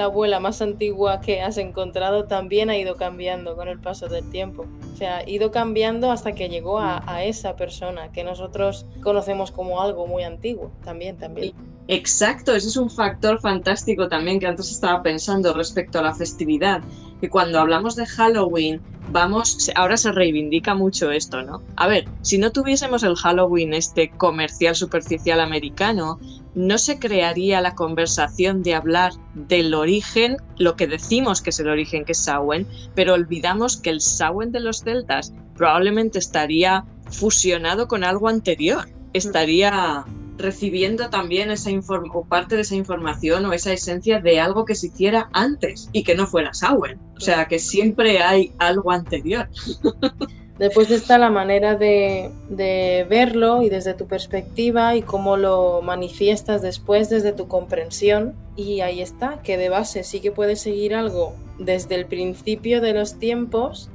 abuela 0.00 0.40
más 0.40 0.62
antigua 0.62 1.20
que 1.20 1.40
has 1.40 1.58
encontrado 1.58 2.24
también 2.24 2.70
ha 2.70 2.76
ido 2.76 2.96
cambiando 2.96 3.56
con 3.56 3.68
el 3.68 3.78
paso 3.78 4.08
del 4.08 4.28
tiempo. 4.30 4.66
O 4.92 4.96
sea, 4.96 5.18
ha 5.18 5.28
ido 5.28 5.50
cambiando 5.50 6.10
hasta 6.10 6.32
que 6.32 6.48
llegó 6.48 6.78
a, 6.78 7.02
a 7.06 7.24
esa 7.24 7.56
persona 7.56 8.12
que 8.12 8.24
nosotros 8.24 8.86
conocemos 9.02 9.52
como 9.52 9.80
algo 9.80 10.06
muy 10.06 10.24
antiguo. 10.24 10.70
También, 10.84 11.16
también. 11.16 11.54
Exacto, 11.88 12.54
ese 12.54 12.68
es 12.68 12.76
un 12.76 12.90
factor 12.90 13.40
fantástico 13.40 14.08
también 14.08 14.40
que 14.40 14.46
antes 14.46 14.70
estaba 14.72 15.02
pensando 15.02 15.54
respecto 15.54 16.00
a 16.00 16.02
la 16.02 16.14
festividad, 16.14 16.82
que 17.20 17.30
cuando 17.30 17.60
hablamos 17.60 17.94
de 17.94 18.06
Halloween, 18.06 18.80
vamos, 19.12 19.70
ahora 19.76 19.96
se 19.96 20.10
reivindica 20.10 20.74
mucho 20.74 21.12
esto, 21.12 21.42
¿no? 21.42 21.62
A 21.76 21.86
ver, 21.86 22.08
si 22.22 22.38
no 22.38 22.50
tuviésemos 22.50 23.04
el 23.04 23.14
Halloween 23.14 23.72
este 23.72 24.10
comercial 24.10 24.74
superficial 24.74 25.40
americano, 25.40 26.18
no 26.56 26.78
se 26.78 26.98
crearía 26.98 27.60
la 27.60 27.74
conversación 27.74 28.62
de 28.64 28.74
hablar 28.74 29.12
del 29.34 29.72
origen, 29.72 30.38
lo 30.58 30.74
que 30.74 30.88
decimos 30.88 31.40
que 31.40 31.50
es 31.50 31.60
el 31.60 31.68
origen 31.68 32.04
que 32.04 32.12
es 32.12 32.18
Samhain, 32.18 32.66
pero 32.96 33.14
olvidamos 33.14 33.76
que 33.76 33.90
el 33.90 34.00
Samhain 34.00 34.50
de 34.50 34.60
los 34.60 34.82
celtas 34.82 35.32
probablemente 35.54 36.18
estaría 36.18 36.84
fusionado 37.10 37.86
con 37.86 38.02
algo 38.02 38.28
anterior, 38.28 38.88
estaría 39.12 40.04
recibiendo 40.36 41.10
también 41.10 41.50
esa 41.50 41.70
o 41.70 42.24
parte 42.24 42.56
de 42.56 42.62
esa 42.62 42.74
información 42.74 43.44
o 43.46 43.52
esa 43.52 43.72
esencia 43.72 44.20
de 44.20 44.40
algo 44.40 44.64
que 44.64 44.74
se 44.74 44.88
hiciera 44.88 45.28
antes 45.32 45.88
y 45.92 46.04
que 46.04 46.14
no 46.14 46.26
fuera 46.26 46.54
Samhain. 46.54 46.98
O 47.16 47.20
sea, 47.20 47.46
que 47.46 47.58
siempre 47.58 48.20
hay 48.20 48.52
algo 48.58 48.90
anterior. 48.90 49.48
Después 50.58 50.90
está 50.90 51.18
la 51.18 51.28
manera 51.28 51.74
de, 51.74 52.30
de, 52.48 53.06
verlo 53.10 53.60
y 53.60 53.68
desde 53.68 53.92
tu 53.92 54.06
perspectiva 54.06 54.96
y 54.96 55.02
cómo 55.02 55.36
lo 55.36 55.82
manifiestas 55.82 56.62
después 56.62 57.10
desde 57.10 57.32
tu 57.32 57.46
comprensión. 57.46 58.34
Y 58.56 58.80
ahí 58.80 59.02
está, 59.02 59.42
que 59.42 59.58
de 59.58 59.68
base 59.68 60.02
sí 60.02 60.20
que 60.20 60.32
puedes 60.32 60.60
seguir 60.62 60.94
algo 60.94 61.34
desde 61.58 61.94
el 61.94 62.06
principio 62.06 62.80
de 62.80 62.94
los 62.94 63.18
tiempos. 63.18 63.90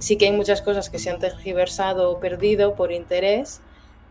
Sí 0.00 0.16
que 0.16 0.26
hay 0.26 0.32
muchas 0.32 0.62
cosas 0.62 0.90
que 0.90 0.98
se 0.98 1.10
han 1.10 1.20
tergiversado 1.20 2.10
o 2.10 2.18
perdido 2.18 2.74
por 2.74 2.90
interés, 2.90 3.60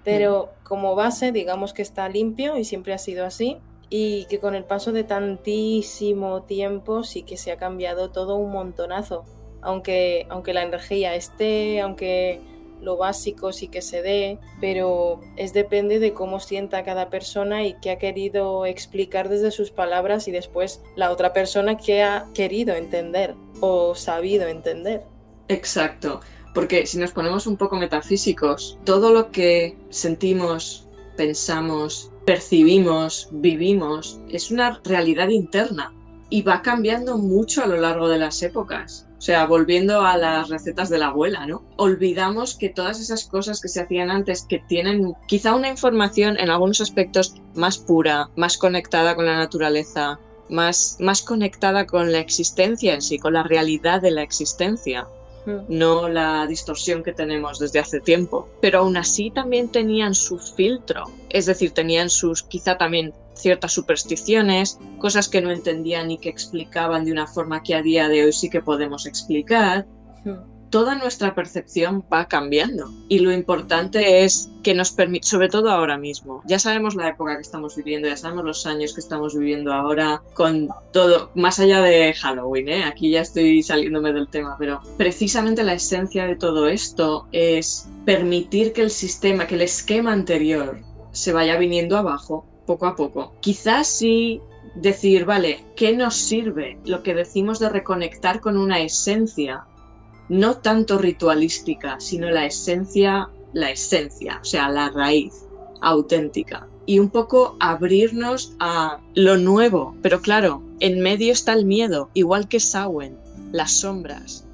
pero 0.03 0.51
como 0.63 0.95
base 0.95 1.31
digamos 1.31 1.73
que 1.73 1.81
está 1.81 2.09
limpio 2.09 2.57
y 2.57 2.65
siempre 2.65 2.93
ha 2.93 2.97
sido 2.97 3.25
así 3.25 3.59
y 3.89 4.25
que 4.25 4.39
con 4.39 4.55
el 4.55 4.63
paso 4.63 4.91
de 4.91 5.03
tantísimo 5.03 6.43
tiempo 6.43 7.03
sí 7.03 7.21
que 7.21 7.37
se 7.37 7.51
ha 7.51 7.57
cambiado 7.57 8.09
todo 8.09 8.37
un 8.37 8.51
montonazo. 8.51 9.23
Aunque, 9.61 10.25
aunque 10.29 10.53
la 10.53 10.63
energía 10.63 11.13
esté, 11.13 11.79
aunque 11.79 12.41
lo 12.81 12.97
básico 12.97 13.53
sí 13.53 13.67
que 13.67 13.81
se 13.81 14.01
dé, 14.01 14.39
pero 14.59 15.21
es 15.37 15.53
depende 15.53 15.99
de 15.99 16.13
cómo 16.13 16.39
sienta 16.39 16.83
cada 16.83 17.09
persona 17.09 17.63
y 17.63 17.75
qué 17.81 17.91
ha 17.91 17.97
querido 17.97 18.65
explicar 18.65 19.29
desde 19.29 19.51
sus 19.51 19.71
palabras 19.71 20.27
y 20.27 20.31
después 20.31 20.81
la 20.95 21.11
otra 21.11 21.31
persona 21.31 21.77
que 21.77 22.03
ha 22.03 22.25
querido 22.33 22.75
entender 22.75 23.35
o 23.61 23.95
sabido 23.95 24.47
entender. 24.47 25.03
Exacto. 25.47 26.21
Porque 26.53 26.85
si 26.85 26.97
nos 26.97 27.11
ponemos 27.11 27.47
un 27.47 27.57
poco 27.57 27.77
metafísicos, 27.77 28.77
todo 28.83 29.11
lo 29.11 29.31
que 29.31 29.77
sentimos, 29.89 30.87
pensamos, 31.17 32.11
percibimos, 32.25 33.29
vivimos, 33.31 34.19
es 34.29 34.51
una 34.51 34.79
realidad 34.83 35.29
interna 35.29 35.93
y 36.29 36.41
va 36.41 36.61
cambiando 36.61 37.17
mucho 37.17 37.63
a 37.63 37.67
lo 37.67 37.77
largo 37.77 38.07
de 38.07 38.17
las 38.17 38.41
épocas. 38.41 39.07
O 39.17 39.21
sea, 39.21 39.45
volviendo 39.45 40.01
a 40.01 40.17
las 40.17 40.49
recetas 40.49 40.89
de 40.89 40.97
la 40.97 41.07
abuela, 41.07 41.45
¿no? 41.45 41.63
Olvidamos 41.77 42.55
que 42.55 42.69
todas 42.69 42.99
esas 42.99 43.23
cosas 43.25 43.61
que 43.61 43.69
se 43.69 43.81
hacían 43.81 44.11
antes, 44.11 44.43
que 44.43 44.59
tienen 44.67 45.13
quizá 45.27 45.55
una 45.55 45.69
información 45.69 46.37
en 46.39 46.49
algunos 46.49 46.81
aspectos 46.81 47.35
más 47.55 47.77
pura, 47.77 48.29
más 48.35 48.57
conectada 48.57 49.15
con 49.15 49.25
la 49.25 49.37
naturaleza, 49.37 50.19
más, 50.49 50.97
más 50.99 51.21
conectada 51.21 51.85
con 51.85 52.11
la 52.11 52.19
existencia 52.19 52.93
en 52.93 53.01
sí, 53.01 53.17
con 53.17 53.33
la 53.33 53.43
realidad 53.43 54.01
de 54.01 54.11
la 54.11 54.23
existencia. 54.23 55.07
No 55.67 56.09
la 56.09 56.45
distorsión 56.47 57.03
que 57.03 57.13
tenemos 57.13 57.59
desde 57.59 57.79
hace 57.79 57.99
tiempo. 57.99 58.49
Pero 58.61 58.79
aún 58.79 58.97
así 58.97 59.31
también 59.31 59.69
tenían 59.69 60.15
su 60.15 60.39
filtro, 60.39 61.05
es 61.29 61.45
decir, 61.45 61.71
tenían 61.71 62.09
sus 62.09 62.43
quizá 62.43 62.77
también 62.77 63.13
ciertas 63.33 63.73
supersticiones, 63.73 64.79
cosas 64.99 65.27
que 65.27 65.41
no 65.41 65.51
entendían 65.51 66.11
y 66.11 66.17
que 66.17 66.29
explicaban 66.29 67.05
de 67.05 67.11
una 67.11 67.27
forma 67.27 67.63
que 67.63 67.75
a 67.75 67.81
día 67.81 68.07
de 68.07 68.25
hoy 68.25 68.33
sí 68.33 68.49
que 68.49 68.61
podemos 68.61 69.05
explicar. 69.05 69.85
Toda 70.73 70.95
nuestra 70.95 71.35
percepción 71.35 72.03
va 72.11 72.27
cambiando 72.27 72.89
y 73.07 73.19
lo 73.19 73.31
importante 73.31 74.23
es 74.23 74.49
que 74.63 74.73
nos 74.73 74.91
permite, 74.91 75.27
sobre 75.27 75.47
todo 75.47 75.69
ahora 75.69 75.99
mismo, 75.99 76.41
ya 76.47 76.57
sabemos 76.57 76.95
la 76.95 77.09
época 77.09 77.35
que 77.35 77.43
estamos 77.43 77.75
viviendo, 77.75 78.07
ya 78.07 78.17
sabemos 78.17 78.43
los 78.43 78.65
años 78.65 78.95
que 78.95 79.01
estamos 79.01 79.37
viviendo 79.37 79.71
ahora 79.71 80.23
con 80.33 80.69
todo, 80.91 81.29
más 81.35 81.59
allá 81.59 81.79
de 81.83 82.15
Halloween, 82.15 82.69
¿eh? 82.69 82.85
aquí 82.85 83.11
ya 83.11 83.21
estoy 83.21 83.61
saliéndome 83.61 84.13
del 84.13 84.27
tema, 84.29 84.55
pero 84.57 84.81
precisamente 84.97 85.63
la 85.63 85.75
esencia 85.75 86.25
de 86.25 86.37
todo 86.37 86.67
esto 86.67 87.27
es 87.31 87.87
permitir 88.03 88.73
que 88.73 88.81
el 88.81 88.89
sistema, 88.89 89.45
que 89.45 89.53
el 89.53 89.61
esquema 89.61 90.11
anterior 90.11 90.79
se 91.11 91.33
vaya 91.33 91.55
viniendo 91.55 91.97
abajo 91.97 92.47
poco 92.65 92.87
a 92.87 92.95
poco. 92.95 93.35
Quizás 93.41 93.87
sí 93.87 94.41
decir, 94.73 95.25
vale, 95.25 95.63
¿qué 95.75 95.95
nos 95.95 96.15
sirve 96.15 96.79
lo 96.83 97.03
que 97.03 97.13
decimos 97.13 97.59
de 97.59 97.69
reconectar 97.69 98.41
con 98.41 98.57
una 98.57 98.79
esencia 98.79 99.67
no 100.29 100.57
tanto 100.57 100.97
ritualística, 100.97 101.99
sino 101.99 102.29
la 102.29 102.45
esencia, 102.45 103.29
la 103.53 103.71
esencia, 103.71 104.39
o 104.41 104.45
sea, 104.45 104.69
la 104.69 104.89
raíz 104.89 105.45
auténtica. 105.81 106.67
Y 106.85 106.99
un 106.99 107.09
poco 107.09 107.55
abrirnos 107.59 108.55
a 108.59 108.99
lo 109.15 109.37
nuevo. 109.37 109.95
Pero 110.01 110.21
claro, 110.21 110.61
en 110.79 111.01
medio 111.01 111.31
está 111.31 111.53
el 111.53 111.65
miedo, 111.65 112.09
igual 112.13 112.47
que 112.47 112.59
Samhain, 112.59 113.17
las 113.51 113.71
sombras. 113.71 114.45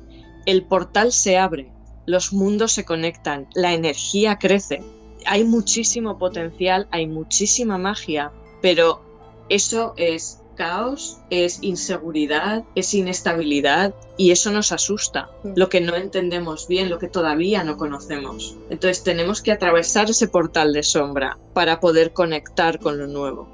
El 0.46 0.64
portal 0.66 1.12
se 1.12 1.38
abre, 1.38 1.72
los 2.06 2.34
mundos 2.34 2.72
se 2.72 2.86
conectan, 2.86 3.48
la 3.56 3.74
energía 3.74 4.38
crece. 4.38 4.84
Hay 5.26 5.44
muchísimo 5.44 6.18
potencial, 6.18 6.88
hay 6.92 7.08
muchísima 7.08 7.78
magia, 7.78 8.32
pero 8.62 9.02
eso 9.50 9.94
es 9.98 10.39
caos, 10.60 11.22
es 11.30 11.60
inseguridad, 11.62 12.66
es 12.76 12.94
inestabilidad 12.94 13.96
y 14.18 14.32
eso 14.32 14.52
nos 14.52 14.74
asusta, 14.74 15.30
lo 15.56 15.70
que 15.70 15.80
no 15.80 15.96
entendemos 15.96 16.68
bien, 16.68 16.90
lo 16.90 17.00
que 17.00 17.08
todavía 17.08 17.64
no 17.64 17.78
conocemos. 17.78 18.58
Entonces 18.70 19.02
tenemos 19.02 19.42
que 19.42 19.54
atravesar 19.54 20.10
ese 20.10 20.28
portal 20.28 20.74
de 20.74 20.84
sombra 20.84 21.38
para 21.54 21.80
poder 21.80 22.12
conectar 22.12 22.78
con 22.78 23.00
lo 23.00 23.08
nuevo. 23.08 23.48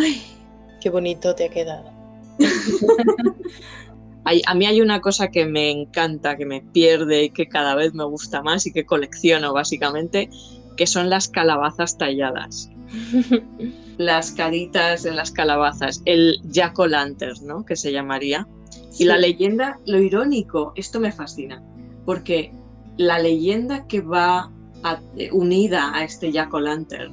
Ay. 0.00 0.22
Qué 0.80 0.88
bonito 0.88 1.34
te 1.34 1.44
ha 1.44 1.50
quedado. 1.50 1.92
a 4.46 4.54
mí 4.54 4.66
hay 4.66 4.80
una 4.80 5.02
cosa 5.02 5.28
que 5.28 5.44
me 5.44 5.70
encanta, 5.70 6.36
que 6.38 6.46
me 6.46 6.62
pierde 6.62 7.24
y 7.24 7.30
que 7.30 7.46
cada 7.46 7.74
vez 7.74 7.92
me 7.92 8.04
gusta 8.04 8.42
más 8.42 8.66
y 8.66 8.72
que 8.72 8.86
colecciono 8.86 9.52
básicamente, 9.52 10.30
que 10.78 10.86
son 10.86 11.10
las 11.10 11.28
calabazas 11.28 11.98
talladas. 11.98 12.70
las 13.98 14.32
caritas 14.32 15.04
en 15.04 15.16
las 15.16 15.30
calabazas, 15.30 16.02
el 16.04 16.40
Jack 16.44 16.78
o 16.78 16.86
Lantern, 16.86 17.46
¿no? 17.46 17.64
Que 17.64 17.76
se 17.76 17.92
llamaría. 17.92 18.46
Y 18.98 19.04
la 19.04 19.18
leyenda, 19.18 19.78
lo 19.86 20.00
irónico, 20.00 20.72
esto 20.76 21.00
me 21.00 21.12
fascina, 21.12 21.62
porque 22.04 22.52
la 22.96 23.18
leyenda 23.18 23.86
que 23.86 24.00
va 24.00 24.50
unida 25.30 25.94
a 25.94 26.04
este 26.04 26.32
Jack 26.32 26.52
o 26.54 26.60
Lantern 26.60 27.12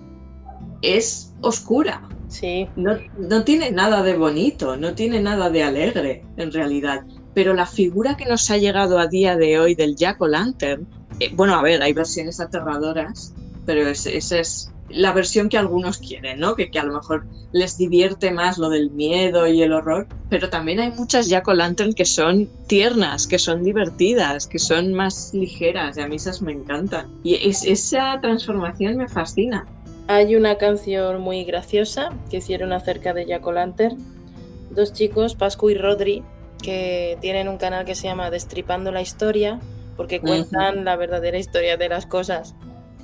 es 0.82 1.34
oscura. 1.42 2.08
Sí. 2.28 2.68
No, 2.76 2.98
no 3.18 3.44
tiene 3.44 3.72
nada 3.72 4.04
de 4.04 4.16
bonito, 4.16 4.78
no 4.78 4.94
tiene 4.94 5.20
nada 5.20 5.50
de 5.50 5.64
alegre, 5.64 6.24
en 6.38 6.52
realidad. 6.52 7.04
Pero 7.34 7.54
la 7.54 7.66
figura 7.66 8.18
que 8.18 8.26
nos 8.26 8.50
ha 8.52 8.58
llegado 8.58 9.00
a 9.00 9.08
día 9.08 9.36
de 9.36 9.60
hoy 9.60 9.76
del 9.76 9.96
Jack 9.96 10.22
o 10.22 10.28
Lantern, 10.28 10.88
eh, 11.20 11.32
bueno, 11.34 11.56
a 11.56 11.62
ver, 11.62 11.82
hay 11.82 11.94
versiones 11.94 12.40
aterradoras, 12.40 13.34
pero 13.66 13.88
esa 13.88 14.40
es 14.40 14.72
la 14.90 15.14
versión 15.14 15.50
que 15.50 15.58
algunos 15.58 15.98
quieren, 15.98 16.40
¿no? 16.40 16.56
Que, 16.56 16.70
que, 16.70 16.80
a 16.80 16.84
lo 16.84 16.94
mejor 16.94 17.26
les 17.52 17.78
divierte 17.78 18.32
más 18.32 18.58
lo 18.58 18.70
del 18.70 18.92
miedo 18.92 19.48
y 19.48 19.62
el 19.62 19.74
horror, 19.74 20.08
pero 20.30 20.50
también 20.50 20.80
hay 20.80 20.92
muchas 20.92 21.28
Jack 21.28 21.48
o 21.48 21.54
Lantern 21.54 21.94
que 21.94 22.06
son 22.06 22.50
tiernas, 22.68 23.28
que 23.28 23.40
son 23.40 23.64
divertidas, 23.64 24.48
que 24.48 24.60
son 24.60 24.94
más 24.94 25.34
ligeras, 25.34 25.98
y 25.98 26.02
a 26.02 26.08
mí 26.08 26.16
esas 26.16 26.42
me 26.42 26.52
encantan. 26.52 27.08
Y 27.24 27.36
esa 27.36 28.20
transformación 28.22 28.98
me 28.98 29.08
fascina. 29.08 29.66
Hay 30.08 30.36
una 30.36 30.58
canción 30.58 31.22
muy 31.22 31.44
graciosa 31.44 32.10
que 32.30 32.38
hicieron 32.38 32.74
acerca 32.74 33.14
de 33.14 33.26
Jack 33.26 33.46
o 33.46 33.52
Lantern. 33.52 33.98
Dos 34.72 34.94
chicos, 34.94 35.36
Pascu 35.36 35.70
y 35.70 35.76
Rodri, 35.76 36.24
que 36.64 37.18
tienen 37.22 37.48
un 37.48 37.58
canal 37.58 37.86
que 37.86 37.96
se 37.96 38.08
llama 38.08 38.32
Destripando 38.32 38.92
la 38.92 39.02
Historia, 39.02 39.60
porque 39.96 40.20
cuentan 40.20 40.86
la 40.86 40.96
verdadera 40.96 41.38
historia 41.38 41.78
de 41.78 41.90
las 41.90 42.06
cosas 42.06 42.56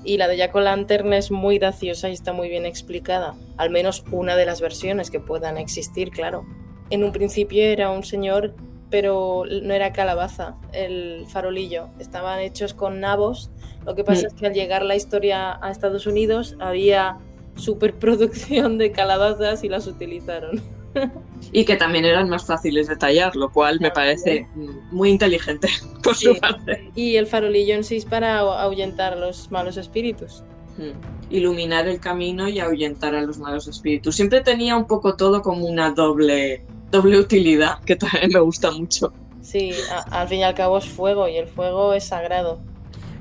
y 0.05 0.17
la 0.17 0.27
de 0.27 0.37
Jack 0.37 0.55
Lantern 0.55 1.11
es 1.13 1.31
muy 1.31 1.57
graciosa 1.57 2.09
y 2.09 2.13
está 2.13 2.31
muy 2.31 2.47
bien 2.47 2.65
explicada, 2.65 3.35
al 3.57 3.69
menos 3.69 4.05
una 4.11 4.35
de 4.35 4.45
las 4.45 4.61
versiones 4.61 5.09
que 5.11 5.19
puedan 5.19 5.57
existir, 5.57 6.11
claro. 6.11 6.45
En 6.89 7.03
un 7.03 7.11
principio 7.11 7.63
era 7.63 7.89
un 7.89 8.03
señor, 8.03 8.53
pero 8.91 9.43
no 9.63 9.73
era 9.73 9.91
calabaza, 9.91 10.55
el 10.71 11.25
farolillo. 11.27 11.89
Estaban 11.99 12.39
hechos 12.39 12.73
con 12.73 12.99
nabos. 12.99 13.49
Lo 13.85 13.95
que 13.95 14.03
pasa 14.03 14.23
mm. 14.23 14.25
es 14.27 14.33
que 14.35 14.45
al 14.45 14.53
llegar 14.53 14.83
la 14.83 14.95
historia 14.95 15.57
a 15.61 15.71
Estados 15.71 16.05
Unidos 16.05 16.55
había 16.59 17.17
superproducción 17.55 18.77
de 18.77 18.91
calabazas 18.91 19.63
y 19.63 19.69
las 19.69 19.87
utilizaron. 19.87 20.61
y 21.51 21.65
que 21.65 21.75
también 21.75 22.05
eran 22.05 22.29
más 22.29 22.45
fáciles 22.45 22.87
de 22.87 22.95
tallar, 22.95 23.35
lo 23.35 23.51
cual 23.51 23.79
me 23.79 23.91
parece 23.91 24.47
muy 24.91 25.09
inteligente 25.09 25.67
por 26.03 26.15
su 26.15 26.35
parte. 26.35 26.89
Y 26.95 27.15
el 27.15 27.27
farolillo 27.27 27.75
en 27.75 27.83
sí 27.83 27.97
es 27.97 28.05
para 28.05 28.39
ahuyentar 28.39 29.17
los 29.17 29.51
malos 29.51 29.77
espíritus. 29.77 30.43
Hmm. 30.77 30.91
Iluminar 31.29 31.87
el 31.87 31.99
camino 31.99 32.47
y 32.47 32.59
ahuyentar 32.59 33.15
a 33.15 33.21
los 33.21 33.37
malos 33.37 33.67
espíritus. 33.67 34.15
Siempre 34.15 34.41
tenía 34.41 34.75
un 34.75 34.85
poco 34.85 35.15
todo 35.15 35.41
como 35.41 35.65
una 35.65 35.91
doble, 35.91 36.63
doble 36.91 37.19
utilidad, 37.19 37.79
que 37.83 37.95
también 37.95 38.31
me 38.33 38.39
gusta 38.39 38.71
mucho. 38.71 39.13
Sí, 39.41 39.71
al 40.09 40.27
fin 40.27 40.39
y 40.39 40.43
al 40.43 40.55
cabo 40.55 40.79
es 40.79 40.85
fuego 40.85 41.27
y 41.27 41.37
el 41.37 41.47
fuego 41.47 41.93
es 41.93 42.05
sagrado. 42.05 42.59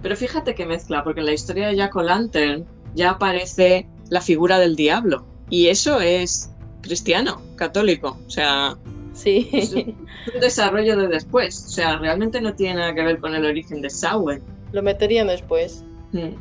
Pero 0.03 0.17
fíjate 0.17 0.55
que 0.55 0.67
mezcla, 0.67 1.05
porque 1.05 1.21
en 1.21 1.27
la 1.27 1.33
historia 1.33 1.69
de 1.69 1.77
Jack 1.77 1.95
O'Lantern 1.97 2.67
ya 2.95 3.11
aparece 3.11 3.87
la 4.09 4.21
figura 4.21 4.59
del 4.59 4.77
diablo. 4.77 5.25
Y 5.51 5.69
eso 5.69 6.01
es 6.01 6.51
cristiano, 6.85 7.43
católico. 7.57 8.19
O 8.27 8.31
sea, 8.31 8.77
sí. 9.13 9.49
es 9.53 9.73
un, 9.73 9.97
desarrollo 10.41 10.97
de 10.97 11.09
después. 11.09 11.65
O 11.67 11.71
sea, 11.71 11.99
realmente 11.99 12.41
no 12.41 12.55
tiene 12.55 12.77
nada 12.77 12.95
que 12.95 13.03
ver 13.03 13.19
con 13.19 13.35
el 13.35 13.45
origen 13.45 13.83
de 13.83 13.91
Samhain. 13.91 14.43
Lo 14.73 14.83
meterían 14.83 15.27
después. 15.27 15.85
Hmm. 16.13 16.37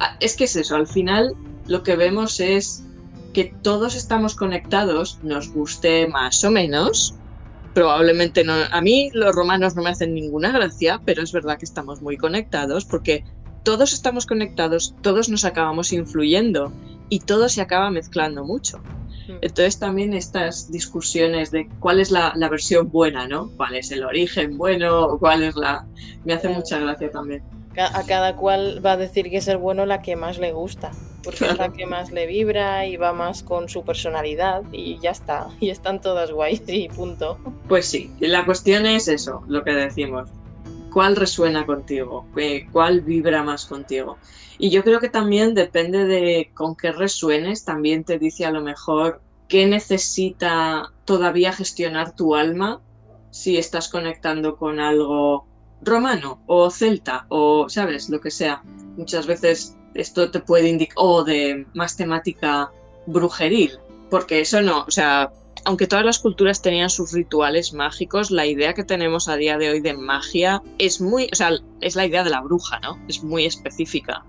Ah, 0.00 0.16
es 0.20 0.36
que 0.36 0.44
es 0.44 0.54
eso, 0.54 0.76
al 0.76 0.86
final 0.86 1.34
lo 1.66 1.82
que 1.82 1.96
vemos 1.96 2.40
es 2.40 2.84
que 3.32 3.52
todos 3.62 3.94
estamos 3.94 4.34
conectados, 4.34 5.18
nos 5.22 5.52
guste 5.52 6.06
más 6.08 6.42
o 6.44 6.50
menos. 6.50 7.14
Probablemente 7.74 8.42
no. 8.42 8.54
A 8.72 8.80
mí 8.80 9.10
los 9.12 9.34
romanos 9.34 9.76
no 9.76 9.82
me 9.82 9.90
hacen 9.90 10.14
ninguna 10.14 10.50
gracia, 10.50 11.00
pero 11.04 11.22
es 11.22 11.32
verdad 11.32 11.58
que 11.58 11.64
estamos 11.64 12.00
muy 12.00 12.16
conectados 12.16 12.84
porque 12.84 13.24
todos 13.62 13.92
estamos 13.92 14.24
conectados, 14.24 14.94
todos 15.02 15.28
nos 15.28 15.44
acabamos 15.44 15.92
influyendo 15.92 16.72
y 17.10 17.20
todo 17.20 17.48
se 17.48 17.60
acaba 17.60 17.90
mezclando 17.90 18.44
mucho. 18.44 18.80
Entonces 19.40 19.78
también 19.78 20.14
estas 20.14 20.70
discusiones 20.70 21.50
de 21.50 21.68
cuál 21.80 22.00
es 22.00 22.10
la, 22.10 22.32
versión 22.50 22.90
buena, 22.90 23.26
¿no? 23.26 23.50
¿Cuál 23.56 23.76
es 23.76 23.90
el 23.90 24.04
origen 24.04 24.56
bueno? 24.56 25.18
¿Cuál 25.18 25.42
es 25.42 25.56
la...? 25.56 25.86
Me 26.24 26.34
hace 26.34 26.48
mucha 26.48 26.78
gracia 26.78 27.10
también. 27.10 27.42
A 27.76 28.02
cada 28.04 28.34
cual 28.34 28.84
va 28.84 28.92
a 28.92 28.96
decir 28.96 29.30
que 29.30 29.36
es 29.36 29.46
el 29.46 29.58
bueno 29.58 29.86
la 29.86 30.02
que 30.02 30.16
más 30.16 30.38
le 30.38 30.52
gusta, 30.52 30.90
porque 31.22 31.44
es 31.44 31.58
la 31.58 31.72
que 31.72 31.86
más 31.86 32.10
le 32.10 32.26
vibra 32.26 32.86
y 32.86 32.96
va 32.96 33.12
más 33.12 33.44
con 33.44 33.68
su 33.68 33.84
personalidad 33.84 34.62
y 34.72 34.98
ya 34.98 35.10
está, 35.10 35.48
y 35.60 35.70
están 35.70 36.00
todas 36.00 36.32
guays 36.32 36.62
y 36.66 36.88
punto. 36.88 37.38
Pues 37.68 37.86
sí, 37.86 38.10
la 38.18 38.44
cuestión 38.44 38.84
es 38.86 39.06
eso, 39.06 39.44
lo 39.46 39.62
que 39.62 39.72
decimos. 39.72 40.28
¿Cuál 40.90 41.14
resuena 41.14 41.66
contigo? 41.66 42.26
¿Cuál 42.72 43.02
vibra 43.02 43.44
más 43.44 43.66
contigo? 43.66 44.18
Y 44.58 44.70
yo 44.70 44.82
creo 44.82 44.98
que 45.00 45.08
también 45.08 45.54
depende 45.54 46.04
de 46.04 46.50
con 46.54 46.74
qué 46.74 46.92
resuenes, 46.92 47.64
también 47.64 48.04
te 48.04 48.18
dice 48.18 48.44
a 48.44 48.50
lo 48.50 48.60
mejor 48.60 49.22
qué 49.46 49.66
necesita 49.66 50.92
todavía 51.04 51.52
gestionar 51.52 52.14
tu 52.14 52.34
alma 52.34 52.80
si 53.30 53.56
estás 53.56 53.88
conectando 53.88 54.56
con 54.56 54.80
algo 54.80 55.46
romano 55.82 56.42
o 56.46 56.70
celta 56.70 57.26
o, 57.28 57.68
sabes, 57.68 58.08
lo 58.08 58.20
que 58.20 58.30
sea. 58.30 58.62
Muchas 58.96 59.26
veces 59.26 59.76
esto 59.94 60.30
te 60.30 60.40
puede 60.40 60.68
indicar, 60.68 60.96
o 60.96 61.24
de 61.24 61.66
más 61.74 61.96
temática 61.96 62.70
brujeril, 63.06 63.78
porque 64.10 64.40
eso 64.40 64.60
no, 64.60 64.84
o 64.86 64.90
sea, 64.90 65.32
aunque 65.64 65.86
todas 65.86 66.04
las 66.04 66.18
culturas 66.18 66.62
tenían 66.62 66.90
sus 66.90 67.12
rituales 67.12 67.72
mágicos, 67.72 68.30
la 68.30 68.46
idea 68.46 68.74
que 68.74 68.84
tenemos 68.84 69.28
a 69.28 69.36
día 69.36 69.58
de 69.58 69.70
hoy 69.70 69.80
de 69.80 69.94
magia 69.94 70.62
es 70.78 71.00
muy, 71.00 71.28
o 71.32 71.34
sea, 71.34 71.52
es 71.80 71.96
la 71.96 72.06
idea 72.06 72.24
de 72.24 72.30
la 72.30 72.40
bruja, 72.40 72.80
¿no? 72.80 72.98
Es 73.08 73.22
muy 73.22 73.44
específica. 73.44 74.24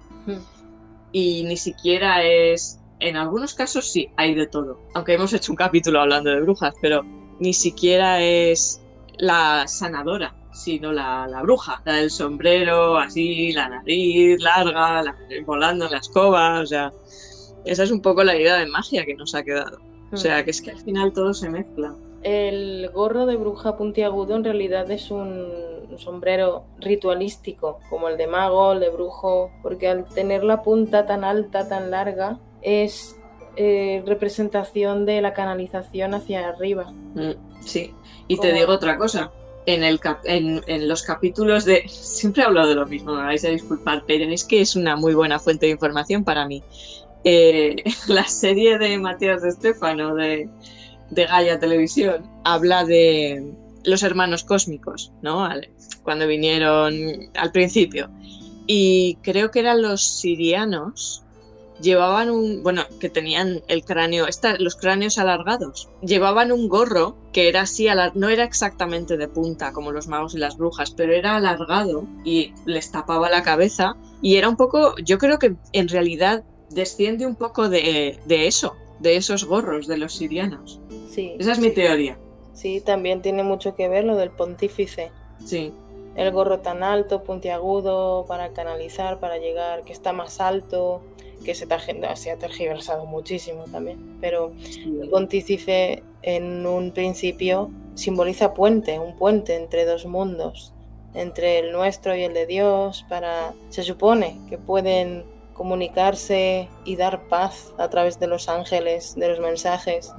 Y 1.11 1.43
ni 1.43 1.57
siquiera 1.57 2.23
es, 2.23 2.79
en 2.99 3.17
algunos 3.17 3.53
casos 3.53 3.91
sí, 3.91 4.09
hay 4.17 4.35
de 4.35 4.47
todo. 4.47 4.79
Aunque 4.93 5.13
hemos 5.13 5.33
hecho 5.33 5.51
un 5.51 5.55
capítulo 5.55 6.01
hablando 6.01 6.29
de 6.29 6.41
brujas, 6.41 6.73
pero 6.81 7.03
ni 7.39 7.53
siquiera 7.53 8.21
es 8.21 8.81
la 9.17 9.67
sanadora, 9.67 10.35
sino 10.53 10.91
la, 10.91 11.27
la 11.27 11.41
bruja, 11.41 11.81
la 11.85 11.93
del 11.95 12.11
sombrero, 12.11 12.97
así, 12.97 13.51
la 13.53 13.69
nariz 13.69 14.39
larga, 14.41 15.03
la, 15.03 15.15
volando 15.45 15.89
la 15.89 15.97
escoba, 15.97 16.59
o 16.61 16.65
sea, 16.65 16.91
esa 17.65 17.83
es 17.83 17.91
un 17.91 18.01
poco 18.01 18.23
la 18.23 18.35
idea 18.35 18.57
de 18.57 18.67
magia 18.67 19.05
que 19.05 19.15
nos 19.15 19.35
ha 19.35 19.43
quedado. 19.43 19.79
O 20.11 20.17
sea, 20.17 20.43
que 20.43 20.51
es 20.51 20.61
que 20.61 20.71
al 20.71 20.79
final 20.79 21.13
todo 21.13 21.33
se 21.33 21.49
mezcla. 21.49 21.93
El 22.23 22.89
gorro 22.93 23.25
de 23.25 23.37
bruja 23.37 23.77
puntiagudo 23.77 24.35
en 24.35 24.43
realidad 24.43 24.89
es 24.91 25.09
un 25.09 25.69
sombrero 25.97 26.65
ritualístico, 26.79 27.79
como 27.89 28.09
el 28.09 28.17
de 28.17 28.27
mago, 28.27 28.73
el 28.73 28.79
de 28.79 28.89
brujo, 28.89 29.51
porque 29.61 29.87
al 29.87 30.05
tener 30.05 30.43
la 30.43 30.61
punta 30.61 31.05
tan 31.05 31.23
alta, 31.23 31.67
tan 31.67 31.91
larga, 31.91 32.39
es 32.61 33.15
eh, 33.55 34.03
representación 34.05 35.05
de 35.05 35.21
la 35.21 35.33
canalización 35.33 36.13
hacia 36.13 36.49
arriba. 36.49 36.91
Mm, 37.15 37.61
sí, 37.61 37.93
y 38.27 38.37
te 38.37 38.53
digo 38.53 38.73
otra 38.73 38.97
cosa. 38.97 39.31
En, 39.65 39.83
el 39.83 39.99
en, 40.23 40.87
los 40.87 41.03
capítulos 41.03 41.65
de... 41.65 41.83
Siempre 41.89 42.43
hablo 42.43 42.65
de 42.67 42.75
lo 42.75 42.85
mismo, 42.87 43.13
me 43.13 43.23
vais 43.23 43.45
a 43.45 43.49
disculpar, 43.49 44.03
pero 44.07 44.25
es 44.25 44.43
que 44.43 44.61
es 44.61 44.75
una 44.75 44.95
muy 44.95 45.13
buena 45.13 45.39
fuente 45.39 45.67
de 45.67 45.73
información 45.73 46.23
para 46.23 46.47
mí. 46.47 46.63
Eh, 47.23 47.75
la 48.07 48.23
serie 48.23 48.77
de 48.77 48.97
Matías 48.97 49.41
de 49.41 49.49
Estefano 49.49 50.15
de, 50.15 50.49
de 51.11 51.25
Gaia 51.25 51.59
Televisión 51.59 52.29
habla 52.43 52.85
de 52.85 53.53
los 53.83 54.03
hermanos 54.03 54.43
cósmicos, 54.43 55.11
¿no? 55.21 55.47
Cuando 56.03 56.27
vinieron 56.27 56.93
al 57.35 57.51
principio. 57.51 58.09
Y 58.67 59.17
creo 59.23 59.49
que 59.49 59.61
eran 59.61 59.81
los 59.81 60.03
sirianos, 60.03 61.23
llevaban 61.81 62.29
un, 62.29 62.61
bueno, 62.61 62.83
que 62.99 63.09
tenían 63.09 63.63
el 63.67 63.83
cráneo, 63.83 64.27
los 64.59 64.75
cráneos 64.75 65.17
alargados, 65.17 65.89
llevaban 66.03 66.51
un 66.51 66.67
gorro 66.67 67.15
que 67.33 67.47
era 67.47 67.61
así, 67.61 67.87
no 68.13 68.29
era 68.29 68.43
exactamente 68.43 69.17
de 69.17 69.27
punta 69.27 69.71
como 69.71 69.91
los 69.91 70.07
magos 70.07 70.35
y 70.35 70.37
las 70.37 70.57
brujas, 70.57 70.91
pero 70.91 71.13
era 71.13 71.37
alargado 71.37 72.05
y 72.23 72.53
les 72.65 72.91
tapaba 72.91 73.29
la 73.29 73.43
cabeza 73.43 73.95
y 74.21 74.35
era 74.35 74.49
un 74.49 74.57
poco, 74.57 74.95
yo 74.97 75.17
creo 75.17 75.39
que 75.39 75.55
en 75.73 75.87
realidad 75.87 76.43
desciende 76.69 77.25
un 77.25 77.35
poco 77.35 77.69
de 77.69 78.19
eso, 78.27 78.75
de 78.99 79.15
esos 79.15 79.45
gorros 79.45 79.87
de 79.87 79.97
los 79.97 80.13
sirianos. 80.13 80.79
Sí. 81.09 81.35
Esa 81.39 81.53
es 81.53 81.59
mi 81.59 81.71
teoría. 81.71 82.17
Sí, 82.53 82.81
también 82.81 83.21
tiene 83.21 83.43
mucho 83.43 83.75
que 83.75 83.87
ver 83.87 84.03
lo 84.03 84.15
del 84.15 84.31
pontífice. 84.31 85.11
Sí. 85.45 85.73
El 86.15 86.31
gorro 86.31 86.59
tan 86.59 86.83
alto, 86.83 87.23
puntiagudo, 87.23 88.25
para 88.27 88.49
canalizar, 88.49 89.19
para 89.19 89.37
llegar, 89.37 89.83
que 89.83 89.93
está 89.93 90.13
más 90.13 90.39
alto. 90.39 91.01
que 91.43 91.55
se, 91.55 91.67
se 92.15 92.31
ha 92.31 92.37
tergiversado 92.37 93.05
muchísimo 93.05 93.63
también. 93.71 94.17
Pero 94.19 94.51
el 94.85 95.09
pontífice 95.09 96.03
en 96.21 96.65
un 96.65 96.91
principio 96.91 97.69
simboliza 97.95 98.53
puente, 98.53 98.99
un 98.99 99.15
puente 99.15 99.55
entre 99.55 99.85
dos 99.85 100.05
mundos, 100.05 100.73
entre 101.13 101.59
el 101.59 101.71
nuestro 101.71 102.15
y 102.15 102.23
el 102.23 102.33
de 102.33 102.45
Dios, 102.45 103.05
para, 103.09 103.53
se 103.69 103.83
supone 103.83 104.37
que 104.49 104.57
pueden 104.57 105.23
comunicarse 105.53 106.69
y 106.85 106.95
dar 106.95 107.27
paz 107.27 107.73
a 107.77 107.89
través 107.89 108.19
de 108.19 108.27
los 108.27 108.47
ángeles, 108.47 109.15
de 109.15 109.27
los 109.27 109.39
mensajes, 109.39 110.13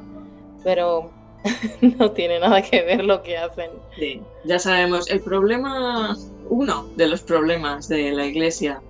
pero 0.65 1.11
no 1.81 2.11
tiene 2.13 2.39
nada 2.41 2.63
que 2.63 2.83
ver 2.83 3.05
lo 3.05 3.23
que 3.23 3.37
hacen. 3.37 3.71
Sí, 3.99 4.21
ya 4.45 4.59
sabemos, 4.59 5.09
el 5.11 5.21
problema, 5.21 6.17
uno 6.49 6.89
de 6.97 7.07
los 7.07 7.23
problemas 7.23 7.89
de 7.89 8.13
la 8.13 8.27
iglesia 8.27 8.81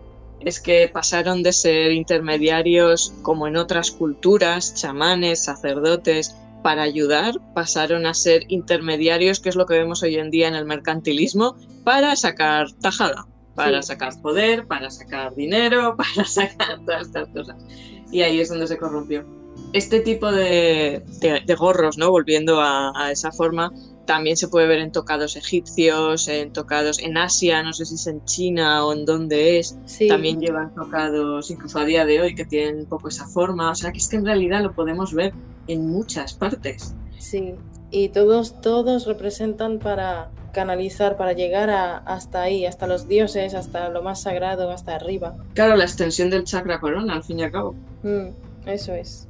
es 0.40 0.60
que 0.60 0.88
pasaron 0.88 1.42
de 1.42 1.52
ser 1.52 1.92
intermediarios 1.92 3.12
como 3.22 3.46
en 3.46 3.56
otras 3.56 3.90
culturas, 3.90 4.74
chamanes, 4.74 5.44
sacerdotes, 5.44 6.34
para 6.62 6.82
ayudar, 6.82 7.34
pasaron 7.54 8.06
a 8.06 8.14
ser 8.14 8.44
intermediarios, 8.48 9.40
que 9.40 9.48
es 9.48 9.56
lo 9.56 9.66
que 9.66 9.74
vemos 9.74 10.02
hoy 10.02 10.16
en 10.16 10.30
día 10.30 10.48
en 10.48 10.54
el 10.54 10.66
mercantilismo, 10.66 11.56
para 11.84 12.14
sacar 12.16 12.70
tajada, 12.80 13.26
para 13.54 13.82
sacar 13.82 14.20
poder, 14.20 14.66
para 14.66 14.90
sacar 14.90 15.34
dinero, 15.34 15.96
para 16.16 16.26
sacar 16.26 16.80
todas 16.84 17.06
estas 17.06 17.28
cosas. 17.28 17.56
Y 18.12 18.22
ahí 18.22 18.40
es 18.40 18.48
donde 18.48 18.66
se 18.66 18.76
corrompió. 18.76 19.24
Este 19.72 20.00
tipo 20.00 20.32
de, 20.32 21.02
gorros, 21.58 21.96
¿no? 21.96 22.10
Volviendo 22.10 22.60
a, 22.60 23.10
esa 23.12 23.30
forma, 23.30 23.72
también 24.04 24.36
se 24.36 24.48
puede 24.48 24.66
ver 24.66 24.80
en 24.80 24.90
tocados 24.90 25.36
egipcios, 25.36 26.26
en 26.26 26.52
tocados 26.52 26.98
en 26.98 27.16
Asia, 27.16 27.62
no 27.62 27.72
sé 27.72 27.86
si 27.86 27.94
es 27.94 28.06
en 28.06 28.24
China 28.24 28.84
o 28.84 28.92
en 28.92 29.04
dónde 29.04 29.58
es. 29.58 29.78
También 30.08 30.40
llevan 30.40 30.74
tocados, 30.74 31.50
incluso 31.50 31.78
a 31.78 31.84
día 31.84 32.04
de 32.04 32.20
hoy, 32.20 32.34
que 32.34 32.44
tienen 32.44 32.80
un 32.80 32.86
poco 32.86 33.08
esa 33.08 33.26
forma. 33.26 33.70
O 33.70 33.74
sea, 33.74 33.92
que 33.92 33.98
es 33.98 34.08
que 34.08 34.16
en 34.16 34.26
realidad 34.26 34.62
lo 34.62 34.74
podemos 34.74 35.14
ver 35.14 35.32
en 35.68 35.86
muchas 35.86 36.34
partes. 36.34 36.94
Sí, 37.18 37.54
y 37.90 38.08
todos, 38.08 38.60
todos 38.60 39.06
representan 39.06 39.78
para 39.78 40.30
canalizar, 40.52 41.16
para 41.16 41.32
llegar 41.32 41.70
hasta 41.70 42.42
ahí, 42.42 42.66
hasta 42.66 42.86
los 42.86 43.06
dioses, 43.08 43.54
hasta 43.54 43.88
lo 43.88 44.02
más 44.02 44.22
sagrado, 44.22 44.70
hasta 44.70 44.94
arriba. 44.94 45.36
Claro, 45.54 45.76
la 45.76 45.84
extensión 45.84 46.30
del 46.30 46.44
chakra 46.44 46.80
corona, 46.80 47.14
al 47.14 47.22
fin 47.22 47.38
y 47.38 47.44
al 47.44 47.52
cabo. 47.52 47.74
Mm, 48.02 48.30
eso 48.66 48.94
es. 48.94 49.29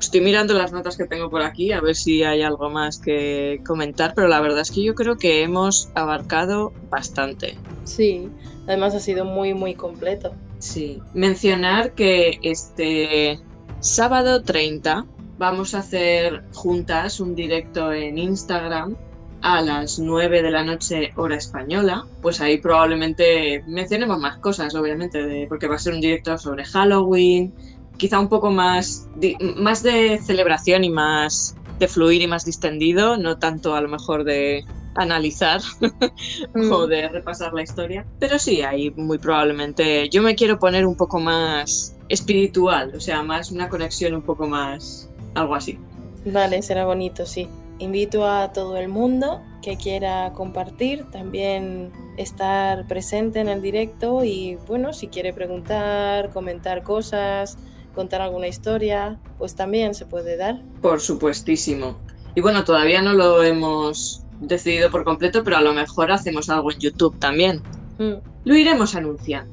Estoy 0.00 0.20
mirando 0.20 0.54
las 0.54 0.72
notas 0.72 0.96
que 0.96 1.06
tengo 1.06 1.28
por 1.28 1.42
aquí 1.42 1.72
a 1.72 1.80
ver 1.80 1.96
si 1.96 2.22
hay 2.22 2.42
algo 2.42 2.70
más 2.70 2.98
que 2.98 3.60
comentar, 3.66 4.14
pero 4.14 4.28
la 4.28 4.40
verdad 4.40 4.60
es 4.60 4.70
que 4.70 4.82
yo 4.82 4.94
creo 4.94 5.16
que 5.16 5.42
hemos 5.42 5.90
abarcado 5.94 6.72
bastante. 6.88 7.56
Sí, 7.84 8.28
además 8.66 8.94
ha 8.94 9.00
sido 9.00 9.24
muy, 9.24 9.54
muy 9.54 9.74
completo. 9.74 10.32
Sí, 10.60 11.00
mencionar 11.14 11.92
que 11.92 12.38
este 12.42 13.40
sábado 13.80 14.42
30 14.42 15.04
vamos 15.38 15.74
a 15.74 15.80
hacer 15.80 16.44
juntas 16.52 17.20
un 17.20 17.34
directo 17.34 17.92
en 17.92 18.18
Instagram 18.18 18.96
a 19.40 19.62
las 19.62 19.98
9 19.98 20.42
de 20.42 20.50
la 20.50 20.64
noche 20.64 21.12
hora 21.16 21.36
española, 21.36 22.06
pues 22.22 22.40
ahí 22.40 22.58
probablemente 22.58 23.62
mencionemos 23.68 24.18
más 24.18 24.38
cosas, 24.38 24.74
obviamente, 24.74 25.46
porque 25.48 25.68
va 25.68 25.76
a 25.76 25.78
ser 25.78 25.94
un 25.94 26.00
directo 26.00 26.36
sobre 26.38 26.64
Halloween, 26.64 27.54
quizá 27.98 28.18
un 28.18 28.28
poco 28.28 28.50
más, 28.50 29.08
más 29.56 29.82
de 29.82 30.18
celebración 30.18 30.84
y 30.84 30.90
más 30.90 31.56
de 31.78 31.88
fluir 31.88 32.22
y 32.22 32.26
más 32.26 32.44
distendido, 32.44 33.16
no 33.16 33.38
tanto 33.38 33.74
a 33.74 33.80
lo 33.80 33.88
mejor 33.88 34.24
de 34.24 34.64
analizar 34.94 35.60
o 36.54 36.86
mm. 36.86 36.88
de 36.88 37.08
repasar 37.08 37.52
la 37.52 37.62
historia, 37.62 38.04
pero 38.18 38.38
sí, 38.38 38.62
ahí 38.62 38.90
muy 38.96 39.18
probablemente 39.18 40.08
yo 40.08 40.22
me 40.22 40.34
quiero 40.34 40.58
poner 40.58 40.86
un 40.86 40.96
poco 40.96 41.20
más 41.20 41.96
espiritual, 42.08 42.92
o 42.96 43.00
sea, 43.00 43.22
más 43.22 43.52
una 43.52 43.68
conexión 43.68 44.14
un 44.14 44.22
poco 44.22 44.46
más 44.46 45.08
algo 45.34 45.54
así. 45.54 45.78
Vale, 46.24 46.62
será 46.62 46.84
bonito, 46.84 47.26
sí. 47.26 47.48
Invito 47.78 48.26
a 48.26 48.52
todo 48.52 48.76
el 48.76 48.88
mundo 48.88 49.40
que 49.62 49.76
quiera 49.76 50.32
compartir, 50.32 51.04
también 51.10 51.92
estar 52.16 52.88
presente 52.88 53.38
en 53.38 53.48
el 53.48 53.62
directo 53.62 54.24
y 54.24 54.56
bueno, 54.66 54.92
si 54.92 55.06
quiere 55.06 55.32
preguntar, 55.32 56.30
comentar 56.30 56.82
cosas, 56.82 57.56
contar 57.98 58.20
alguna 58.20 58.46
historia, 58.46 59.18
pues 59.38 59.56
también 59.56 59.92
se 59.92 60.06
puede 60.06 60.36
dar. 60.36 60.62
Por 60.80 61.00
supuestísimo. 61.00 61.98
Y 62.36 62.40
bueno, 62.40 62.62
todavía 62.62 63.02
no 63.02 63.12
lo 63.12 63.42
hemos 63.42 64.22
decidido 64.38 64.88
por 64.88 65.02
completo, 65.02 65.42
pero 65.42 65.56
a 65.56 65.60
lo 65.62 65.74
mejor 65.74 66.12
hacemos 66.12 66.48
algo 66.48 66.70
en 66.70 66.78
YouTube 66.78 67.18
también. 67.18 67.60
Mm. 67.98 68.12
Lo 68.44 68.54
iremos 68.54 68.94
anunciando. 68.94 69.52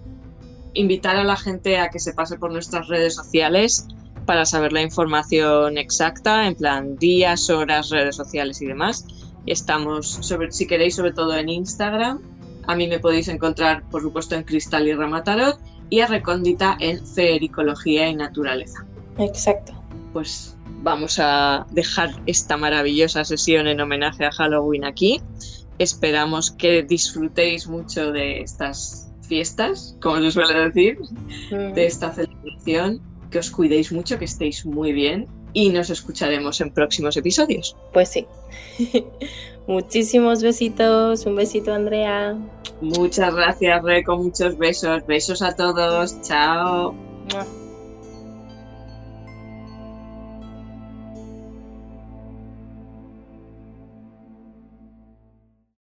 Invitar 0.75 1.15
a 1.15 1.23
la 1.23 1.35
gente 1.35 1.79
a 1.79 1.89
que 1.89 1.97
se 1.97 2.13
pase 2.13 2.37
por 2.37 2.51
nuestras 2.51 2.87
redes 2.87 3.15
sociales 3.15 3.87
para 4.27 4.45
saber 4.45 4.73
la 4.73 4.83
información 4.83 5.79
exacta, 5.79 6.45
en 6.45 6.53
plan 6.53 6.97
días, 6.97 7.49
horas, 7.49 7.89
redes 7.89 8.15
sociales 8.15 8.61
y 8.61 8.67
demás. 8.67 9.07
Estamos, 9.47 10.07
sobre, 10.21 10.51
si 10.51 10.67
queréis, 10.67 10.97
sobre 10.97 11.13
todo 11.13 11.35
en 11.35 11.49
Instagram. 11.49 12.21
A 12.67 12.75
mí 12.75 12.87
me 12.87 12.99
podéis 12.99 13.27
encontrar, 13.27 13.81
por 13.89 14.03
supuesto, 14.03 14.35
en 14.35 14.43
Cristal 14.43 14.87
y 14.87 14.93
Ramatarot 14.93 15.57
y 15.89 15.99
a 15.99 16.07
Recóndita 16.07 16.77
en 16.79 17.05
Feericología 17.05 18.09
y 18.09 18.15
Naturaleza. 18.15 18.85
Exacto. 19.17 19.73
Pues 20.13 20.57
vamos 20.81 21.19
a 21.19 21.65
dejar 21.71 22.11
esta 22.25 22.57
maravillosa 22.57 23.23
sesión 23.23 23.67
en 23.67 23.81
homenaje 23.81 24.25
a 24.25 24.31
Halloween 24.31 24.85
aquí. 24.85 25.21
Esperamos 25.79 26.51
que 26.51 26.83
disfrutéis 26.83 27.67
mucho 27.67 28.11
de 28.11 28.41
estas 28.41 29.11
fiestas, 29.21 29.97
como 30.01 30.17
se 30.21 30.31
suele 30.31 30.69
decir, 30.69 30.99
mm. 31.51 31.73
de 31.73 31.85
esta 31.85 32.13
celebración 32.13 33.01
que 33.31 33.39
os 33.39 33.49
cuidéis 33.49 33.91
mucho, 33.91 34.17
que 34.17 34.25
estéis 34.25 34.65
muy 34.65 34.93
bien 34.93 35.27
y 35.55 35.69
nos 35.69 35.89
escucharemos 35.89 36.61
en 36.61 36.69
próximos 36.69 37.17
episodios. 37.17 37.75
Pues 37.93 38.09
sí. 38.09 38.27
Muchísimos 39.67 40.43
besitos. 40.43 41.25
Un 41.25 41.37
besito, 41.37 41.73
Andrea. 41.73 42.37
Muchas 42.81 43.33
gracias, 43.33 43.81
Reco. 43.83 44.17
Muchos 44.17 44.57
besos. 44.57 45.07
Besos 45.07 45.41
a 45.41 45.55
todos. 45.55 46.21
Chao. 46.21 46.93